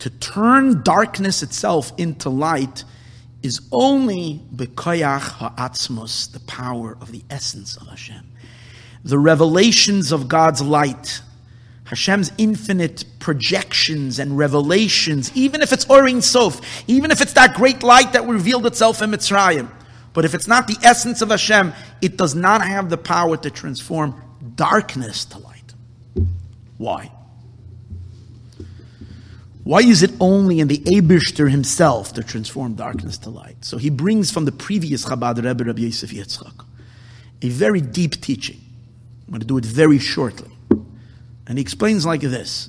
To 0.00 0.10
turn 0.10 0.82
darkness 0.82 1.42
itself 1.42 1.92
into 1.98 2.30
light 2.30 2.84
is 3.42 3.60
only 3.72 4.40
bekoyach 4.54 5.32
ha'atzmos, 5.32 6.32
the 6.32 6.40
power 6.40 6.96
of 7.00 7.10
the 7.10 7.22
essence 7.30 7.76
of 7.76 7.88
Hashem 7.88 8.24
the 9.04 9.18
revelations 9.18 10.12
of 10.12 10.28
God's 10.28 10.60
light, 10.60 11.22
Hashem's 11.88 12.30
infinite 12.36 13.06
projections 13.18 14.18
and 14.18 14.36
revelations, 14.36 15.32
even 15.34 15.62
if 15.62 15.72
it's 15.72 15.88
Or 15.88 16.06
Ein 16.06 16.20
Sof, 16.20 16.60
even 16.86 17.10
if 17.10 17.22
it's 17.22 17.32
that 17.32 17.54
great 17.54 17.82
light 17.82 18.12
that 18.12 18.28
revealed 18.28 18.66
itself 18.66 19.00
in 19.00 19.10
Mitzrayim. 19.10 19.70
But 20.12 20.26
if 20.26 20.34
it's 20.34 20.46
not 20.46 20.66
the 20.66 20.76
essence 20.82 21.22
of 21.22 21.30
Hashem, 21.30 21.72
it 22.02 22.18
does 22.18 22.34
not 22.34 22.60
have 22.60 22.90
the 22.90 22.98
power 22.98 23.38
to 23.38 23.50
transform 23.50 24.20
darkness 24.54 25.24
to 25.26 25.38
light. 25.38 25.72
Why? 26.76 27.10
Why 29.64 29.80
is 29.80 30.02
it 30.02 30.10
only 30.20 30.60
in 30.60 30.68
the 30.68 30.80
Abishter 30.80 31.50
himself 31.50 32.12
to 32.14 32.22
transform 32.22 32.74
darkness 32.74 33.16
to 33.18 33.30
light? 33.30 33.64
So 33.64 33.78
he 33.78 33.88
brings 33.88 34.30
from 34.30 34.44
the 34.44 34.52
previous 34.52 35.06
Chabad 35.06 35.42
Rebbe, 35.42 35.64
Rabbi 35.64 35.80
Yosef 35.80 36.10
Yitzchak, 36.10 36.66
a 37.40 37.48
very 37.48 37.80
deep 37.80 38.20
teaching. 38.20 38.60
I'm 39.26 39.32
going 39.32 39.40
to 39.40 39.46
do 39.46 39.56
it 39.56 39.64
very 39.64 39.98
shortly. 39.98 40.50
And 41.48 41.58
he 41.58 41.62
explains 41.62 42.06
like 42.06 42.20
this 42.20 42.68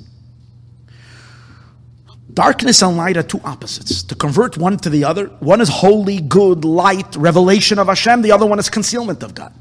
Darkness 2.34 2.82
and 2.82 2.96
light 2.96 3.18
are 3.18 3.24
two 3.24 3.42
opposites. 3.44 4.04
To 4.04 4.16
convert 4.16 4.58
one 4.58 4.78
to 4.78 4.90
the 4.90 5.04
other, 5.04 5.26
one 5.40 5.62
is 5.62 5.70
holy, 5.70 6.22
good, 6.22 6.64
light, 6.64 7.16
revelation 7.16 7.80
of 7.80 7.88
Hashem, 7.88 8.22
the 8.22 8.32
other 8.32 8.46
one 8.46 8.60
is 8.60 8.70
concealment 8.70 9.24
of 9.24 9.36
God. 9.36 9.54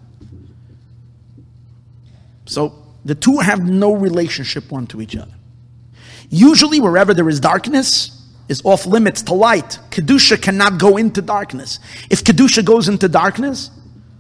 So 2.46 2.74
the 3.04 3.14
two 3.14 3.38
have 3.38 3.68
no 3.68 3.94
relationship 3.94 4.70
one 4.70 4.86
to 4.88 5.00
each 5.00 5.16
other. 5.16 5.32
Usually, 6.30 6.78
wherever 6.78 7.14
there 7.14 7.28
is 7.28 7.40
darkness, 7.40 8.14
is 8.48 8.62
off 8.64 8.86
limits 8.86 9.22
to 9.22 9.34
light. 9.34 9.78
Kedusha 9.90 10.40
cannot 10.40 10.78
go 10.78 10.96
into 10.96 11.20
darkness. 11.20 11.78
If 12.10 12.24
Kedusha 12.24 12.64
goes 12.64 12.88
into 12.88 13.08
darkness, 13.08 13.70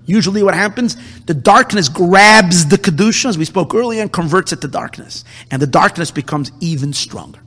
Usually 0.08 0.42
what 0.42 0.54
happens, 0.54 0.96
the 1.26 1.34
darkness 1.34 1.90
grabs 1.90 2.66
the 2.66 2.78
Kedusha, 2.78 3.26
as 3.26 3.36
we 3.36 3.44
spoke 3.44 3.74
earlier, 3.74 4.00
and 4.00 4.10
converts 4.10 4.54
it 4.54 4.62
to 4.62 4.68
darkness. 4.68 5.22
And 5.50 5.60
the 5.60 5.66
darkness 5.66 6.10
becomes 6.10 6.50
even 6.60 6.94
stronger. 6.94 7.40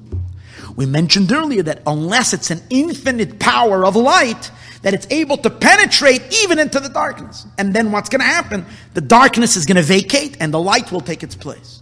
We 0.75 0.85
mentioned 0.85 1.31
earlier 1.31 1.63
that 1.63 1.81
unless 1.87 2.33
it's 2.33 2.51
an 2.51 2.61
infinite 2.69 3.39
power 3.39 3.83
of 3.83 3.95
light, 3.95 4.51
that 4.83 4.93
it's 4.93 5.07
able 5.09 5.37
to 5.37 5.49
penetrate 5.49 6.21
even 6.43 6.59
into 6.59 6.79
the 6.79 6.87
darkness. 6.89 7.47
And 7.57 7.73
then 7.73 7.91
what's 7.91 8.09
going 8.09 8.21
to 8.21 8.27
happen? 8.27 8.63
The 8.93 9.01
darkness 9.01 9.57
is 9.57 9.65
going 9.65 9.77
to 9.77 9.81
vacate 9.81 10.37
and 10.39 10.53
the 10.53 10.59
light 10.59 10.91
will 10.91 11.01
take 11.01 11.23
its 11.23 11.33
place. 11.33 11.81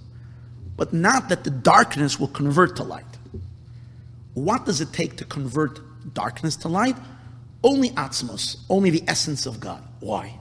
But 0.78 0.94
not 0.94 1.28
that 1.28 1.44
the 1.44 1.50
darkness 1.50 2.18
will 2.18 2.30
convert 2.30 2.78
to 2.78 2.84
light. 2.84 3.04
What 4.34 4.66
does 4.66 4.80
it 4.80 4.94
take 4.94 5.18
to 5.18 5.26
convert 5.26 5.82
darkness 6.14 6.56
to 6.58 6.70
light? 6.70 6.96
Only 7.66 7.90
Atzmos, 7.90 8.62
only 8.70 8.92
the 8.92 9.04
essence 9.10 9.46
of 9.46 9.60
God. 9.60 9.84
Why? 10.00 10.40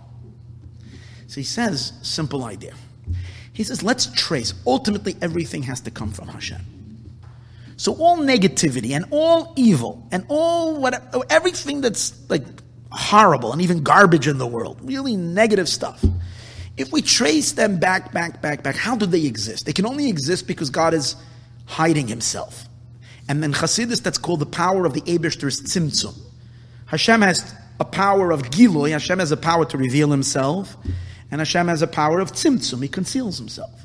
So 1.28 1.36
he 1.36 1.44
says, 1.44 1.92
simple 2.02 2.44
idea. 2.44 2.74
He 3.52 3.62
says, 3.62 3.82
let's 3.82 4.06
trace. 4.12 4.54
Ultimately, 4.66 5.16
everything 5.22 5.62
has 5.64 5.80
to 5.82 5.90
come 5.90 6.10
from 6.10 6.28
Hashem. 6.28 6.60
So 7.76 7.94
all 7.94 8.16
negativity 8.16 8.90
and 8.90 9.04
all 9.12 9.52
evil 9.54 10.08
and 10.10 10.24
all 10.28 10.80
what 10.80 11.14
everything 11.30 11.80
that's 11.80 12.18
like 12.28 12.42
horrible 12.90 13.52
and 13.52 13.62
even 13.62 13.84
garbage 13.84 14.26
in 14.26 14.38
the 14.38 14.46
world, 14.46 14.80
really 14.82 15.16
negative 15.16 15.68
stuff. 15.68 16.02
If 16.76 16.92
we 16.92 17.02
trace 17.02 17.52
them 17.52 17.78
back, 17.78 18.12
back, 18.12 18.40
back, 18.40 18.62
back, 18.62 18.74
how 18.74 18.96
do 18.96 19.06
they 19.06 19.24
exist? 19.26 19.66
They 19.66 19.72
can 19.72 19.86
only 19.86 20.08
exist 20.08 20.46
because 20.46 20.70
God 20.70 20.94
is 20.94 21.14
hiding 21.66 22.08
himself. 22.08 22.64
And 23.28 23.42
then 23.42 23.52
Chassidus, 23.52 24.02
that's 24.02 24.18
called 24.18 24.40
the 24.40 24.46
power 24.46 24.86
of 24.86 24.94
the 24.94 25.02
Ebershter's 25.06 25.60
Tzimtzum. 25.60 26.18
Hashem 26.86 27.20
has 27.20 27.54
a 27.78 27.84
power 27.84 28.32
of 28.32 28.42
Gilui, 28.44 28.92
Hashem 28.92 29.18
has 29.18 29.30
a 29.30 29.36
power 29.36 29.64
to 29.66 29.76
reveal 29.76 30.10
himself, 30.10 30.76
and 31.30 31.40
Hashem 31.40 31.68
has 31.68 31.82
a 31.82 31.86
power 31.86 32.20
of 32.20 32.32
Tzimtzum, 32.32 32.82
he 32.82 32.88
conceals 32.88 33.38
himself. 33.38 33.84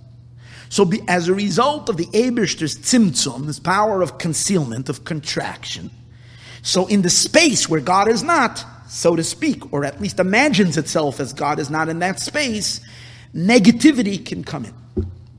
So 0.69 0.85
be, 0.85 1.01
as 1.07 1.27
a 1.27 1.33
result 1.33 1.89
of 1.89 1.97
the 1.97 2.07
Ebershter's 2.13 2.77
Tzimtzum, 2.77 3.45
this 3.45 3.59
power 3.59 4.01
of 4.01 4.17
concealment, 4.17 4.89
of 4.89 5.03
contraction, 5.03 5.91
so 6.63 6.87
in 6.87 7.01
the 7.01 7.09
space 7.09 7.67
where 7.67 7.81
God 7.81 8.07
is 8.07 8.23
not, 8.23 8.63
so 8.87 9.15
to 9.15 9.23
speak, 9.23 9.73
or 9.73 9.83
at 9.83 10.01
least 10.01 10.19
imagines 10.19 10.77
itself 10.77 11.19
as 11.19 11.33
God 11.33 11.59
is 11.59 11.69
not 11.69 11.89
in 11.89 11.99
that 11.99 12.19
space, 12.19 12.79
negativity 13.35 14.25
can 14.25 14.43
come 14.43 14.65
in. 14.65 14.73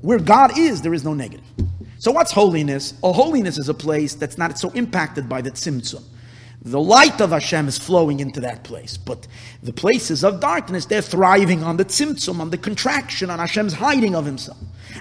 Where 0.03 0.19
God 0.19 0.59
is, 0.59 0.83
there 0.83 0.93
is 0.93 1.03
no 1.03 1.15
negative. 1.15 1.47
So 1.99 2.13
what's 2.13 2.31
holiness? 2.31 2.93
Oh, 3.03 3.15
holiness 3.15 3.57
is 3.57 3.71
a 3.71 3.75
place 3.75 4.15
that's 4.15 4.37
not 4.37 4.59
so 4.59 4.71
impacted 4.73 5.29
by 5.29 5.41
the 5.41 5.51
tzimtzum. 5.51 6.03
The 6.65 6.81
light 6.81 7.21
of 7.21 7.31
Hashem 7.31 7.69
is 7.69 7.77
flowing 7.77 8.21
into 8.21 8.41
that 8.41 8.65
place. 8.65 8.97
But 8.97 9.27
the 9.63 9.73
places 9.73 10.25
of 10.25 10.41
darkness, 10.41 10.87
they're 10.87 11.03
thriving 11.03 11.63
on 11.63 11.77
the 11.77 11.85
tzimtzum, 11.85 12.41
on 12.41 12.49
the 12.49 12.57
contraction, 12.57 13.29
on 13.29 13.39
Hashem's 13.39 13.75
hiding 13.75 14.15
of 14.17 14.25
himself. 14.25 14.57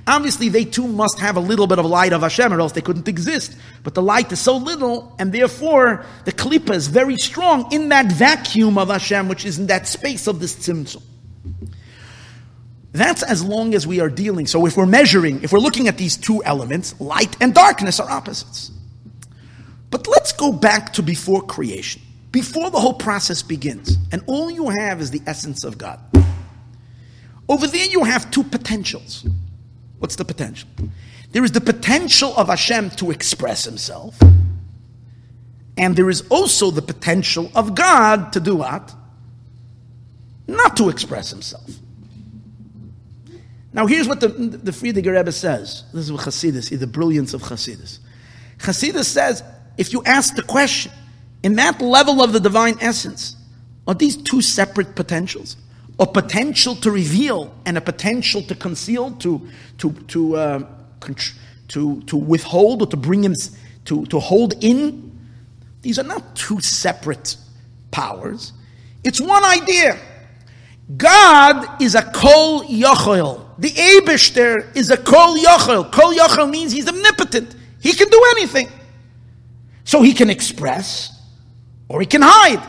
Obviously, 0.06 0.50
they 0.50 0.66
too 0.66 0.88
must 0.88 1.20
have 1.20 1.38
a 1.38 1.40
little 1.40 1.68
bit 1.68 1.80
of 1.80 1.86
light 1.86 2.12
of 2.12 2.22
Hashem, 2.22 2.52
or 2.52 2.60
else 2.60 2.74
they 2.74 2.82
couldn't 2.82 3.08
exist. 3.08 3.56
But 3.84 3.94
the 3.94 4.02
light 4.02 4.30
is 4.34 4.40
so 4.40 4.58
little, 4.58 5.16
and 5.20 5.32
therefore 5.32 6.06
the 6.26 6.34
klipa 6.34 6.74
is 6.74 6.88
very 6.88 7.16
strong 7.16 7.72
in 7.72 7.90
that 7.90 8.12
vacuum 8.12 8.78
of 8.78 8.90
Hashem, 8.90 9.30
which 9.30 9.46
is 9.46 9.58
in 9.58 9.68
that 9.68 9.88
space 9.88 10.28
of 10.28 10.42
this 10.42 10.56
tzimtzum. 10.56 11.02
That's 12.92 13.24
as 13.24 13.44
long 13.44 13.74
as 13.74 13.88
we 13.88 14.02
are 14.02 14.10
dealing. 14.10 14.48
So 14.48 14.66
if 14.66 14.76
we're 14.76 14.86
measuring, 14.86 15.44
if 15.44 15.54
we're 15.54 15.60
looking 15.60 15.88
at 15.88 15.98
these 15.98 16.18
two 16.18 16.44
elements, 16.44 17.00
light 17.00 17.38
and 17.42 17.54
darkness 17.54 18.00
are 18.02 18.10
opposites. 18.10 18.70
But 19.94 20.08
let's 20.08 20.32
go 20.32 20.52
back 20.52 20.94
to 20.94 21.04
before 21.04 21.44
creation, 21.44 22.02
before 22.32 22.72
the 22.72 22.80
whole 22.80 22.96
process 22.96 23.44
begins, 23.44 23.96
and 24.12 24.24
all 24.26 24.50
you 24.50 24.70
have 24.70 25.00
is 25.00 25.12
the 25.12 25.22
essence 25.28 25.64
of 25.64 25.78
God. 25.78 26.00
Over 27.48 27.68
there, 27.68 27.86
you 27.86 28.04
have 28.04 28.32
two 28.32 28.44
potentials. 28.44 29.24
What's 30.00 30.16
the 30.16 30.26
potential? 30.26 30.68
There 31.32 31.44
is 31.44 31.52
the 31.52 31.62
potential 31.62 32.36
of 32.36 32.48
Hashem 32.48 32.90
to 33.02 33.12
express 33.12 33.66
himself, 33.66 34.20
and 35.78 35.96
there 35.96 36.10
is 36.10 36.22
also 36.30 36.72
the 36.72 36.82
potential 36.82 37.52
of 37.54 37.76
God 37.76 38.34
to 38.34 38.40
do 38.40 38.56
what? 38.56 38.96
Not 40.48 40.76
to 40.78 40.90
express 40.90 41.30
himself. 41.30 41.70
Now, 43.74 43.86
here's 43.86 44.08
what 44.08 44.22
the, 44.22 44.30
the 44.30 44.72
Frierdiker 44.72 45.16
Rebbe 45.16 45.32
says. 45.32 45.84
This 45.94 46.06
is 46.06 46.12
what 46.12 46.22
Chassidus, 46.22 46.76
the 46.80 46.88
brilliance 46.88 47.36
of 47.36 47.44
Chassidus. 47.44 48.00
Chassidus 48.58 49.06
says, 49.06 49.44
if 49.78 49.94
you 49.94 50.04
ask 50.06 50.36
the 50.36 50.44
question, 50.44 50.92
in 51.44 51.56
that 51.56 51.82
level 51.82 52.22
of 52.24 52.34
the 52.34 52.40
divine 52.40 52.78
essence, 52.80 53.36
are 53.88 53.94
these 53.94 54.16
two 54.16 54.42
separate 54.42 54.96
potentials? 54.96 55.58
A 56.00 56.08
potential 56.08 56.76
to 56.78 56.92
reveal 56.92 57.54
and 57.66 57.78
a 57.78 57.82
potential 57.82 58.42
to 58.44 58.56
conceal, 58.56 59.12
to, 59.18 59.48
to, 59.80 59.92
to, 59.92 60.36
uh, 60.36 60.68
to, 61.68 62.02
to 62.02 62.18
withhold 62.18 62.82
or 62.82 62.88
to 62.88 62.98
bring 62.98 63.24
him, 63.24 63.36
to, 63.86 64.06
to 64.06 64.20
hold 64.20 64.64
in? 64.64 65.12
These 65.82 66.00
are 66.00 66.04
not 66.04 66.36
two 66.36 66.62
separate 66.62 67.36
powers. 67.92 68.54
It's 69.04 69.20
one 69.20 69.44
idea. 69.44 70.00
God 70.98 71.82
is 71.82 71.96
a 71.96 72.02
kol 72.02 72.64
yochel. 72.64 73.46
The 73.58 73.70
Abishter 73.70 74.76
is 74.76 74.90
a 74.90 74.98
kol 74.98 75.38
yochel. 75.38 75.92
Kol 75.92 76.14
yochel 76.14 76.50
means 76.50 76.72
he's 76.72 76.88
omnipotent. 76.88 77.56
He 77.82 77.94
can 77.94 78.10
do 78.10 78.26
anything. 78.32 78.70
So 79.84 80.02
he 80.02 80.14
can 80.14 80.30
express 80.30 81.10
or 81.88 82.00
he 82.00 82.06
can 82.06 82.22
hide. 82.24 82.68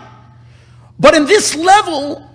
But 0.98 1.14
in 1.14 1.26
this 1.26 1.54
level, 1.54 2.28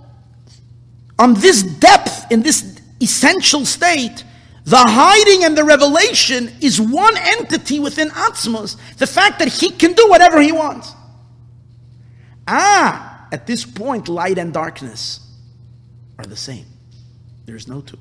on 1.18 1.34
this 1.36 1.64
depth, 1.64 2.32
in 2.32 2.42
this 2.42 2.80
essential 3.02 3.66
state, 3.66 4.24
the 4.66 4.78
hiding 4.78 5.46
and 5.46 5.58
the 5.58 5.64
revelation 5.64 6.52
is 6.62 6.80
one 6.80 7.18
entity 7.18 7.80
within 7.80 8.10
Atzmos. 8.10 8.78
The 8.98 9.08
fact 9.08 9.40
that 9.40 9.48
he 9.48 9.72
can 9.72 9.94
do 9.94 10.10
whatever 10.10 10.40
he 10.42 10.52
wants. 10.52 10.94
Ah, 12.48 13.28
at 13.32 13.48
this 13.48 13.66
point, 13.66 14.08
light 14.08 14.38
and 14.38 14.54
darkness 14.54 15.20
are 16.18 16.26
the 16.26 16.36
same. 16.36 16.66
There 17.46 17.56
is 17.56 17.68
no 17.68 17.82
two. 17.82 17.98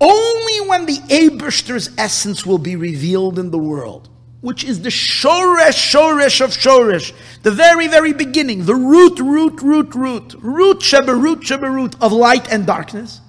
Only 0.00 0.68
when 0.68 0.86
the 0.86 0.98
Ebershter's 1.10 1.90
essence 1.98 2.46
will 2.46 2.58
be 2.58 2.74
revealed 2.74 3.38
in 3.38 3.50
the 3.50 3.58
world, 3.58 4.08
which 4.40 4.64
is 4.64 4.80
the 4.80 4.88
Shoresh, 4.88 5.92
Shoresh 5.92 6.40
of 6.40 6.50
Shoresh, 6.50 7.12
the 7.42 7.50
very, 7.50 7.86
very 7.86 8.14
beginning, 8.14 8.64
the 8.64 8.74
root, 8.74 9.18
root, 9.18 9.60
root, 9.60 9.94
root, 9.94 10.34
root, 10.38 10.78
Sheberut, 10.78 11.42
Sheberut 11.42 11.96
of 12.00 12.12
light 12.12 12.50
and 12.50 12.66
darkness, 12.66 13.20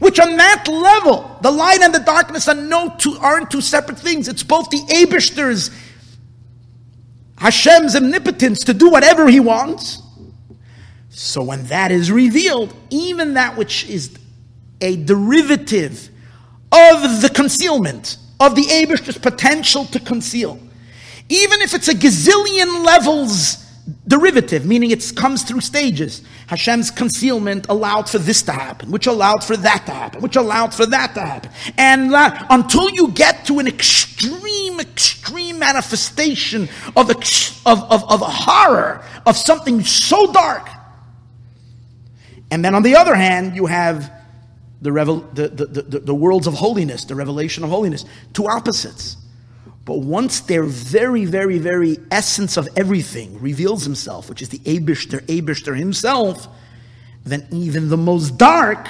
which 0.00 0.20
on 0.20 0.36
that 0.36 0.68
level, 0.68 1.38
the 1.40 1.50
light 1.50 1.80
and 1.80 1.94
the 1.94 2.00
darkness 2.00 2.46
are 2.46 2.54
no 2.54 2.94
two, 2.98 3.16
aren't 3.18 3.50
two 3.50 3.62
separate 3.62 3.98
things. 3.98 4.28
It's 4.28 4.42
both 4.42 4.68
the 4.68 4.82
Ebershter's, 4.90 5.70
Hashem's 7.38 7.96
omnipotence 7.96 8.64
to 8.64 8.74
do 8.74 8.90
whatever 8.90 9.28
he 9.28 9.40
wants. 9.40 10.02
So 11.08 11.42
when 11.42 11.64
that 11.66 11.90
is 11.90 12.10
revealed, 12.10 12.74
even 12.90 13.34
that 13.34 13.56
which 13.56 13.88
is 13.88 14.16
a 14.82 14.96
derivative 14.96 16.10
of 16.72 17.22
the 17.22 17.30
concealment, 17.34 18.18
of 18.40 18.54
the 18.54 18.68
Abish's 18.70 19.18
potential 19.18 19.84
to 19.86 20.00
conceal. 20.00 20.58
Even 21.28 21.62
if 21.62 21.74
it's 21.74 21.88
a 21.88 21.94
gazillion 21.94 22.84
levels 22.84 23.62
derivative, 24.06 24.64
meaning 24.64 24.90
it 24.90 25.12
comes 25.16 25.42
through 25.42 25.60
stages. 25.60 26.22
Hashem's 26.46 26.90
concealment 26.90 27.66
allowed 27.68 28.08
for 28.08 28.18
this 28.18 28.42
to 28.42 28.52
happen, 28.52 28.90
which 28.90 29.06
allowed 29.06 29.42
for 29.42 29.56
that 29.56 29.86
to 29.86 29.92
happen, 29.92 30.20
which 30.20 30.36
allowed 30.36 30.72
for 30.74 30.86
that 30.86 31.14
to 31.14 31.20
happen. 31.20 31.50
And 31.78 32.12
until 32.14 32.90
you 32.90 33.08
get 33.08 33.46
to 33.46 33.58
an 33.58 33.66
extreme, 33.66 34.78
extreme 34.80 35.58
manifestation 35.58 36.68
of, 36.96 37.10
of, 37.10 37.66
of, 37.66 38.04
of 38.10 38.22
a 38.22 38.26
horror, 38.26 39.04
of 39.26 39.36
something 39.36 39.82
so 39.82 40.32
dark. 40.32 40.68
And 42.50 42.64
then 42.64 42.74
on 42.74 42.82
the 42.82 42.96
other 42.96 43.14
hand, 43.14 43.56
you 43.56 43.66
have 43.66 44.12
the, 44.82 44.92
revel, 44.92 45.20
the, 45.32 45.48
the, 45.48 45.64
the, 45.64 46.00
the 46.00 46.14
worlds 46.14 46.46
of 46.46 46.54
holiness, 46.54 47.04
the 47.04 47.14
revelation 47.14 47.62
of 47.64 47.70
holiness, 47.70 48.04
two 48.34 48.46
opposites. 48.48 49.16
But 49.84 50.00
once 50.00 50.40
their 50.40 50.64
very, 50.64 51.24
very, 51.24 51.58
very 51.58 51.98
essence 52.10 52.56
of 52.56 52.68
everything 52.76 53.40
reveals 53.40 53.84
himself, 53.84 54.28
which 54.28 54.42
is 54.42 54.48
the 54.48 54.58
Abishter, 54.58 55.20
Abishter 55.22 55.76
himself, 55.76 56.48
then 57.24 57.46
even 57.52 57.88
the 57.88 57.96
most 57.96 58.36
dark 58.36 58.88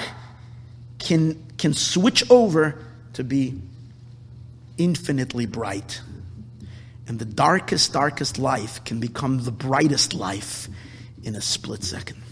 can, 0.97 1.41
can 1.57 1.73
switch 1.73 2.29
over 2.29 2.79
to 3.13 3.23
be 3.23 3.61
infinitely 4.77 5.45
bright. 5.45 6.01
And 7.07 7.19
the 7.19 7.25
darkest, 7.25 7.93
darkest 7.93 8.39
life 8.39 8.83
can 8.83 8.99
become 8.99 9.43
the 9.43 9.51
brightest 9.51 10.15
life 10.15 10.67
in 11.23 11.35
a 11.35 11.41
split 11.41 11.83
second. 11.83 12.22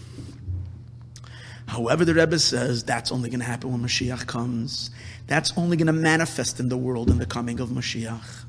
However, 1.72 2.04
the 2.04 2.12
Rebbe 2.12 2.38
says 2.38 2.84
that's 2.84 3.10
only 3.10 3.30
going 3.30 3.40
to 3.40 3.46
happen 3.46 3.72
when 3.72 3.80
Mashiach 3.80 4.26
comes. 4.26 4.90
That's 5.26 5.56
only 5.56 5.78
going 5.78 5.86
to 5.86 5.94
manifest 5.94 6.60
in 6.60 6.68
the 6.68 6.76
world 6.76 7.08
in 7.08 7.16
the 7.16 7.24
coming 7.24 7.60
of 7.60 7.70
Mashiach. 7.70 8.44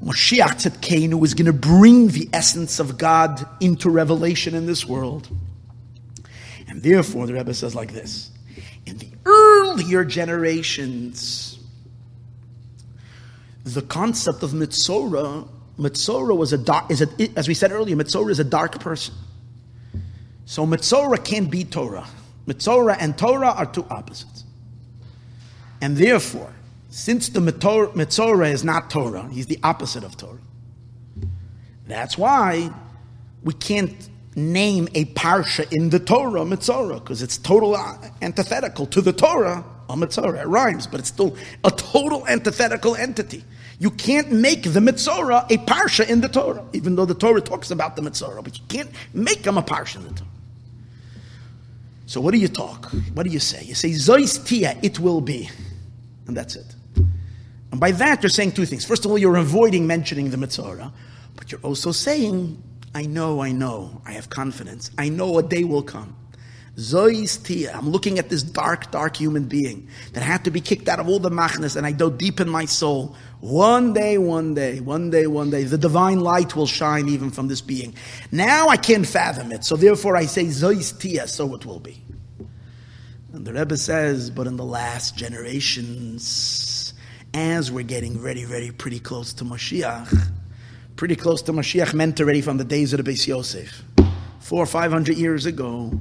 Mashiach 0.00 0.62
Tzidkeinu 0.62 1.20
is 1.24 1.34
going 1.34 1.46
to 1.46 1.52
bring 1.52 2.06
the 2.06 2.28
essence 2.32 2.78
of 2.78 2.98
God 2.98 3.44
into 3.60 3.90
revelation 3.90 4.54
in 4.54 4.66
this 4.66 4.86
world. 4.86 5.28
And 6.68 6.84
therefore, 6.84 7.26
the 7.26 7.34
Rebbe 7.34 7.52
says 7.52 7.74
like 7.74 7.92
this 7.92 8.30
In 8.86 8.98
the 8.98 9.10
earlier 9.26 10.04
generations, 10.04 11.58
the 13.64 13.82
concept 13.82 14.44
of 14.44 14.52
Metzorah, 14.52 15.48
Metzorah 15.78 16.36
was 16.36 16.52
a 16.52 16.58
dark, 16.58 16.92
is 16.92 17.02
a, 17.02 17.08
as 17.36 17.48
we 17.48 17.54
said 17.54 17.72
earlier, 17.72 17.96
Metzorah 17.96 18.30
is 18.30 18.38
a 18.38 18.44
dark 18.44 18.78
person. 18.78 19.16
So 20.44 20.66
Metzorah 20.66 21.24
can't 21.24 21.50
be 21.50 21.64
Torah. 21.64 22.06
Metzorah 22.46 22.96
and 22.98 23.16
Torah 23.16 23.50
are 23.50 23.66
two 23.66 23.86
opposites. 23.88 24.44
And 25.80 25.96
therefore, 25.96 26.52
since 26.90 27.28
the 27.30 27.40
Metzorah 27.40 28.50
is 28.50 28.64
not 28.64 28.90
Torah, 28.90 29.28
he's 29.32 29.46
the 29.46 29.58
opposite 29.62 30.04
of 30.04 30.16
Torah. 30.16 30.38
That's 31.86 32.16
why 32.18 32.70
we 33.42 33.52
can't 33.54 34.08
name 34.34 34.88
a 34.94 35.04
parsha 35.06 35.70
in 35.72 35.90
the 35.90 35.98
Torah 35.98 36.44
Metzorah, 36.44 37.00
because 37.00 37.22
it's 37.22 37.38
total 37.38 37.74
uh, 37.74 37.96
antithetical 38.20 38.86
to 38.86 39.00
the 39.00 39.12
Torah 39.12 39.64
a 39.88 39.96
Metzorah. 39.96 40.42
It 40.42 40.46
rhymes, 40.46 40.86
but 40.86 41.00
it's 41.00 41.08
still 41.08 41.36
a 41.64 41.70
total 41.70 42.26
antithetical 42.26 42.94
entity. 42.96 43.44
You 43.78 43.90
can't 43.90 44.30
make 44.30 44.62
the 44.62 44.80
Metzorah 44.80 45.46
a 45.50 45.58
parsha 45.58 46.08
in 46.08 46.20
the 46.20 46.28
Torah, 46.28 46.64
even 46.72 46.96
though 46.96 47.04
the 47.04 47.14
Torah 47.14 47.40
talks 47.40 47.70
about 47.70 47.96
the 47.96 48.02
Metzorah, 48.02 48.42
but 48.42 48.58
you 48.58 48.64
can't 48.68 48.90
make 49.12 49.42
them 49.42 49.58
a 49.58 49.62
parsha 49.62 49.96
in 49.96 50.04
the 50.04 50.14
Torah. 50.14 50.28
So 52.12 52.20
what 52.20 52.34
do 52.34 52.38
you 52.38 52.48
talk? 52.48 52.90
What 53.14 53.22
do 53.22 53.30
you 53.30 53.38
say? 53.38 53.64
You 53.64 53.74
say, 53.74 53.88
Zois 53.92 54.46
tia, 54.46 54.76
it 54.82 55.00
will 55.00 55.22
be. 55.22 55.48
And 56.26 56.36
that's 56.36 56.56
it. 56.56 56.74
And 57.70 57.80
by 57.80 57.92
that, 57.92 58.22
you're 58.22 58.28
saying 58.28 58.52
two 58.52 58.66
things. 58.66 58.84
First 58.84 59.06
of 59.06 59.10
all, 59.10 59.16
you're 59.16 59.36
avoiding 59.36 59.86
mentioning 59.86 60.28
the 60.28 60.36
Metzorah, 60.36 60.92
but 61.36 61.50
you're 61.50 61.62
also 61.62 61.90
saying, 61.90 62.62
I 62.94 63.06
know, 63.06 63.40
I 63.40 63.52
know, 63.52 64.02
I 64.04 64.12
have 64.12 64.28
confidence. 64.28 64.90
I 64.98 65.08
know 65.08 65.38
a 65.38 65.42
day 65.42 65.64
will 65.64 65.82
come. 65.82 66.14
I'm 66.74 67.90
looking 67.90 68.18
at 68.18 68.30
this 68.30 68.42
dark, 68.42 68.90
dark 68.90 69.16
human 69.16 69.44
being 69.44 69.88
that 70.14 70.22
had 70.22 70.44
to 70.44 70.50
be 70.50 70.60
kicked 70.60 70.88
out 70.88 71.00
of 71.00 71.08
all 71.08 71.18
the 71.18 71.30
machnas, 71.30 71.76
and 71.76 71.86
I 71.86 71.92
go 71.92 72.08
deep 72.08 72.40
in 72.40 72.48
my 72.48 72.64
soul. 72.64 73.14
One 73.40 73.92
day, 73.92 74.16
one 74.16 74.54
day, 74.54 74.80
one 74.80 75.10
day, 75.10 75.26
one 75.26 75.50
day, 75.50 75.64
the 75.64 75.76
divine 75.76 76.20
light 76.20 76.56
will 76.56 76.66
shine 76.66 77.10
even 77.10 77.30
from 77.30 77.48
this 77.48 77.60
being. 77.60 77.94
Now 78.30 78.68
I 78.68 78.78
can't 78.78 79.06
fathom 79.06 79.52
it, 79.52 79.64
so 79.64 79.76
therefore 79.76 80.16
I 80.16 80.24
say 80.24 80.46
Zois 80.46 80.98
tia, 80.98 81.28
so 81.28 81.54
it 81.54 81.66
will 81.66 81.80
be. 81.80 82.02
And 83.34 83.46
the 83.46 83.52
Rebbe 83.52 83.76
says, 83.76 84.30
but 84.30 84.46
in 84.46 84.56
the 84.56 84.64
last 84.64 85.14
generations, 85.14 86.94
as 87.34 87.70
we're 87.70 87.84
getting 87.84 88.18
very, 88.18 88.44
very 88.44 88.70
pretty 88.70 89.00
close 89.00 89.34
to 89.34 89.44
Mashiach, 89.44 90.30
pretty 90.96 91.16
close 91.16 91.42
to 91.42 91.52
Mashiach 91.52 91.92
meant 91.92 92.18
already 92.20 92.40
from 92.40 92.56
the 92.56 92.64
days 92.64 92.94
of 92.94 93.04
the 93.04 93.10
Beis 93.10 93.26
Yosef, 93.26 93.82
four 94.40 94.62
or 94.62 94.66
five 94.66 94.90
hundred 94.90 95.18
years 95.18 95.44
ago, 95.44 95.92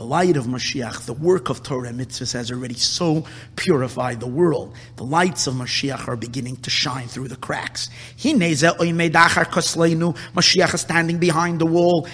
the 0.00 0.06
light 0.06 0.38
of 0.38 0.46
Mashiach, 0.46 1.04
the 1.04 1.12
work 1.12 1.50
of 1.50 1.62
Torah 1.62 1.90
and 1.90 2.00
mitzvahs 2.00 2.32
has 2.32 2.50
already 2.50 2.72
so 2.72 3.26
purified 3.56 4.18
the 4.18 4.26
world. 4.26 4.74
The 4.96 5.04
lights 5.04 5.46
of 5.46 5.52
Mashiach 5.52 6.08
are 6.08 6.16
beginning 6.16 6.56
to 6.64 6.70
shine 6.70 7.06
through 7.06 7.28
the 7.28 7.36
cracks. 7.36 7.90
Mashiach 8.16 10.74
is 10.74 10.80
standing 10.80 11.18
behind 11.18 11.58
the 11.58 11.66
wall. 11.66 12.08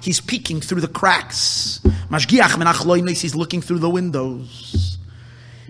He's 0.00 0.20
peeking 0.20 0.60
through 0.60 0.82
the 0.82 0.86
cracks. 0.86 1.80
He's 1.82 3.34
looking 3.34 3.60
through 3.60 3.80
the 3.80 3.90
windows. 3.90 4.98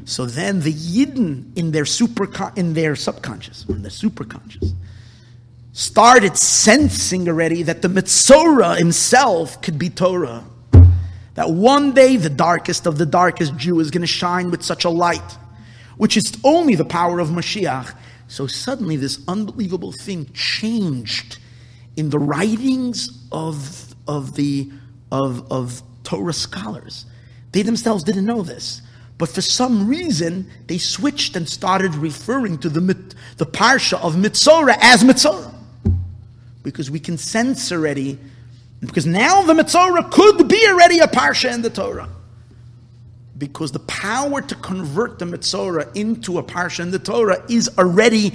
So 0.04 0.26
then 0.26 0.60
the 0.60 0.74
Yidden 0.74 1.56
in 1.56 1.70
their 1.70 1.86
super 1.86 2.28
in 2.56 2.74
their 2.74 2.94
subconscious, 2.94 3.64
in 3.70 3.80
their 3.80 3.90
superconscious, 3.90 4.74
started 5.72 6.36
sensing 6.36 7.26
already 7.28 7.62
that 7.62 7.80
the 7.82 7.88
Metzorah 7.88 8.76
himself 8.76 9.60
could 9.62 9.78
be 9.78 9.88
Torah. 9.88 10.44
That 11.34 11.50
one 11.50 11.94
day 11.94 12.18
the 12.18 12.30
darkest 12.30 12.86
of 12.86 12.98
the 12.98 13.06
darkest 13.06 13.56
Jew 13.56 13.80
is 13.80 13.90
going 13.90 14.02
to 14.02 14.06
shine 14.06 14.50
with 14.50 14.62
such 14.62 14.84
a 14.84 14.90
light, 14.90 15.38
which 15.96 16.18
is 16.18 16.36
only 16.44 16.74
the 16.74 16.84
power 16.84 17.18
of 17.20 17.28
Mashiach. 17.28 17.96
So 18.28 18.46
suddenly 18.46 18.96
this 18.96 19.20
unbelievable 19.26 19.92
thing 19.92 20.30
changed 20.34 21.38
in 21.96 22.10
the 22.10 22.18
writings 22.18 23.26
of, 23.32 23.94
of 24.06 24.36
the 24.36 24.70
of, 25.10 25.50
of 25.52 25.82
Torah 26.04 26.32
scholars. 26.32 27.06
They 27.52 27.62
themselves 27.62 28.02
didn't 28.02 28.24
know 28.24 28.42
this. 28.42 28.80
But 29.18 29.28
for 29.28 29.42
some 29.42 29.86
reason, 29.86 30.50
they 30.66 30.78
switched 30.78 31.36
and 31.36 31.46
started 31.46 31.94
referring 31.94 32.58
to 32.58 32.70
the, 32.70 32.80
the 33.36 33.46
Parsha 33.46 34.00
of 34.02 34.16
Metzorah 34.16 34.78
as 34.80 35.04
Metzorah 35.04 35.51
because 36.62 36.90
we 36.90 37.00
can 37.00 37.18
sense 37.18 37.72
already, 37.72 38.18
because 38.80 39.06
now 39.06 39.42
the 39.42 39.54
Metzorah 39.54 40.10
could 40.10 40.48
be 40.48 40.66
already 40.68 40.98
a 40.98 41.06
Parsha 41.06 41.52
in 41.52 41.62
the 41.62 41.70
Torah. 41.70 42.08
Because 43.36 43.72
the 43.72 43.80
power 43.80 44.40
to 44.40 44.54
convert 44.54 45.18
the 45.18 45.24
Metzorah 45.26 45.96
into 45.96 46.38
a 46.38 46.42
Parsha 46.42 46.80
in 46.80 46.90
the 46.90 46.98
Torah 46.98 47.44
is 47.48 47.70
already 47.78 48.32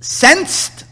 sensed, 0.00 0.84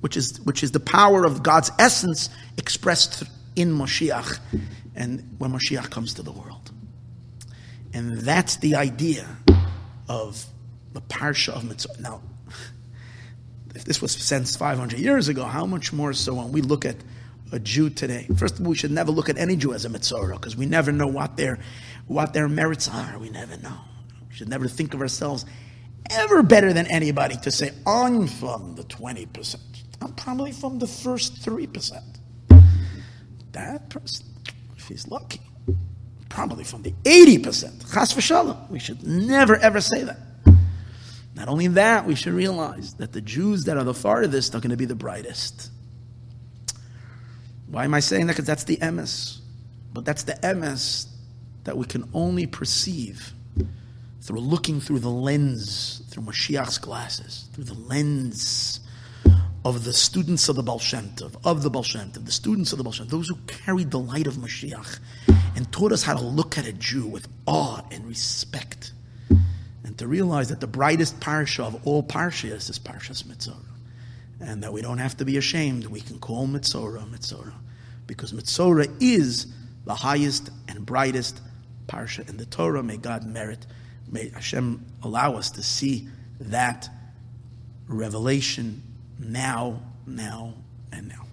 which 0.00 0.16
is, 0.16 0.40
which 0.40 0.62
is 0.62 0.72
the 0.72 0.80
power 0.80 1.24
of 1.24 1.42
God's 1.42 1.70
essence 1.78 2.30
expressed 2.56 3.24
in 3.54 3.72
Moshiach 3.72 4.38
and 4.94 5.36
when 5.38 5.52
Moshiach 5.52 5.90
comes 5.90 6.14
to 6.14 6.22
the 6.22 6.32
world. 6.32 6.72
And 7.92 8.18
that's 8.18 8.56
the 8.56 8.74
idea 8.74 9.28
of 10.08 10.44
the 10.92 11.00
Parsha 11.02 11.50
of 11.50 11.62
Metzorah. 11.64 12.00
Now, 12.00 12.22
if 13.74 13.84
this 13.84 14.00
was 14.02 14.12
sensed 14.12 14.58
500 14.58 14.98
years 14.98 15.28
ago, 15.28 15.44
how 15.44 15.66
much 15.66 15.92
more 15.92 16.12
so 16.12 16.34
when 16.34 16.52
we 16.52 16.60
look 16.62 16.84
at 16.84 16.96
a 17.52 17.58
Jew 17.58 17.90
today? 17.90 18.26
First 18.36 18.58
of 18.58 18.66
all, 18.66 18.70
we 18.70 18.76
should 18.76 18.90
never 18.90 19.10
look 19.10 19.28
at 19.28 19.38
any 19.38 19.56
Jew 19.56 19.72
as 19.74 19.84
a 19.84 19.88
Metzorah 19.88 20.34
because 20.34 20.56
we 20.56 20.66
never 20.66 20.92
know 20.92 21.06
what 21.06 21.36
their, 21.36 21.58
what 22.06 22.32
their 22.32 22.48
merits 22.48 22.88
are. 22.88 23.18
We 23.18 23.30
never 23.30 23.56
know. 23.58 23.78
We 24.28 24.34
should 24.34 24.48
never 24.48 24.68
think 24.68 24.94
of 24.94 25.00
ourselves 25.00 25.44
ever 26.10 26.42
better 26.42 26.72
than 26.72 26.86
anybody 26.86 27.36
to 27.36 27.50
say, 27.50 27.72
I'm 27.86 28.26
from 28.26 28.74
the 28.76 28.84
20%. 28.84 29.56
I'm 30.00 30.12
probably 30.14 30.52
from 30.52 30.78
the 30.78 30.86
first 30.86 31.42
3%. 31.42 32.02
That 33.52 33.90
person, 33.90 34.26
if 34.76 34.88
he's 34.88 35.08
lucky, 35.08 35.40
probably 36.28 36.64
from 36.64 36.82
the 36.82 36.92
80%. 37.04 37.92
Chas 37.92 38.12
v'shalom. 38.14 38.70
We 38.70 38.78
should 38.78 39.02
never 39.06 39.56
ever 39.56 39.80
say 39.80 40.04
that. 40.04 40.18
Not 41.38 41.46
only 41.48 41.68
that, 41.68 42.04
we 42.04 42.16
should 42.16 42.32
realize 42.32 42.94
that 42.94 43.12
the 43.12 43.20
Jews 43.20 43.64
that 43.64 43.76
are 43.76 43.84
the 43.84 43.94
farthest 43.94 44.56
are 44.56 44.60
going 44.60 44.72
to 44.72 44.76
be 44.76 44.86
the 44.86 44.96
brightest. 44.96 45.70
Why 47.68 47.84
am 47.84 47.94
I 47.94 48.00
saying 48.00 48.26
that? 48.26 48.32
Because 48.32 48.46
that's 48.46 48.64
the 48.64 48.76
emes. 48.78 49.38
But 49.92 50.04
that's 50.04 50.24
the 50.24 50.32
emes 50.32 51.06
that 51.62 51.78
we 51.78 51.86
can 51.86 52.10
only 52.12 52.48
perceive 52.48 53.32
through 54.20 54.40
looking 54.40 54.80
through 54.80 54.98
the 54.98 55.10
lens, 55.10 56.02
through 56.10 56.24
Mashiach's 56.24 56.78
glasses, 56.78 57.48
through 57.52 57.64
the 57.64 57.74
lens 57.74 58.80
of 59.64 59.84
the 59.84 59.92
students 59.92 60.48
of 60.48 60.56
the 60.56 60.62
Baal 60.64 60.80
Shem 60.80 61.10
Tov, 61.10 61.36
of 61.44 61.62
the 61.62 61.70
Baal 61.70 61.84
Shem 61.84 62.10
Tov, 62.10 62.24
the 62.24 62.32
students 62.32 62.72
of 62.72 62.78
the 62.78 62.84
Baal 62.84 62.92
Shem 62.92 63.06
Tov, 63.06 63.10
those 63.10 63.28
who 63.28 63.36
carried 63.46 63.92
the 63.92 63.98
light 64.00 64.26
of 64.26 64.34
Mashiach 64.34 64.98
and 65.54 65.70
taught 65.70 65.92
us 65.92 66.02
how 66.02 66.14
to 66.14 66.24
look 66.24 66.58
at 66.58 66.66
a 66.66 66.72
Jew 66.72 67.06
with 67.06 67.28
awe 67.46 67.80
and 67.92 68.04
respect 68.06 68.92
to 69.98 70.06
realize 70.06 70.48
that 70.48 70.60
the 70.60 70.66
brightest 70.66 71.20
parsha 71.20 71.64
of 71.64 71.86
all 71.86 72.02
parshas 72.02 72.70
is 72.70 72.78
Parshas 72.78 73.24
Metzorah. 73.24 73.56
And 74.40 74.62
that 74.62 74.72
we 74.72 74.82
don't 74.82 74.98
have 74.98 75.16
to 75.18 75.24
be 75.24 75.36
ashamed. 75.36 75.86
We 75.86 76.00
can 76.00 76.18
call 76.18 76.46
Metzorah 76.46 77.08
Metzorah. 77.10 77.54
Because 78.06 78.32
Metzorah 78.32 78.88
is 79.00 79.46
the 79.84 79.94
highest 79.94 80.50
and 80.68 80.86
brightest 80.86 81.40
parsha 81.88 82.28
in 82.28 82.36
the 82.36 82.46
Torah. 82.46 82.82
May 82.82 82.96
God 82.96 83.26
merit, 83.26 83.66
may 84.10 84.28
Hashem 84.28 84.84
allow 85.02 85.34
us 85.34 85.50
to 85.52 85.62
see 85.62 86.08
that 86.40 86.88
revelation 87.88 88.82
now, 89.18 89.80
now, 90.06 90.54
and 90.92 91.08
now. 91.08 91.26